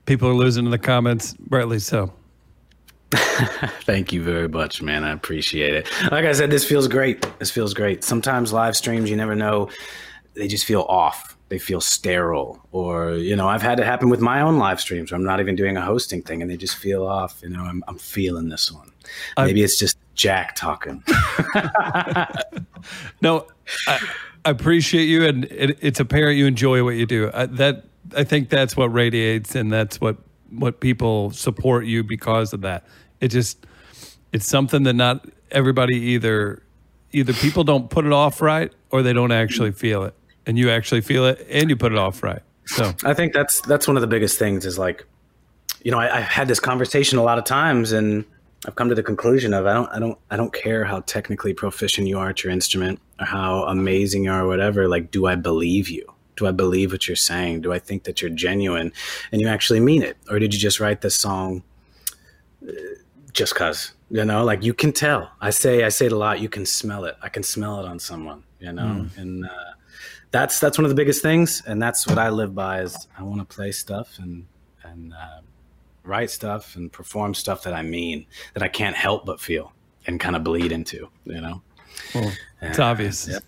People 0.05 0.29
are 0.29 0.33
losing 0.33 0.63
in 0.63 0.71
the 0.71 0.77
comments, 0.79 1.35
rightly 1.49 1.79
so. 1.79 2.13
Thank 3.81 4.11
you 4.11 4.23
very 4.23 4.47
much, 4.47 4.81
man. 4.81 5.03
I 5.03 5.11
appreciate 5.11 5.73
it. 5.73 5.87
Like 6.11 6.25
I 6.25 6.33
said, 6.33 6.49
this 6.49 6.65
feels 6.65 6.87
great. 6.87 7.25
This 7.39 7.51
feels 7.51 7.73
great. 7.73 8.03
Sometimes 8.03 8.53
live 8.53 8.75
streams, 8.75 9.09
you 9.09 9.15
never 9.15 9.35
know, 9.35 9.69
they 10.33 10.47
just 10.47 10.65
feel 10.65 10.81
off. 10.83 11.35
They 11.49 11.59
feel 11.59 11.79
sterile. 11.81 12.59
Or, 12.71 13.13
you 13.13 13.35
know, 13.35 13.47
I've 13.47 13.61
had 13.61 13.79
it 13.79 13.85
happen 13.85 14.09
with 14.09 14.19
my 14.19 14.41
own 14.41 14.57
live 14.57 14.81
streams 14.81 15.11
where 15.11 15.17
I'm 15.17 15.25
not 15.25 15.39
even 15.39 15.55
doing 15.55 15.77
a 15.77 15.81
hosting 15.81 16.21
thing 16.21 16.41
and 16.41 16.51
they 16.51 16.57
just 16.57 16.75
feel 16.75 17.05
off. 17.05 17.39
You 17.41 17.49
know, 17.49 17.63
I'm, 17.63 17.83
I'm 17.87 17.97
feeling 17.97 18.49
this 18.49 18.71
one. 18.71 18.91
Maybe 19.37 19.63
it's 19.63 19.79
just 19.79 19.97
Jack 20.13 20.55
talking. 20.55 21.03
No, 23.21 23.47
I, 23.87 24.07
I 24.45 24.49
appreciate 24.51 25.05
you, 25.05 25.25
and 25.25 25.45
it, 25.45 25.77
it's 25.81 25.99
apparent 25.99 26.37
you 26.37 26.45
enjoy 26.45 26.83
what 26.83 26.95
you 26.95 27.05
do. 27.05 27.31
I, 27.33 27.47
that 27.47 27.85
I 28.15 28.23
think 28.23 28.49
that's 28.49 28.77
what 28.77 28.93
radiates, 28.93 29.55
and 29.55 29.71
that's 29.71 29.99
what 29.99 30.17
what 30.49 30.79
people 30.79 31.31
support 31.31 31.85
you 31.85 32.03
because 32.03 32.53
of 32.53 32.61
that. 32.61 32.85
It 33.19 33.29
just 33.29 33.65
it's 34.31 34.45
something 34.45 34.83
that 34.83 34.93
not 34.93 35.25
everybody 35.51 35.95
either 35.95 36.61
either 37.11 37.33
people 37.33 37.63
don't 37.63 37.89
put 37.89 38.05
it 38.05 38.13
off 38.13 38.41
right 38.41 38.71
or 38.91 39.01
they 39.01 39.13
don't 39.13 39.31
actually 39.31 39.71
feel 39.71 40.03
it, 40.03 40.13
and 40.45 40.57
you 40.57 40.69
actually 40.69 41.01
feel 41.01 41.25
it 41.25 41.45
and 41.49 41.69
you 41.69 41.75
put 41.75 41.91
it 41.91 41.97
off 41.97 42.23
right. 42.23 42.41
So 42.65 42.93
I 43.03 43.13
think 43.13 43.33
that's 43.33 43.61
that's 43.61 43.87
one 43.87 43.97
of 43.97 44.01
the 44.01 44.07
biggest 44.07 44.37
things 44.37 44.65
is 44.65 44.77
like, 44.77 45.05
you 45.83 45.91
know, 45.91 45.99
I, 45.99 46.17
I've 46.17 46.25
had 46.25 46.47
this 46.47 46.59
conversation 46.59 47.17
a 47.17 47.23
lot 47.23 47.37
of 47.37 47.45
times, 47.45 47.93
and 47.93 48.25
I've 48.65 48.75
come 48.75 48.89
to 48.89 48.95
the 48.95 49.03
conclusion 49.03 49.53
of 49.53 49.65
I 49.65 49.73
don't 49.73 49.89
I 49.89 49.99
don't 49.99 50.17
I 50.29 50.35
don't 50.35 50.53
care 50.53 50.83
how 50.83 50.99
technically 51.01 51.53
proficient 51.53 52.07
you 52.07 52.19
are 52.19 52.29
at 52.29 52.43
your 52.43 52.51
instrument 52.51 52.99
or 53.19 53.25
how 53.25 53.63
amazing 53.63 54.25
you 54.25 54.31
are 54.31 54.43
or 54.43 54.47
whatever. 54.47 54.87
Like, 54.87 55.11
do 55.11 55.27
I 55.27 55.35
believe 55.35 55.89
you? 55.89 56.05
Do 56.35 56.45
I 56.45 56.51
believe 56.51 56.91
what 56.91 57.07
you're 57.07 57.15
saying? 57.15 57.61
Do 57.61 57.73
I 57.73 57.79
think 57.79 58.03
that 58.03 58.21
you're 58.21 58.29
genuine 58.29 58.91
and 59.31 59.41
you 59.41 59.47
actually 59.47 59.79
mean 59.79 60.03
it, 60.03 60.17
or 60.29 60.37
did 60.37 60.53
you 60.53 60.59
just 60.59 60.79
write 60.79 61.01
this 61.01 61.15
song 61.15 61.63
just 63.37 63.55
cause? 63.55 63.93
You 64.09 64.25
know, 64.25 64.43
like 64.43 64.63
you 64.63 64.73
can 64.73 64.91
tell. 64.91 65.31
I 65.39 65.51
say 65.51 65.83
I 65.83 65.89
say 65.89 66.07
it 66.07 66.11
a 66.11 66.17
lot. 66.17 66.39
You 66.39 66.49
can 66.49 66.65
smell 66.65 67.05
it. 67.05 67.15
I 67.21 67.29
can 67.29 67.43
smell 67.43 67.79
it 67.79 67.85
on 67.85 67.99
someone. 67.99 68.43
You 68.59 68.73
know, 68.73 69.05
and 69.17 69.45
uh, 69.45 69.49
that's 70.31 70.59
that's 70.59 70.77
one 70.77 70.85
of 70.85 70.89
the 70.89 70.95
biggest 70.95 71.21
things, 71.21 71.61
and 71.67 71.81
that's 71.81 72.07
what 72.07 72.17
I 72.17 72.29
live 72.29 72.55
by. 72.55 72.81
Is 72.81 73.07
I 73.17 73.23
want 73.23 73.39
to 73.39 73.55
play 73.55 73.71
stuff 73.71 74.17
and 74.19 74.47
and 74.83 75.13
uh, 75.13 75.41
write 76.03 76.31
stuff 76.31 76.75
and 76.75 76.91
perform 76.91 77.33
stuff 77.33 77.63
that 77.63 77.73
I 77.73 77.83
mean 77.83 78.25
that 78.53 78.63
I 78.63 78.67
can't 78.67 78.95
help 78.95 79.25
but 79.25 79.39
feel 79.39 79.73
and 80.07 80.19
kind 80.19 80.35
of 80.35 80.43
bleed 80.43 80.71
into. 80.71 81.09
You 81.25 81.41
know, 81.41 81.61
well, 82.15 82.31
it's 82.61 82.79
obvious. 82.79 83.25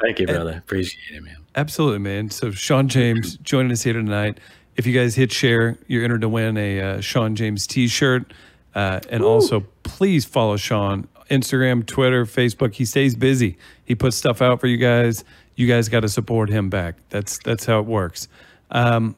Thank 0.00 0.18
you, 0.18 0.26
brother. 0.26 0.56
Appreciate 0.56 1.16
it, 1.16 1.22
man. 1.22 1.36
Absolutely, 1.56 1.98
man. 1.98 2.30
So 2.30 2.50
Shawn 2.50 2.88
James 2.88 3.36
joining 3.42 3.70
us 3.70 3.82
here 3.82 3.92
tonight. 3.92 4.40
If 4.76 4.86
you 4.86 4.92
guys 4.92 5.14
hit 5.14 5.32
share, 5.32 5.78
you're 5.86 6.04
entered 6.04 6.22
to 6.22 6.28
win 6.28 6.56
a 6.56 6.80
uh, 6.80 7.00
Shawn 7.00 7.36
James 7.36 7.66
T-shirt. 7.66 8.32
Uh, 8.74 9.00
and 9.08 9.22
also, 9.22 9.64
please 9.84 10.24
follow 10.24 10.56
Shawn 10.56 11.06
Instagram, 11.30 11.86
Twitter, 11.86 12.24
Facebook. 12.26 12.74
He 12.74 12.84
stays 12.84 13.14
busy. 13.14 13.56
He 13.84 13.94
puts 13.94 14.16
stuff 14.16 14.42
out 14.42 14.60
for 14.60 14.66
you 14.66 14.76
guys. 14.76 15.24
You 15.56 15.68
guys 15.68 15.88
got 15.88 16.00
to 16.00 16.08
support 16.08 16.48
him 16.48 16.70
back. 16.70 16.96
That's 17.10 17.38
that's 17.38 17.64
how 17.64 17.78
it 17.78 17.86
works. 17.86 18.28
Um, 18.70 19.16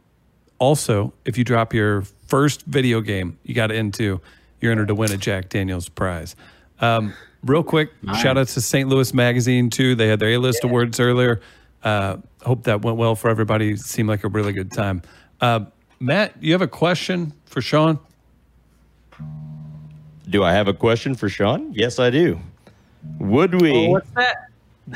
also, 0.59 1.12
if 1.24 1.38
you 1.38 1.44
drop 1.44 1.72
your 1.72 2.02
first 2.26 2.62
video 2.66 3.00
game 3.00 3.38
you 3.44 3.54
got 3.54 3.70
into, 3.70 4.20
you're 4.61 4.72
entered 4.72 4.88
to 4.88 4.94
win 4.94 5.12
a 5.12 5.16
Jack 5.16 5.48
Daniels 5.48 5.88
prize. 5.88 6.36
Um, 6.80 7.14
real 7.42 7.62
quick, 7.62 7.90
shout 8.20 8.36
out 8.36 8.48
to 8.48 8.61
St. 8.61 8.88
Louis 8.88 9.14
Magazine 9.14 9.70
too. 9.70 9.94
They 9.94 10.09
had 10.09 10.18
their 10.20 10.30
A-list 10.30 10.64
awards 10.64 11.00
earlier. 11.00 11.40
Uh, 11.82 12.18
hope 12.42 12.64
that 12.64 12.82
went 12.82 12.96
well 12.98 13.14
for 13.14 13.30
everybody. 13.30 13.76
Seemed 13.76 14.09
like 14.09 14.24
a 14.24 14.28
really 14.28 14.52
good 14.52 14.72
time. 14.72 15.02
Uh, 15.41 15.61
Matt, 16.01 16.34
you 16.41 16.53
have 16.53 16.62
a 16.62 16.68
question 16.68 17.32
for 17.47 17.61
Shawn? 17.61 17.99
Do 20.28 20.43
I 20.43 20.53
have 20.53 20.68
a 20.68 20.74
question 20.74 21.14
for 21.14 21.28
Shawn? 21.28 21.72
Yes, 21.72 21.99
I 21.99 22.11
do. 22.11 22.41
Would 23.18 23.61
we? 23.61 23.89
what's 23.89 24.11
that? 24.11 24.49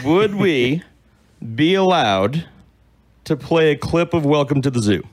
would 0.04 0.34
we 0.34 0.82
be 1.54 1.74
allowed 1.74 2.46
to 3.24 3.36
play 3.36 3.70
a 3.70 3.76
clip 3.76 4.14
of 4.14 4.24
Welcome 4.24 4.62
to 4.62 4.70
the 4.70 4.80
Zoo? 4.82 5.04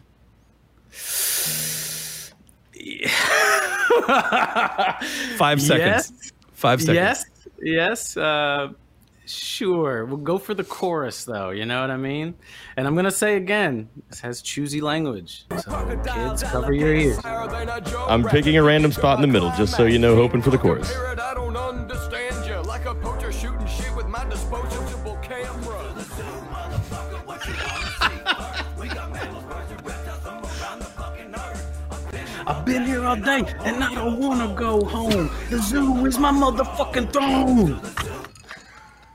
Five 5.38 5.61
seconds. 5.61 6.11
Yes. 6.11 6.32
Five 6.53 6.82
seconds. 6.82 6.95
Yes, 6.95 7.25
yes. 7.61 8.17
Uh, 8.17 8.69
sure. 9.34 10.05
We'll 10.05 10.17
go 10.17 10.38
for 10.38 10.53
the 10.53 10.63
chorus, 10.63 11.25
though. 11.25 11.49
You 11.49 11.65
know 11.65 11.82
what 11.82 11.91
I 11.91 11.97
mean? 11.97 12.36
And 12.75 12.88
I'm 12.88 12.95
gonna 12.95 13.11
say 13.11 13.36
again, 13.36 13.89
this 14.09 14.19
has 14.21 14.41
choosy 14.41 14.82
language, 14.82 15.45
so 15.59 15.99
kids, 16.05 16.43
cover 16.43 16.73
your 16.73 16.93
ears. 16.93 17.19
I'm 17.25 18.23
picking 18.23 18.57
a 18.57 18.63
random 18.63 18.91
spot 18.91 19.17
in 19.17 19.21
the 19.21 19.28
middle, 19.28 19.51
just 19.57 19.75
so 19.75 19.86
you 19.86 19.99
know, 19.99 20.15
hoping 20.15 20.41
for 20.41 20.49
the 20.49 20.57
chorus. 20.57 20.93
I 20.95 21.34
don't 21.34 21.57
understand 21.57 22.45
you. 22.45 22.61
Like 22.61 22.86
a 22.86 22.95
poacher 22.95 23.32
shooting 23.32 23.67
shit 23.67 23.95
with 23.95 24.07
my 24.07 24.23
disposable 24.30 25.17
camera. 25.17 25.93
I've 32.47 32.63
been 32.63 32.86
here 32.86 33.03
all 33.03 33.17
day, 33.17 33.43
and 33.65 33.84
I 33.84 33.93
don't 33.93 34.19
wanna 34.19 34.55
go 34.55 34.82
home. 34.86 35.30
The 35.49 35.61
zoo 35.61 36.05
is 36.05 36.17
my 36.17 36.32
motherfucking 36.32 37.11
throne. 37.11 37.82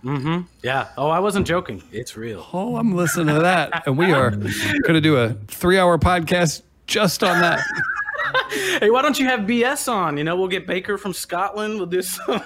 Mm-hmm. 0.04 0.42
Yeah. 0.62 0.88
Oh, 0.96 1.08
I 1.08 1.20
wasn't 1.20 1.46
joking. 1.46 1.82
It's 1.92 2.16
real. 2.16 2.46
Oh, 2.52 2.76
I'm 2.76 2.94
listening 2.94 3.34
to 3.34 3.40
that. 3.42 3.86
And 3.86 3.96
we 3.96 4.12
are 4.12 4.30
going 4.30 4.94
to 4.94 5.00
do 5.00 5.16
a 5.16 5.34
three 5.48 5.78
hour 5.78 5.98
podcast 5.98 6.62
just 6.86 7.22
on 7.22 7.40
that. 7.40 7.64
Hey, 8.80 8.90
why 8.90 9.02
don't 9.02 9.18
you 9.18 9.26
have 9.26 9.40
BS 9.40 9.92
on? 9.92 10.16
You 10.16 10.24
know, 10.24 10.36
we'll 10.36 10.48
get 10.48 10.66
Baker 10.66 10.96
from 10.96 11.12
Scotland. 11.12 11.76
We'll 11.76 11.86
do 11.86 12.02
some. 12.02 12.40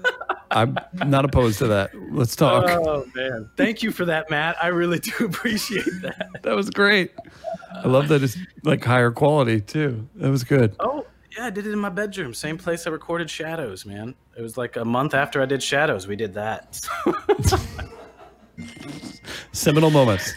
I'm 0.50 0.78
not 0.94 1.24
opposed 1.24 1.58
to 1.58 1.66
that. 1.68 1.90
Let's 2.10 2.34
talk. 2.34 2.64
Oh 2.68 3.04
man, 3.14 3.50
thank 3.56 3.82
you 3.82 3.90
for 3.90 4.04
that, 4.06 4.30
Matt. 4.30 4.56
I 4.62 4.68
really 4.68 4.98
do 4.98 5.12
appreciate 5.26 5.84
that. 6.02 6.28
that 6.42 6.54
was 6.54 6.70
great. 6.70 7.12
I 7.74 7.86
love 7.86 8.08
that 8.08 8.22
it's 8.22 8.38
like 8.64 8.82
higher 8.84 9.10
quality 9.10 9.60
too. 9.60 10.08
That 10.16 10.30
was 10.30 10.44
good. 10.44 10.74
Oh 10.80 11.06
yeah, 11.36 11.46
I 11.46 11.50
did 11.50 11.66
it 11.66 11.72
in 11.72 11.78
my 11.78 11.88
bedroom. 11.90 12.34
Same 12.34 12.58
place 12.58 12.86
I 12.86 12.90
recorded 12.90 13.28
Shadows, 13.30 13.84
man. 13.86 14.14
It 14.36 14.42
was 14.42 14.56
like 14.56 14.76
a 14.76 14.84
month 14.84 15.14
after 15.14 15.42
I 15.42 15.46
did 15.46 15.62
Shadows. 15.62 16.06
We 16.06 16.16
did 16.16 16.34
that. 16.34 16.80
Seminal 19.52 19.90
moments. 19.90 20.32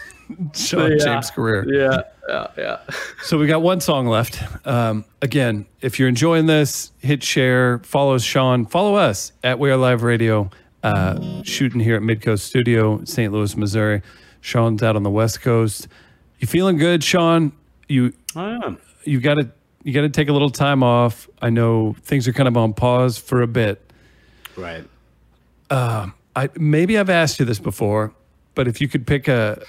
Shawn 0.54 0.92
Yeah. 0.92 0.96
James' 1.04 1.30
career. 1.30 1.64
yeah, 1.68 2.02
yeah, 2.28 2.46
yeah. 2.56 2.78
So 3.22 3.38
we 3.38 3.46
got 3.46 3.62
one 3.62 3.80
song 3.80 4.06
left. 4.06 4.42
Um, 4.66 5.04
again, 5.20 5.66
if 5.80 5.98
you're 5.98 6.08
enjoying 6.08 6.46
this, 6.46 6.90
hit 7.00 7.22
share, 7.22 7.78
follow 7.80 8.18
Shawn, 8.18 8.66
follow 8.66 8.94
us 8.94 9.32
at 9.44 9.58
We 9.58 9.70
Are 9.70 9.76
Live 9.76 10.02
Radio, 10.02 10.50
uh, 10.82 11.42
shooting 11.44 11.80
here 11.80 11.96
at 11.96 12.02
Midcoast 12.02 12.40
Studio, 12.40 13.04
St. 13.04 13.32
Louis, 13.32 13.56
Missouri. 13.56 14.02
Shawn's 14.40 14.82
out 14.82 14.96
on 14.96 15.02
the 15.04 15.10
West 15.10 15.40
Coast. 15.42 15.86
You 16.40 16.48
feeling 16.48 16.76
good, 16.78 17.04
Shawn? 17.04 17.52
You 17.88 18.12
I 18.34 18.58
am. 18.64 18.78
you 19.04 19.20
got 19.20 19.34
to 19.34 19.50
you 19.84 19.92
got 19.92 20.02
to 20.02 20.08
take 20.08 20.28
a 20.28 20.32
little 20.32 20.50
time 20.50 20.82
off. 20.82 21.28
I 21.40 21.50
know 21.50 21.94
things 22.02 22.26
are 22.28 22.32
kind 22.32 22.48
of 22.48 22.56
on 22.56 22.72
pause 22.74 23.18
for 23.18 23.42
a 23.42 23.46
bit. 23.46 23.80
Right. 24.56 24.84
Uh, 25.70 26.10
I 26.36 26.50
maybe 26.56 26.98
I've 26.98 27.10
asked 27.10 27.38
you 27.40 27.44
this 27.46 27.58
before, 27.58 28.12
but 28.54 28.68
if 28.68 28.80
you 28.80 28.88
could 28.88 29.06
pick 29.06 29.28
a 29.28 29.62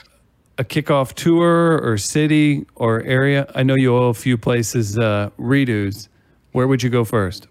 a 0.57 0.63
kickoff 0.63 1.13
tour 1.13 1.79
or 1.83 1.97
city 1.97 2.65
or 2.75 3.01
area, 3.01 3.49
I 3.55 3.63
know 3.63 3.75
you 3.75 3.95
owe 3.95 4.09
a 4.09 4.13
few 4.13 4.37
places 4.37 4.97
uh, 4.97 5.29
redos. 5.39 6.07
Where 6.51 6.67
would 6.67 6.83
you 6.83 6.89
go 6.89 7.03
first? 7.03 7.47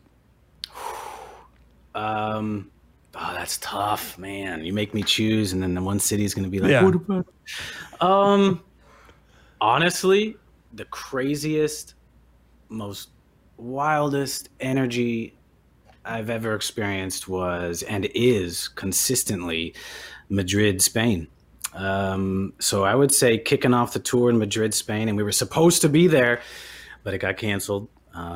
Um. 1.94 2.70
Oh, 3.14 3.34
that's 3.34 3.58
tough, 3.58 4.16
man. 4.18 4.64
You 4.64 4.72
make 4.72 4.94
me 4.94 5.02
choose, 5.02 5.52
and 5.52 5.62
then 5.62 5.74
the 5.74 5.82
one 5.82 6.00
city 6.00 6.24
is 6.24 6.32
going 6.34 6.44
to 6.44 6.50
be 6.50 6.60
like, 6.60 6.70
Yeah. 6.70 6.82
what 6.82 6.94
about? 6.94 7.26
Um, 8.00 8.62
honestly, 9.60 10.36
the 10.72 10.86
craziest, 10.86 11.94
most 12.72 13.10
wildest 13.56 14.48
energy 14.60 15.34
I've 16.04 16.30
ever 16.30 16.54
experienced 16.54 17.28
was 17.28 17.82
and 17.82 18.06
is 18.14 18.68
consistently 18.68 19.74
Madrid, 20.28 20.82
Spain. 20.82 21.28
Um, 21.74 22.52
so 22.58 22.84
I 22.84 22.94
would 22.94 23.12
say 23.12 23.38
kicking 23.38 23.72
off 23.72 23.92
the 23.92 23.98
tour 23.98 24.30
in 24.30 24.38
Madrid, 24.38 24.74
Spain, 24.74 25.08
and 25.08 25.16
we 25.16 25.22
were 25.22 25.32
supposed 25.32 25.82
to 25.82 25.88
be 25.88 26.06
there, 26.06 26.40
but 27.02 27.14
it 27.14 27.18
got 27.18 27.36
canceled 27.36 27.88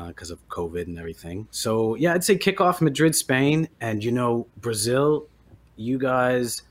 because 0.07 0.31
of 0.31 0.47
COVID 0.49 0.87
and 0.87 0.97
everything. 0.97 1.47
So 1.51 1.95
yeah, 1.95 2.13
I'd 2.13 2.23
say 2.23 2.37
kick 2.37 2.59
off 2.61 2.81
Madrid, 2.81 3.15
Spain, 3.15 3.69
and 3.79 4.03
you 4.03 4.11
know 4.11 4.47
Brazil. 4.57 5.27
You 5.75 5.99
guys, 5.99 6.63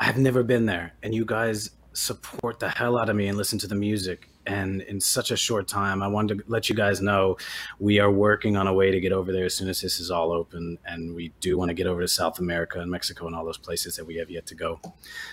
I've 0.00 0.18
never 0.18 0.42
been 0.42 0.66
there, 0.66 0.92
and 1.02 1.14
you 1.14 1.24
guys 1.24 1.70
support 1.92 2.58
the 2.58 2.68
hell 2.68 2.98
out 2.98 3.08
of 3.08 3.16
me 3.16 3.28
and 3.28 3.38
listen 3.38 3.58
to 3.60 3.66
the 3.66 3.74
music. 3.74 4.28
And 4.48 4.80
in 4.80 4.98
such 4.98 5.30
a 5.30 5.36
short 5.36 5.68
time, 5.68 6.02
I 6.02 6.08
wanted 6.08 6.38
to 6.38 6.44
let 6.48 6.70
you 6.70 6.74
guys 6.74 7.02
know 7.02 7.36
we 7.78 8.00
are 8.00 8.10
working 8.10 8.56
on 8.56 8.66
a 8.66 8.72
way 8.72 8.90
to 8.90 8.98
get 8.98 9.12
over 9.12 9.30
there 9.30 9.44
as 9.44 9.54
soon 9.54 9.68
as 9.68 9.82
this 9.82 10.00
is 10.00 10.10
all 10.10 10.32
open, 10.32 10.78
and 10.86 11.14
we 11.14 11.32
do 11.40 11.58
want 11.58 11.68
to 11.68 11.74
get 11.74 11.86
over 11.86 12.00
to 12.00 12.08
South 12.08 12.38
America 12.38 12.80
and 12.80 12.90
Mexico 12.90 13.26
and 13.26 13.36
all 13.36 13.44
those 13.44 13.58
places 13.58 13.94
that 13.96 14.06
we 14.06 14.16
have 14.16 14.30
yet 14.30 14.46
to 14.46 14.54
go. 14.54 14.80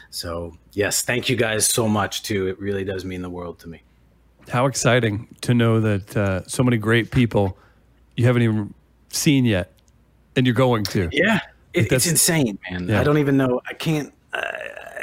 So 0.09 0.57
yes, 0.73 1.01
thank 1.01 1.29
you 1.29 1.37
guys 1.37 1.65
so 1.65 1.87
much 1.87 2.23
too. 2.23 2.47
It 2.47 2.59
really 2.59 2.83
does 2.83 3.05
mean 3.05 3.21
the 3.21 3.29
world 3.29 3.57
to 3.59 3.69
me. 3.69 3.83
How 4.49 4.65
exciting 4.65 5.27
to 5.41 5.53
know 5.53 5.79
that 5.79 6.17
uh, 6.17 6.45
so 6.45 6.61
many 6.61 6.77
great 6.77 7.09
people 7.09 7.57
you 8.17 8.25
haven't 8.25 8.41
even 8.41 8.73
seen 9.09 9.45
yet, 9.45 9.71
and 10.35 10.45
you're 10.45 10.53
going 10.53 10.83
to. 10.83 11.07
Yeah, 11.13 11.39
it, 11.73 11.89
it's 11.89 12.05
insane, 12.05 12.59
man. 12.69 12.89
Yeah. 12.89 12.99
I 12.99 13.03
don't 13.05 13.17
even 13.17 13.37
know. 13.37 13.61
I 13.65 13.73
can't. 13.73 14.13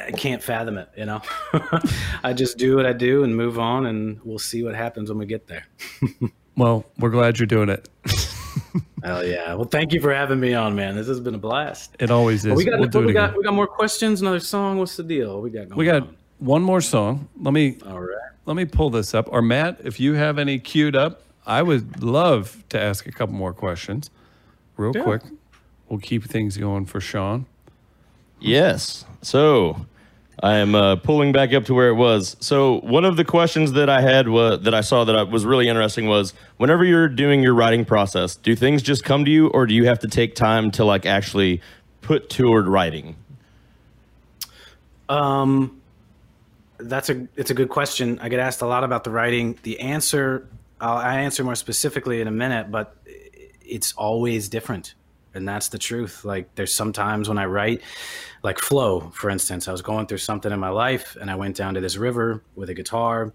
I, 0.02 0.06
I 0.06 0.10
can't 0.12 0.42
fathom 0.42 0.78
it. 0.78 0.88
You 0.96 1.06
know, 1.06 1.22
I 2.24 2.32
just 2.32 2.58
do 2.58 2.76
what 2.76 2.86
I 2.86 2.92
do 2.92 3.24
and 3.24 3.36
move 3.36 3.58
on, 3.58 3.86
and 3.86 4.20
we'll 4.24 4.38
see 4.38 4.62
what 4.62 4.74
happens 4.74 5.08
when 5.08 5.18
we 5.18 5.26
get 5.26 5.46
there. 5.46 5.66
Well, 6.54 6.84
we're 6.98 7.08
glad 7.08 7.38
you're 7.38 7.46
doing 7.46 7.70
it. 7.70 7.88
Hell 9.02 9.24
yeah! 9.26 9.54
Well, 9.54 9.64
thank 9.64 9.94
you 9.94 10.02
for 10.02 10.12
having 10.12 10.38
me 10.38 10.52
on, 10.52 10.74
man. 10.76 10.94
This 10.94 11.06
has 11.06 11.18
been 11.18 11.34
a 11.34 11.38
blast. 11.38 11.96
It 11.98 12.10
always 12.10 12.44
is. 12.44 12.54
we 12.54 12.64
got 12.66 12.78
we'll 12.78 12.90
do 12.90 12.98
what 12.98 13.04
it 13.04 13.06
we 13.06 13.12
got 13.14 13.36
we 13.38 13.42
got 13.42 13.54
more 13.54 13.66
questions. 13.66 14.20
Another 14.20 14.38
song. 14.38 14.76
What's 14.78 14.94
the 14.98 15.02
deal? 15.02 15.40
We 15.40 15.48
got 15.48 15.68
going 15.70 15.78
We 15.78 15.86
got 15.86 16.02
on? 16.02 16.16
one 16.40 16.60
more 16.62 16.82
song. 16.82 17.26
Let 17.40 17.54
me 17.54 17.78
all 17.86 18.00
right. 18.02 18.18
let 18.44 18.54
me 18.54 18.66
pull 18.66 18.90
this 18.90 19.14
up. 19.14 19.28
Or 19.32 19.40
Matt, 19.40 19.80
if 19.82 19.98
you 19.98 20.12
have 20.12 20.38
any 20.38 20.58
queued 20.58 20.94
up, 20.94 21.22
I 21.46 21.62
would 21.62 22.02
love 22.02 22.62
to 22.68 22.78
ask 22.78 23.06
a 23.06 23.12
couple 23.12 23.34
more 23.34 23.54
questions, 23.54 24.10
real 24.76 24.92
Yeah. 24.94 25.04
quick. 25.04 25.22
We'll 25.88 26.00
keep 26.00 26.24
things 26.24 26.58
going 26.58 26.84
for 26.84 27.00
Shawn. 27.00 27.46
Yes. 28.40 29.06
So 29.22 29.86
I 30.40 30.56
am 30.56 30.74
uh, 30.74 30.96
pulling 30.96 31.32
back 31.32 31.52
up 31.52 31.64
to 31.66 31.74
where 31.74 31.88
it 31.88 31.94
was. 31.94 32.36
So 32.40 32.80
one 32.80 33.04
of 33.04 33.16
the 33.16 33.24
questions 33.24 33.72
that 33.72 33.88
I 33.88 34.00
had 34.00 34.28
wa- 34.28 34.56
that 34.56 34.74
I 34.74 34.80
saw 34.80 35.04
that 35.04 35.14
I, 35.14 35.22
was 35.22 35.44
really 35.44 35.68
interesting 35.68 36.06
was 36.06 36.34
whenever 36.56 36.84
you're 36.84 37.08
doing 37.08 37.42
your 37.42 37.54
writing 37.54 37.84
process, 37.84 38.36
do 38.36 38.56
things 38.56 38.82
just 38.82 39.04
come 39.04 39.24
to 39.24 39.30
you, 39.30 39.48
or 39.48 39.66
do 39.66 39.74
you 39.74 39.86
have 39.86 39.98
to 40.00 40.08
take 40.08 40.34
time 40.34 40.70
to 40.72 40.84
like 40.84 41.06
actually 41.06 41.60
put 42.00 42.30
toward 42.30 42.66
writing? 42.66 43.16
Um, 45.08 45.80
that's 46.78 47.10
a 47.10 47.26
it's 47.36 47.50
a 47.50 47.54
good 47.54 47.68
question. 47.68 48.18
I 48.20 48.28
get 48.28 48.40
asked 48.40 48.62
a 48.62 48.66
lot 48.66 48.84
about 48.84 49.04
the 49.04 49.10
writing. 49.10 49.58
The 49.62 49.80
answer 49.80 50.48
I'll 50.80 50.96
I 50.96 51.20
answer 51.20 51.44
more 51.44 51.54
specifically 51.54 52.20
in 52.20 52.28
a 52.28 52.32
minute, 52.32 52.70
but 52.70 52.96
it's 53.64 53.92
always 53.92 54.48
different, 54.48 54.94
and 55.34 55.48
that's 55.48 55.68
the 55.68 55.78
truth. 55.78 56.24
Like 56.24 56.54
there's 56.54 56.74
sometimes 56.74 57.28
when 57.28 57.38
I 57.38 57.46
write, 57.46 57.82
like 58.42 58.58
flow, 58.58 59.10
for 59.14 59.30
instance, 59.30 59.68
I 59.68 59.72
was 59.72 59.82
going 59.82 60.06
through 60.06 60.18
something 60.18 60.52
in 60.52 60.60
my 60.60 60.68
life, 60.68 61.16
and 61.20 61.30
I 61.30 61.36
went 61.36 61.56
down 61.56 61.74
to 61.74 61.80
this 61.80 61.96
river 61.96 62.42
with 62.54 62.70
a 62.70 62.74
guitar. 62.74 63.32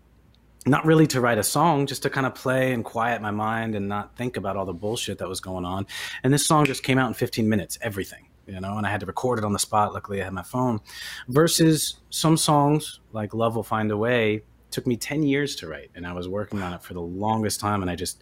Not 0.66 0.86
really 0.86 1.08
to 1.08 1.22
write 1.22 1.38
a 1.38 1.44
song, 1.44 1.86
just 1.86 2.04
to 2.04 2.10
kind 2.10 2.26
of 2.26 2.36
play 2.36 2.74
and 2.74 2.84
quiet 2.84 3.22
my 3.22 3.32
mind 3.32 3.74
and 3.76 3.88
not 3.88 4.18
think 4.18 4.36
about 4.36 4.58
all 4.58 4.66
the 4.66 4.74
bullshit 4.74 5.20
that 5.20 5.30
was 5.30 5.40
going 5.40 5.64
on. 5.64 5.88
And 6.24 6.34
this 6.34 6.46
song 6.46 6.66
just 6.66 6.84
came 6.84 6.98
out 6.98 7.08
in 7.08 7.14
15 7.14 7.48
minutes, 7.48 7.78
everything, 7.82 8.28
you 8.48 8.60
know, 8.60 8.78
and 8.78 8.86
I 8.86 8.90
had 8.90 9.00
to 9.00 9.06
record 9.06 9.40
it 9.40 9.46
on 9.46 9.54
the 9.54 9.60
spot. 9.60 9.94
Luckily, 9.94 10.22
I 10.22 10.26
had 10.26 10.34
my 10.34 10.44
phone 10.44 10.82
versus 11.30 12.02
some 12.10 12.36
songs 12.36 13.00
like 13.14 13.34
Love 13.34 13.56
Will 13.56 13.64
Find 13.64 13.90
a 13.92 13.98
Way 13.98 14.44
took 14.72 14.86
me 14.86 14.98
10 14.98 15.24
years 15.24 15.56
to 15.56 15.68
write 15.68 15.90
and 15.96 16.06
I 16.06 16.14
was 16.14 16.28
working 16.28 16.62
on 16.62 16.74
it 16.74 16.84
for 16.84 16.94
the 16.94 17.02
longest 17.02 17.60
time 17.60 17.82
and 17.82 17.90
I 17.90 17.96
just 17.96 18.22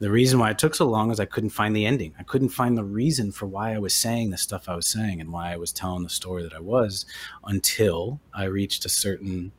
the 0.00 0.10
reason 0.10 0.38
why 0.38 0.50
it 0.50 0.58
took 0.58 0.74
so 0.74 0.86
long 0.86 1.10
is 1.10 1.20
I 1.20 1.26
couldn't 1.26 1.50
find 1.50 1.76
the 1.76 1.84
ending. 1.84 2.14
I 2.18 2.22
couldn't 2.22 2.48
find 2.48 2.76
the 2.76 2.82
reason 2.82 3.32
for 3.32 3.46
why 3.46 3.74
I 3.74 3.78
was 3.78 3.94
saying 3.94 4.30
the 4.30 4.38
stuff 4.38 4.66
I 4.66 4.74
was 4.74 4.86
saying 4.86 5.20
and 5.20 5.30
why 5.30 5.52
I 5.52 5.56
was 5.56 5.72
telling 5.72 6.02
the 6.02 6.08
story 6.08 6.42
that 6.42 6.54
I 6.54 6.60
was 6.60 7.04
until 7.44 8.18
I 8.34 8.44
reached 8.44 8.86
a 8.86 8.88
certain 8.88 9.52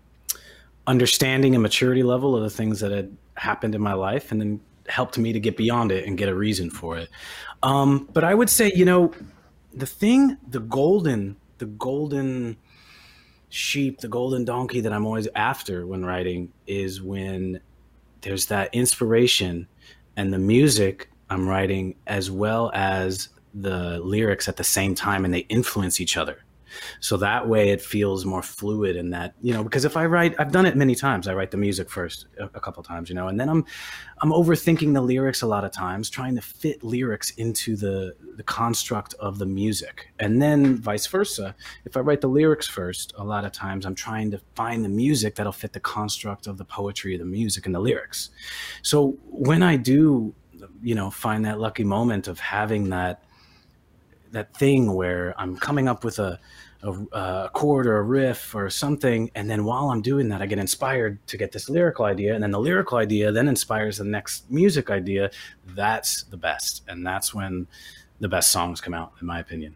understanding 0.88 1.54
and 1.54 1.62
maturity 1.62 2.02
level 2.02 2.36
of 2.36 2.42
the 2.42 2.50
things 2.50 2.80
that 2.80 2.92
had 2.92 3.16
happened 3.36 3.76
in 3.76 3.82
my 3.82 3.94
life 3.94 4.32
and 4.32 4.42
then 4.42 4.60
helped 4.88 5.20
me 5.20 5.32
to 5.32 5.40
get 5.40 5.58
beyond 5.58 5.92
it 5.92 6.08
and 6.08 6.18
get 6.18 6.28
a 6.28 6.36
reason 6.36 6.72
for 6.72 6.98
it. 6.98 7.10
Um, 7.62 8.10
but 8.12 8.24
I 8.24 8.34
would 8.34 8.50
say, 8.50 8.72
you 8.74 8.84
know, 8.84 9.14
the 9.76 9.86
thing, 9.86 10.38
the 10.50 10.60
golden, 10.60 11.38
the 11.60 11.68
golden 11.68 12.58
sheep, 13.50 14.00
the 14.00 14.08
golden 14.08 14.44
donkey 14.44 14.82
that 14.82 14.92
I'm 14.92 15.06
always 15.06 15.28
after 15.36 15.86
when 15.86 16.04
writing 16.04 16.52
is 16.66 17.00
when 17.00 17.62
there's 18.22 18.48
that 18.48 18.74
inspiration 18.74 19.68
and 20.16 20.34
the 20.34 20.40
music 20.40 21.10
I'm 21.30 21.48
writing 21.48 21.96
as 22.08 22.30
well 22.30 22.72
as 22.74 23.30
the 23.54 24.00
lyrics 24.00 24.48
at 24.50 24.58
the 24.58 24.64
same 24.64 24.96
time 24.96 25.24
and 25.26 25.34
they 25.34 25.40
influence 25.40 26.02
each 26.02 26.18
other. 26.18 26.44
So 27.00 27.18
that 27.18 27.48
way 27.48 27.70
it 27.70 27.82
feels 27.82 28.26
more 28.26 28.42
fluid 28.42 28.96
and 28.96 29.14
that, 29.14 29.36
you 29.42 29.54
know, 29.54 29.64
because 29.64 29.86
if 29.86 29.98
I 29.98 30.06
write, 30.06 30.36
I've 30.40 30.52
done 30.52 30.66
it 30.66 30.76
many 30.76 30.96
times. 30.96 31.28
I 31.28 31.34
write 31.34 31.52
the 31.52 31.58
music 31.58 31.90
first 31.90 32.28
a, 32.40 32.46
a 32.54 32.60
couple 32.60 32.84
times, 32.84 33.10
you 33.10 33.16
know, 33.16 33.28
and 33.28 33.40
then 33.40 33.50
I'm, 33.50 33.66
I'm 34.22 34.32
overthinking 34.32 34.94
the 34.94 35.02
lyrics 35.02 35.42
a 35.42 35.48
lot 35.48 35.64
of 35.64 35.72
times, 35.72 36.10
trying 36.10 36.36
to 36.36 36.42
fit 36.42 36.84
lyrics 36.84 37.32
into 37.32 37.76
the, 37.76 38.16
the 38.36 38.44
construct 38.44 39.14
of 39.16 39.40
the 39.40 39.46
music. 39.46 40.12
And 40.20 40.42
then 40.42 40.78
vice 40.78 41.08
versa. 41.08 41.56
If 41.86 41.98
I 41.98 42.02
write 42.02 42.22
the 42.22 42.28
lyrics 42.28 42.68
first, 42.68 43.14
a 43.18 43.24
lot 43.24 43.46
of 43.46 43.52
times 43.52 43.86
I'm 43.86 43.96
trying 43.96 44.32
to 44.32 44.42
find 44.56 44.86
the 44.86 44.90
music 44.90 45.36
that'll 45.36 45.52
fit 45.52 45.74
the 45.74 45.80
construct 45.80 46.48
of 46.48 46.58
the 46.58 46.66
poetry, 46.66 47.18
the 47.18 47.26
music 47.26 47.66
and 47.66 47.76
the 47.76 47.80
lyrics. 47.80 48.30
So 48.82 49.18
when 49.26 49.64
I 49.64 49.76
do, 49.76 50.34
you 50.82 50.96
know, 50.96 51.10
find 51.10 51.46
that 51.46 51.60
lucky 51.60 51.84
moment 51.84 52.28
of 52.28 52.40
having 52.40 52.90
that, 52.90 53.24
that 54.32 54.56
thing 54.56 54.94
where 54.94 55.34
I'm 55.38 55.56
coming 55.58 55.88
up 55.88 56.04
with 56.04 56.20
a, 56.20 56.40
a, 56.84 56.92
a, 56.92 57.50
chord 57.54 57.88
or 57.88 57.98
a 57.98 58.04
riff 58.04 58.56
or 58.56 58.70
something, 58.70 59.32
and 59.36 59.50
then 59.50 59.66
while 59.66 59.92
I'm 59.92 60.02
doing 60.02 60.30
that, 60.30 60.42
I 60.42 60.46
get 60.46 60.60
inspired 60.60 61.26
to 61.28 61.38
get 61.38 61.52
this 61.52 61.70
lyrical 61.70 62.06
idea, 62.06 62.34
and 62.34 62.44
then 62.44 62.52
the 62.52 62.60
lyrical 62.60 62.98
idea 62.98 63.32
then 63.32 63.48
inspires 63.48 63.98
the 63.98 64.06
next 64.06 64.50
music 64.50 64.90
idea. 64.90 65.32
That's 65.66 66.24
the 66.24 66.38
best, 66.38 66.84
and 66.88 67.06
that's 67.06 67.34
when 67.34 67.68
the 68.20 68.30
best 68.30 68.52
songs 68.52 68.82
come 68.82 68.94
out, 68.94 69.14
in 69.20 69.28
my 69.28 69.40
opinion. 69.40 69.76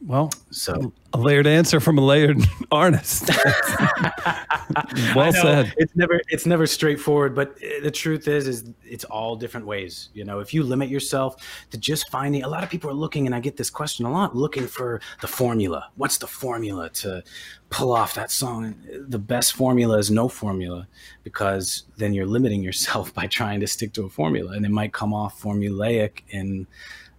Well, 0.00 0.30
so 0.50 0.92
a 1.12 1.18
layered 1.18 1.46
answer 1.46 1.78
from 1.80 1.98
a 1.98 2.00
layered 2.00 2.38
artist. 2.72 3.30
well 5.14 5.32
said. 5.32 5.72
It's 5.76 5.94
never 5.94 6.20
it's 6.28 6.46
never 6.46 6.66
straightforward, 6.66 7.34
but 7.34 7.56
eh, 7.62 7.80
the 7.82 7.90
truth 7.90 8.26
is 8.26 8.48
is 8.48 8.64
it's 8.84 9.04
all 9.04 9.36
different 9.36 9.66
ways. 9.66 10.10
You 10.12 10.24
know, 10.24 10.40
if 10.40 10.52
you 10.52 10.62
limit 10.62 10.88
yourself 10.88 11.36
to 11.70 11.78
just 11.78 12.10
finding 12.10 12.42
a 12.42 12.48
lot 12.48 12.64
of 12.64 12.70
people 12.70 12.90
are 12.90 12.94
looking 12.94 13.26
and 13.26 13.34
I 13.34 13.40
get 13.40 13.56
this 13.56 13.70
question 13.70 14.06
a 14.06 14.10
lot, 14.10 14.34
looking 14.34 14.66
for 14.66 15.00
the 15.20 15.28
formula. 15.28 15.90
What's 15.96 16.18
the 16.18 16.26
formula 16.26 16.90
to 16.90 17.22
pull 17.70 17.92
off 17.92 18.14
that 18.14 18.30
song? 18.30 18.74
The 19.08 19.18
best 19.18 19.54
formula 19.54 19.98
is 19.98 20.10
no 20.10 20.28
formula 20.28 20.88
because 21.22 21.84
then 21.96 22.12
you're 22.12 22.26
limiting 22.26 22.62
yourself 22.62 23.14
by 23.20 23.26
trying 23.26 23.60
to 23.60 23.66
stick 23.66 23.92
to 23.94 24.04
a 24.04 24.08
formula 24.08 24.52
and 24.52 24.66
it 24.66 24.70
might 24.70 24.92
come 24.92 25.14
off 25.14 25.40
formulaic 25.40 26.22
and 26.32 26.66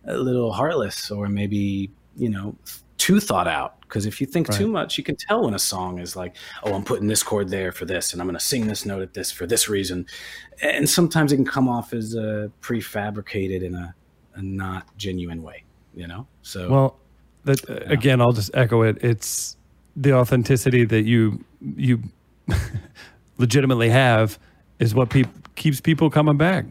a 0.07 0.17
little 0.17 0.51
heartless 0.51 1.09
or 1.09 1.28
maybe 1.28 1.91
you 2.18 2.30
know 2.30 2.55
too 2.97 3.20
thought 3.20 3.47
out. 3.47 3.80
Because 3.82 4.05
if 4.05 4.20
you 4.20 4.26
think 4.26 4.49
right. 4.49 4.57
too 4.57 4.68
much 4.68 4.97
you 4.97 5.03
can 5.03 5.16
tell 5.16 5.43
when 5.45 5.53
a 5.53 5.59
song 5.59 5.99
is 5.99 6.16
like 6.16 6.36
oh 6.63 6.74
i'm 6.74 6.84
putting 6.84 7.07
this 7.07 7.22
chord 7.22 7.49
there 7.49 7.72
for 7.72 7.86
this 7.86 8.13
and 8.13 8.22
i'm 8.22 8.28
going 8.28 8.38
to 8.38 8.43
sing 8.43 8.68
this 8.68 8.86
note 8.86 9.01
at 9.01 9.13
this 9.13 9.32
for 9.32 9.45
this 9.45 9.70
reason. 9.70 10.05
And 10.61 10.89
sometimes 10.89 11.32
it 11.32 11.36
can 11.36 11.45
come 11.45 11.70
off 11.70 11.93
as 11.93 12.16
uh, 12.16 12.47
prefabricated 12.61 13.61
in 13.61 13.76
a, 13.76 13.93
a, 14.34 14.41
not 14.41 14.86
genuine 14.97 15.43
way 15.43 15.63
you 15.93 16.07
know? 16.07 16.28
So 16.41 16.70
well 16.70 16.97
that, 17.45 17.61
yeah. 17.70 17.76
again 17.91 18.22
i'll 18.22 18.34
just 18.34 18.51
echo 18.53 18.82
it. 18.82 18.97
It's 19.01 19.55
the 19.95 20.13
authenticity 20.13 20.86
that 20.86 21.03
you 21.03 21.43
you 21.61 22.01
legitimately 23.38 23.89
have 23.89 24.39
is 24.80 24.93
what 24.93 25.09
pe- 25.09 25.24
keeps 25.55 25.80
people 25.80 26.09
coming 26.09 26.38
back 26.38 26.66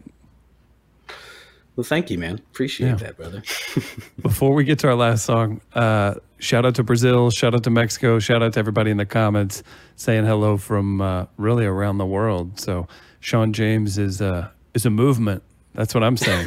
well, 1.77 1.85
thank 1.85 2.11
you, 2.11 2.19
man. 2.19 2.37
Appreciate 2.37 2.89
yeah. 2.89 2.95
that, 2.97 3.17
brother. 3.17 3.43
Before 4.23 4.55
we 4.55 4.65
get 4.65 4.79
to 4.81 4.89
our 4.89 4.95
last 4.95 5.25
song, 5.25 5.61
uh, 5.75 6.15
shout 6.39 6.65
out 6.65 6.77
to 6.77 6.85
Brazil, 6.85 7.31
shout 7.31 7.55
out 7.55 7.65
to 7.65 7.71
Mexico, 7.71 8.19
shout 8.19 8.43
out 8.43 8.53
to 8.53 8.59
everybody 8.59 8.91
in 8.91 8.97
the 8.97 9.07
comments 9.07 9.63
saying 9.97 10.25
hello 10.25 10.57
from 10.57 11.01
uh, 11.01 11.27
really 11.37 11.67
around 11.67 11.99
the 11.99 12.07
world. 12.07 12.61
So 12.61 12.87
Shawn 13.21 13.53
James 13.53 13.99
is 13.99 14.23
uh, 14.23 14.49
is 14.75 14.87
a 14.87 14.91
movement. 14.91 15.43
That's 15.75 15.95
what 15.95 16.05
I'm 16.05 16.17
saying. 16.17 16.47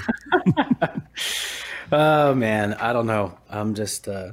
oh 1.91 2.33
man, 2.33 2.73
I 2.75 2.93
don't 2.93 3.07
know. 3.07 3.37
I'm 3.49 3.73
just 3.73 4.07
uh, 4.07 4.31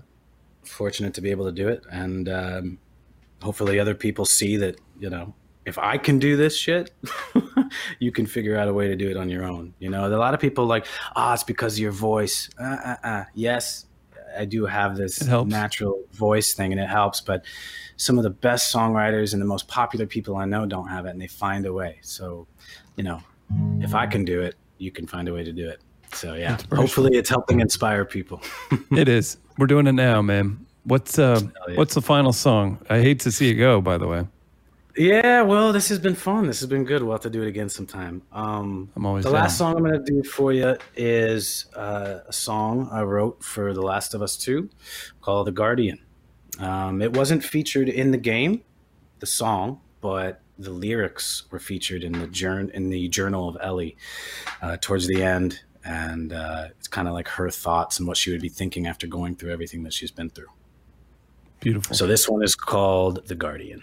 fortunate 0.64 1.14
to 1.14 1.20
be 1.20 1.32
able 1.32 1.46
to 1.46 1.52
do 1.52 1.68
it, 1.68 1.82
and 1.90 2.28
um, 2.28 2.78
hopefully 3.42 3.80
other 3.80 3.94
people 3.94 4.26
see 4.26 4.56
that 4.58 4.78
you 5.00 5.10
know 5.10 5.34
if 5.66 5.78
I 5.78 5.98
can 5.98 6.18
do 6.18 6.36
this 6.36 6.56
shit, 6.56 6.90
you 7.98 8.12
can 8.12 8.26
figure 8.26 8.56
out 8.56 8.68
a 8.68 8.72
way 8.72 8.88
to 8.88 8.96
do 8.96 9.08
it 9.08 9.16
on 9.16 9.28
your 9.28 9.44
own. 9.44 9.74
You 9.78 9.90
know, 9.90 10.06
a 10.06 10.10
lot 10.16 10.34
of 10.34 10.40
people 10.40 10.66
like, 10.66 10.86
ah, 11.16 11.30
oh, 11.30 11.34
it's 11.34 11.42
because 11.42 11.74
of 11.74 11.78
your 11.78 11.92
voice. 11.92 12.50
Uh, 12.58 12.76
uh, 12.84 12.96
uh. 13.02 13.24
Yes, 13.34 13.86
I 14.36 14.44
do 14.44 14.66
have 14.66 14.96
this 14.96 15.22
natural 15.26 16.02
voice 16.12 16.54
thing 16.54 16.72
and 16.72 16.80
it 16.80 16.88
helps, 16.88 17.20
but 17.20 17.44
some 17.96 18.18
of 18.18 18.24
the 18.24 18.30
best 18.30 18.74
songwriters 18.74 19.32
and 19.32 19.40
the 19.40 19.46
most 19.46 19.68
popular 19.68 20.06
people 20.06 20.36
I 20.36 20.44
know 20.44 20.66
don't 20.66 20.88
have 20.88 21.06
it 21.06 21.10
and 21.10 21.20
they 21.20 21.26
find 21.26 21.66
a 21.66 21.72
way. 21.72 21.98
So, 22.02 22.46
you 22.96 23.04
know, 23.04 23.20
if 23.80 23.94
I 23.94 24.06
can 24.06 24.24
do 24.24 24.40
it, 24.40 24.56
you 24.78 24.90
can 24.90 25.06
find 25.06 25.28
a 25.28 25.32
way 25.32 25.44
to 25.44 25.52
do 25.52 25.68
it. 25.68 25.80
So, 26.12 26.34
yeah, 26.34 26.58
hopefully 26.72 27.16
it's 27.16 27.28
helping 27.28 27.60
inspire 27.60 28.04
people. 28.04 28.40
it 28.92 29.08
is. 29.08 29.36
We're 29.58 29.66
doing 29.66 29.86
it 29.86 29.92
now, 29.92 30.22
man. 30.22 30.66
What's 30.84 31.18
uh, 31.18 31.40
yeah. 31.68 31.76
what's 31.76 31.94
the 31.94 32.02
final 32.02 32.32
song? 32.32 32.78
I 32.90 33.00
hate 33.00 33.20
to 33.20 33.32
see 33.32 33.50
it 33.50 33.54
go, 33.54 33.80
by 33.80 33.96
the 33.96 34.06
way. 34.06 34.26
Yeah, 34.96 35.42
well, 35.42 35.72
this 35.72 35.88
has 35.88 35.98
been 35.98 36.14
fun. 36.14 36.46
This 36.46 36.60
has 36.60 36.68
been 36.68 36.84
good. 36.84 37.02
We'll 37.02 37.12
have 37.12 37.22
to 37.22 37.30
do 37.30 37.42
it 37.42 37.48
again 37.48 37.68
sometime. 37.68 38.22
Um, 38.32 38.90
I'm 38.94 39.04
always 39.04 39.24
the 39.24 39.30
down. 39.30 39.40
last 39.40 39.58
song 39.58 39.76
I'm 39.76 39.82
going 39.82 40.04
to 40.04 40.12
do 40.12 40.22
for 40.22 40.52
you 40.52 40.76
is 40.94 41.66
uh, 41.74 42.20
a 42.28 42.32
song 42.32 42.88
I 42.92 43.02
wrote 43.02 43.42
for 43.42 43.72
The 43.72 43.82
Last 43.82 44.14
of 44.14 44.22
Us 44.22 44.36
Two, 44.36 44.70
called 45.20 45.48
"The 45.48 45.52
Guardian." 45.52 46.00
Um, 46.60 47.02
it 47.02 47.12
wasn't 47.16 47.42
featured 47.42 47.88
in 47.88 48.12
the 48.12 48.18
game, 48.18 48.62
the 49.18 49.26
song, 49.26 49.80
but 50.00 50.40
the 50.60 50.70
lyrics 50.70 51.44
were 51.50 51.58
featured 51.58 52.04
in 52.04 52.12
the 52.12 52.28
journal 52.28 52.70
in 52.72 52.90
the 52.90 53.08
Journal 53.08 53.48
of 53.48 53.56
Ellie 53.60 53.96
uh, 54.62 54.76
towards 54.80 55.08
the 55.08 55.24
end, 55.24 55.60
and 55.84 56.32
uh, 56.32 56.68
it's 56.78 56.86
kind 56.86 57.08
of 57.08 57.14
like 57.14 57.26
her 57.26 57.50
thoughts 57.50 57.98
and 57.98 58.06
what 58.06 58.16
she 58.16 58.30
would 58.30 58.42
be 58.42 58.48
thinking 58.48 58.86
after 58.86 59.08
going 59.08 59.34
through 59.34 59.52
everything 59.52 59.82
that 59.82 59.92
she's 59.92 60.12
been 60.12 60.30
through. 60.30 60.50
Beautiful. 61.58 61.96
So 61.96 62.06
this 62.06 62.28
one 62.28 62.44
is 62.44 62.54
called 62.54 63.26
"The 63.26 63.34
Guardian." 63.34 63.82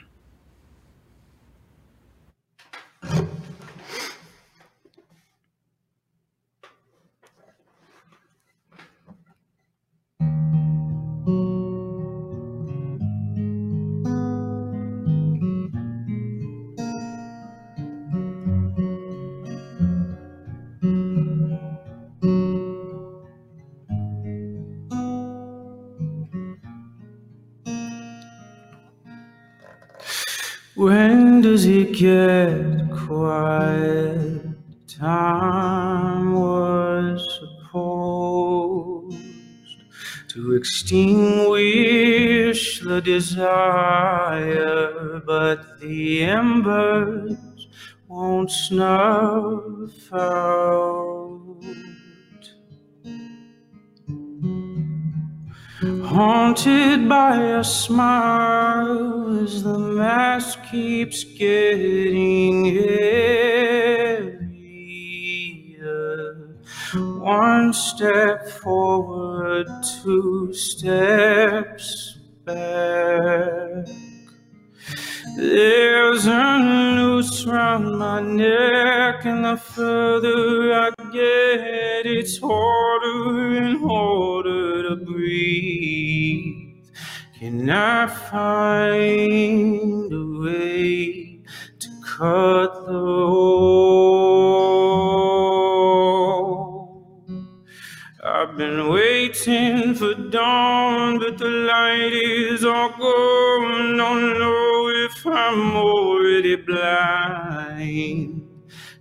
When 30.75 31.41
does 31.41 31.65
it 31.65 31.93
get 31.93 32.80
quiet? 33.11 34.41
Time 34.87 36.33
was 36.33 37.19
supposed 37.39 39.17
to 40.29 40.55
extinguish 40.55 41.19
the 42.79 43.01
desire, 43.01 44.53
but 45.25 45.79
the 45.81 46.23
embers 46.23 47.67
won't 48.07 48.49
snuff 48.49 50.13
out. 50.13 51.10
Haunted 56.11 57.07
by 57.07 57.37
a 57.37 57.63
smile 57.63 59.39
as 59.41 59.63
the 59.63 59.79
mask 59.79 60.59
keeps 60.69 61.23
getting 61.23 62.65
heavier. 62.65 63.37
One 66.93 67.71
step 67.71 68.45
forward, 68.49 69.67
two 70.03 70.53
steps 70.53 72.19
back. 72.43 73.87
There's 75.37 76.25
a 76.25 76.59
noose 76.59 77.45
round 77.45 77.97
my 77.97 78.19
neck, 78.19 79.25
and 79.25 79.45
the 79.45 79.55
further 79.55 80.73
I 80.73 80.89
get, 81.13 82.05
it's 82.05 82.37
harder 82.37 83.55
and 83.55 83.79
harder 83.79 84.89
to 84.89 84.97
breathe. 84.97 86.00
Can 87.41 87.69
I 87.71 88.05
find 88.05 90.13
a 90.13 90.25
way 90.43 91.41
to 91.79 91.89
cut 92.05 92.85
the 92.85 92.91
hole? 92.91 94.11
I've 98.23 98.55
been 98.55 98.89
waiting 98.89 99.95
for 99.95 100.13
dawn, 100.13 101.17
but 101.17 101.39
the 101.39 101.49
light 101.49 102.13
is 102.13 102.63
all 102.63 102.89
gone. 102.89 103.97
Don't 103.97 104.37
know 104.37 104.89
if 105.07 105.25
I'm 105.25 105.75
already 105.75 106.57
blind. 106.57 108.47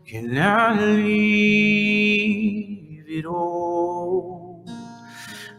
Can 0.07 0.39
I 0.39 0.81
leave 0.81 3.05
it 3.07 3.27
all 3.27 4.65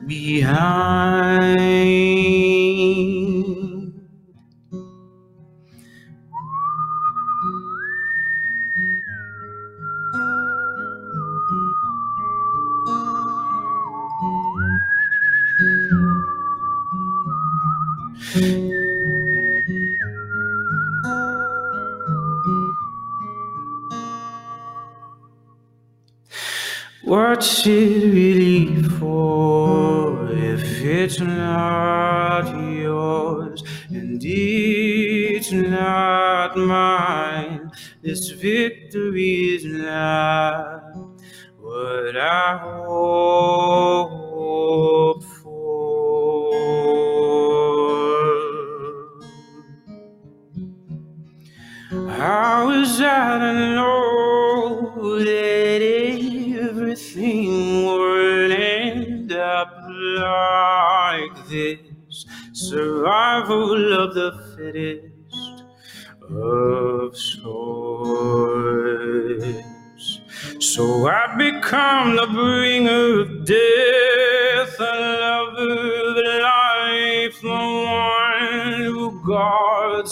behind? 0.08 1.52
What's 27.12 27.68
it 27.68 28.06
really 28.14 28.82
for 28.84 30.32
if 30.32 30.64
it's 30.82 31.20
not 31.20 32.46
yours 32.72 33.62
and 33.90 34.18
it's 34.24 35.52
not 35.52 36.56
mine? 36.56 37.70
This 38.02 38.30
victory 38.30 39.56
is 39.56 39.66
not 39.66 40.84
what 41.60 42.16
I 42.16 42.60
hope 42.60 43.31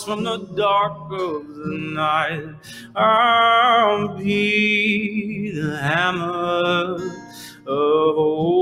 from 0.04 0.24
the 0.24 0.38
dark 0.56 1.12
of 1.12 1.48
the 1.48 1.78
night. 1.94 2.56
I'll 2.96 4.18
be 4.18 5.52
the 5.52 5.78
hammer 5.78 6.96
of 7.68 8.18
old. 8.18 8.60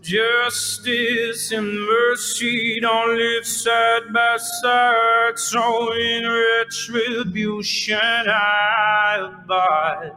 Justice 0.00 1.52
and 1.52 1.84
mercy 1.84 2.80
don't 2.80 3.18
live 3.18 3.46
side 3.46 4.12
by 4.14 4.38
side, 4.38 5.38
so 5.38 5.92
in 5.92 6.24
retribution 6.26 7.98
I 8.00 9.30
abide. 9.44 10.12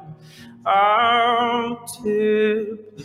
I'll 0.65 1.85
tip 1.87 2.95
the 2.95 3.03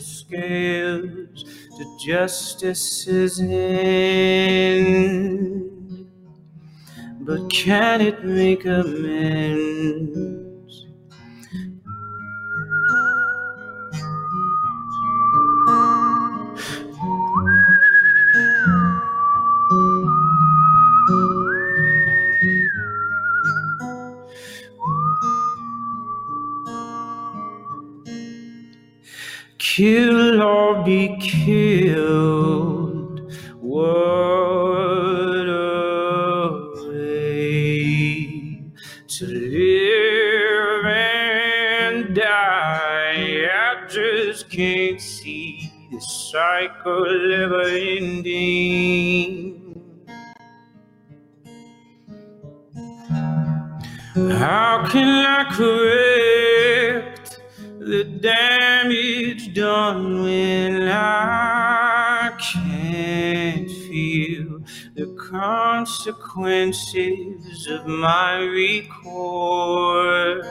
to 1.77 1.99
justice's 1.99 3.41
end. 3.41 4.91
But 7.21 7.51
can 7.51 8.01
it 8.01 8.25
make 8.25 8.65
amends? 8.65 10.46
Kill 29.75 30.43
or 30.43 30.85
be 30.85 31.17
killed. 31.21 33.21
What 33.61 35.49
a 35.49 36.73
way 36.89 38.63
to 39.09 39.27
live 39.27 40.87
and 40.87 42.15
die. 42.15 43.49
I 43.53 43.87
just 43.89 44.49
can't 44.51 45.01
see 45.01 45.73
the 45.91 46.01
cycle 46.01 47.33
ever 47.35 47.63
ending. 47.63 49.65
How 54.15 54.87
can 54.91 55.27
I 55.27 55.45
correct 55.53 56.96
the 57.87 58.03
damage 58.03 59.55
done 59.55 60.25
when 60.25 60.89
I 60.89 62.33
can't 62.37 63.71
feel 63.71 64.59
the 64.97 65.07
consequences 65.31 67.69
of 67.71 67.87
my 67.87 68.39
recourse? 68.39 70.49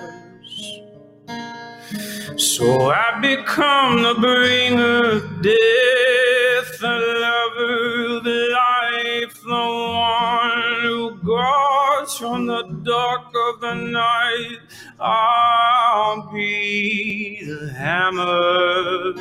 So 2.37 2.91
I 2.91 3.19
become 3.19 4.01
the 4.01 4.15
bringer 4.17 5.17
of 5.17 5.41
death, 5.41 6.79
the 6.79 6.97
lover 7.21 8.17
of 8.17 8.25
life, 8.25 9.41
the 9.43 9.49
one 9.49 10.81
who 10.83 11.17
guards 11.21 12.17
from 12.17 12.45
the 12.45 12.63
dark 12.83 13.24
of 13.49 13.61
the 13.61 13.73
night. 13.75 14.59
I'll 14.99 16.31
be 16.31 17.43
the 17.45 17.71
hammer, 17.73 19.13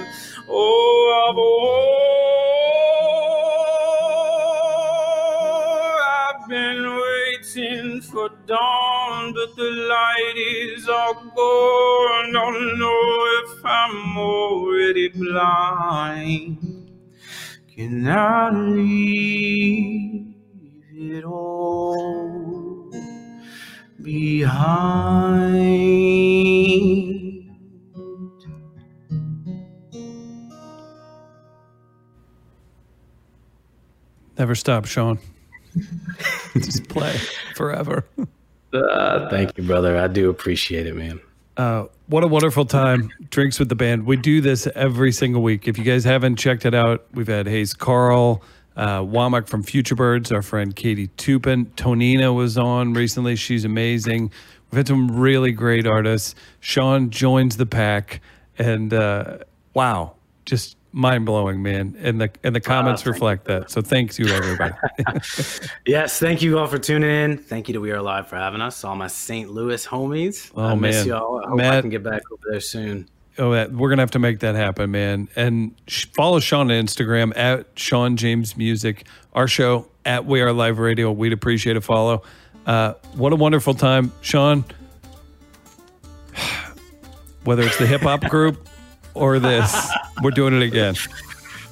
oh, 0.48 1.28
of 1.28 1.36
war. 1.36 2.04
I've 6.16 6.48
been 6.48 7.00
waiting 7.06 8.00
for 8.02 8.30
dawn, 8.46 9.32
but 9.34 9.54
the 9.56 9.70
light 9.70 10.36
is 10.36 10.88
all 10.88 11.14
gone. 11.14 12.32
Don't 12.32 12.78
know 12.78 13.26
if 13.42 13.64
I'm 13.64 14.18
already 14.18 15.08
blind. 15.08 16.58
Can 17.74 18.06
I 18.06 18.50
leave 18.50 20.34
it 20.92 21.24
all 21.24 22.43
behind? 24.04 25.64
Never 34.38 34.54
stop, 34.54 34.84
Shawn. 34.84 35.18
Just 36.54 36.88
play 36.88 37.16
forever. 37.56 38.04
Uh, 38.72 39.28
thank 39.30 39.56
you, 39.56 39.64
brother. 39.64 39.96
I 39.96 40.08
do 40.08 40.30
appreciate 40.30 40.86
it, 40.86 40.94
man. 40.94 41.20
Uh, 41.56 41.86
what 42.08 42.24
a 42.24 42.26
wonderful 42.26 42.64
time. 42.64 43.10
Drinks 43.30 43.58
with 43.58 43.68
the 43.68 43.76
band. 43.76 44.06
We 44.06 44.16
do 44.16 44.40
this 44.40 44.66
every 44.74 45.12
single 45.12 45.42
week. 45.42 45.68
If 45.68 45.78
you 45.78 45.84
guys 45.84 46.04
haven't 46.04 46.36
checked 46.36 46.66
it 46.66 46.74
out, 46.74 47.06
we've 47.14 47.28
had 47.28 47.46
Hayes 47.46 47.72
Carll, 47.74 48.42
uh, 48.76 49.00
Womack 49.00 49.48
from 49.48 49.62
Futurebirds, 49.62 50.32
our 50.32 50.42
friend 50.42 50.74
Katie 50.74 51.08
Toupin. 51.16 51.66
Tonina 51.76 52.34
was 52.34 52.58
on 52.58 52.94
recently. 52.94 53.36
She's 53.36 53.64
amazing. 53.64 54.30
We've 54.70 54.78
had 54.78 54.88
some 54.88 55.10
really 55.18 55.52
great 55.52 55.86
artists. 55.86 56.34
Shawn 56.60 57.10
joins 57.10 57.56
the 57.56 57.66
pack. 57.66 58.20
And 58.58 58.92
uh, 58.92 59.38
wow, 59.74 60.14
just 60.44 60.76
mind 60.92 61.26
blowing, 61.26 61.62
man. 61.62 61.96
And 62.00 62.20
the 62.20 62.30
and 62.42 62.54
the 62.54 62.60
comments 62.60 63.02
thank 63.02 63.14
reflect 63.14 63.44
that. 63.46 63.70
So 63.70 63.82
thanks 63.82 64.18
you, 64.18 64.26
everybody. 64.28 64.74
Yes, 65.86 66.18
thank 66.18 66.40
you 66.42 66.58
all 66.58 66.66
for 66.66 66.78
tuning 66.78 67.10
in. 67.10 67.38
Thank 67.38 67.68
you 67.68 67.74
to 67.74 67.80
We 67.80 67.90
Are 67.92 68.00
Live 68.00 68.28
for 68.28 68.36
having 68.36 68.60
us. 68.60 68.82
All 68.84 68.96
my 68.96 69.06
St. 69.08 69.50
Louis 69.50 69.86
homies. 69.86 70.50
Oh, 70.56 70.64
I 70.64 70.74
miss 70.74 71.04
y'all. 71.04 71.42
I 71.44 71.48
hope 71.48 71.56
Matt- 71.58 71.74
I 71.74 71.80
can 71.82 71.90
get 71.90 72.02
back 72.02 72.22
over 72.32 72.42
there 72.50 72.60
soon. 72.60 73.08
Oh, 73.36 73.50
we're 73.50 73.88
gonna 73.88 74.02
have 74.02 74.12
to 74.12 74.18
make 74.20 74.40
that 74.40 74.54
happen, 74.54 74.90
man. 74.92 75.28
And 75.34 75.74
sh- 75.88 76.06
follow 76.14 76.38
Shawn 76.40 76.70
on 76.70 76.84
Instagram 76.86 77.36
at 77.36 77.66
Shawn 77.76 78.16
James 78.16 78.56
Music. 78.56 79.06
Our 79.32 79.48
show 79.48 79.88
at 80.04 80.24
We 80.24 80.40
Are 80.40 80.52
Live 80.52 80.78
Radio. 80.78 81.10
We'd 81.10 81.32
appreciate 81.32 81.76
a 81.76 81.80
follow. 81.80 82.22
Uh, 82.66 82.94
what 83.14 83.32
a 83.32 83.36
wonderful 83.36 83.74
time, 83.74 84.12
Shawn. 84.20 84.64
Whether 87.44 87.62
it's 87.64 87.78
the 87.78 87.86
hip 87.86 88.02
hop 88.02 88.22
group 88.22 88.68
or 89.14 89.38
this, 89.38 89.90
we're 90.22 90.30
doing 90.30 90.54
it 90.54 90.62
again. 90.62 90.94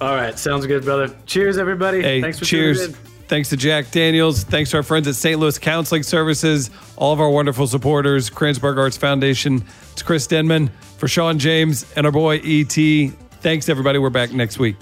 All 0.01 0.14
right, 0.14 0.36
sounds 0.39 0.66
good, 0.66 0.84
brother. 0.84 1.14
Cheers, 1.26 1.59
everybody. 1.59 2.02
Hey, 2.02 2.20
Thanks 2.20 2.39
for 2.39 2.44
cheers. 2.44 2.78
tuning 2.80 2.97
in. 2.97 3.02
Thanks 3.28 3.48
to 3.51 3.56
Jack 3.56 3.90
Daniels. 3.90 4.43
Thanks 4.44 4.70
to 4.72 4.76
our 4.78 4.82
friends 4.82 5.09
at 5.09 5.14
St. 5.14 5.39
Louis 5.40 5.59
Counseling 5.59 6.02
Services, 6.02 6.70
all 6.97 7.14
of 7.14 7.20
our 7.20 7.30
wonderful 7.30 7.66
supporters, 7.66 8.28
Kranzberg 8.28 8.76
Arts 8.76 8.97
Foundation. 8.98 9.64
It's 9.93 10.02
Chris 10.02 10.27
Denman 10.27 10.69
for 10.97 11.06
Shawn 11.06 11.39
James 11.39 11.90
and 11.94 12.06
our 12.06 12.12
boy 12.12 12.40
ET. 12.44 12.73
Thanks, 13.43 13.69
everybody. 13.69 13.98
We're 13.98 14.10
back 14.10 14.32
next 14.32 14.59
week. 14.59 14.77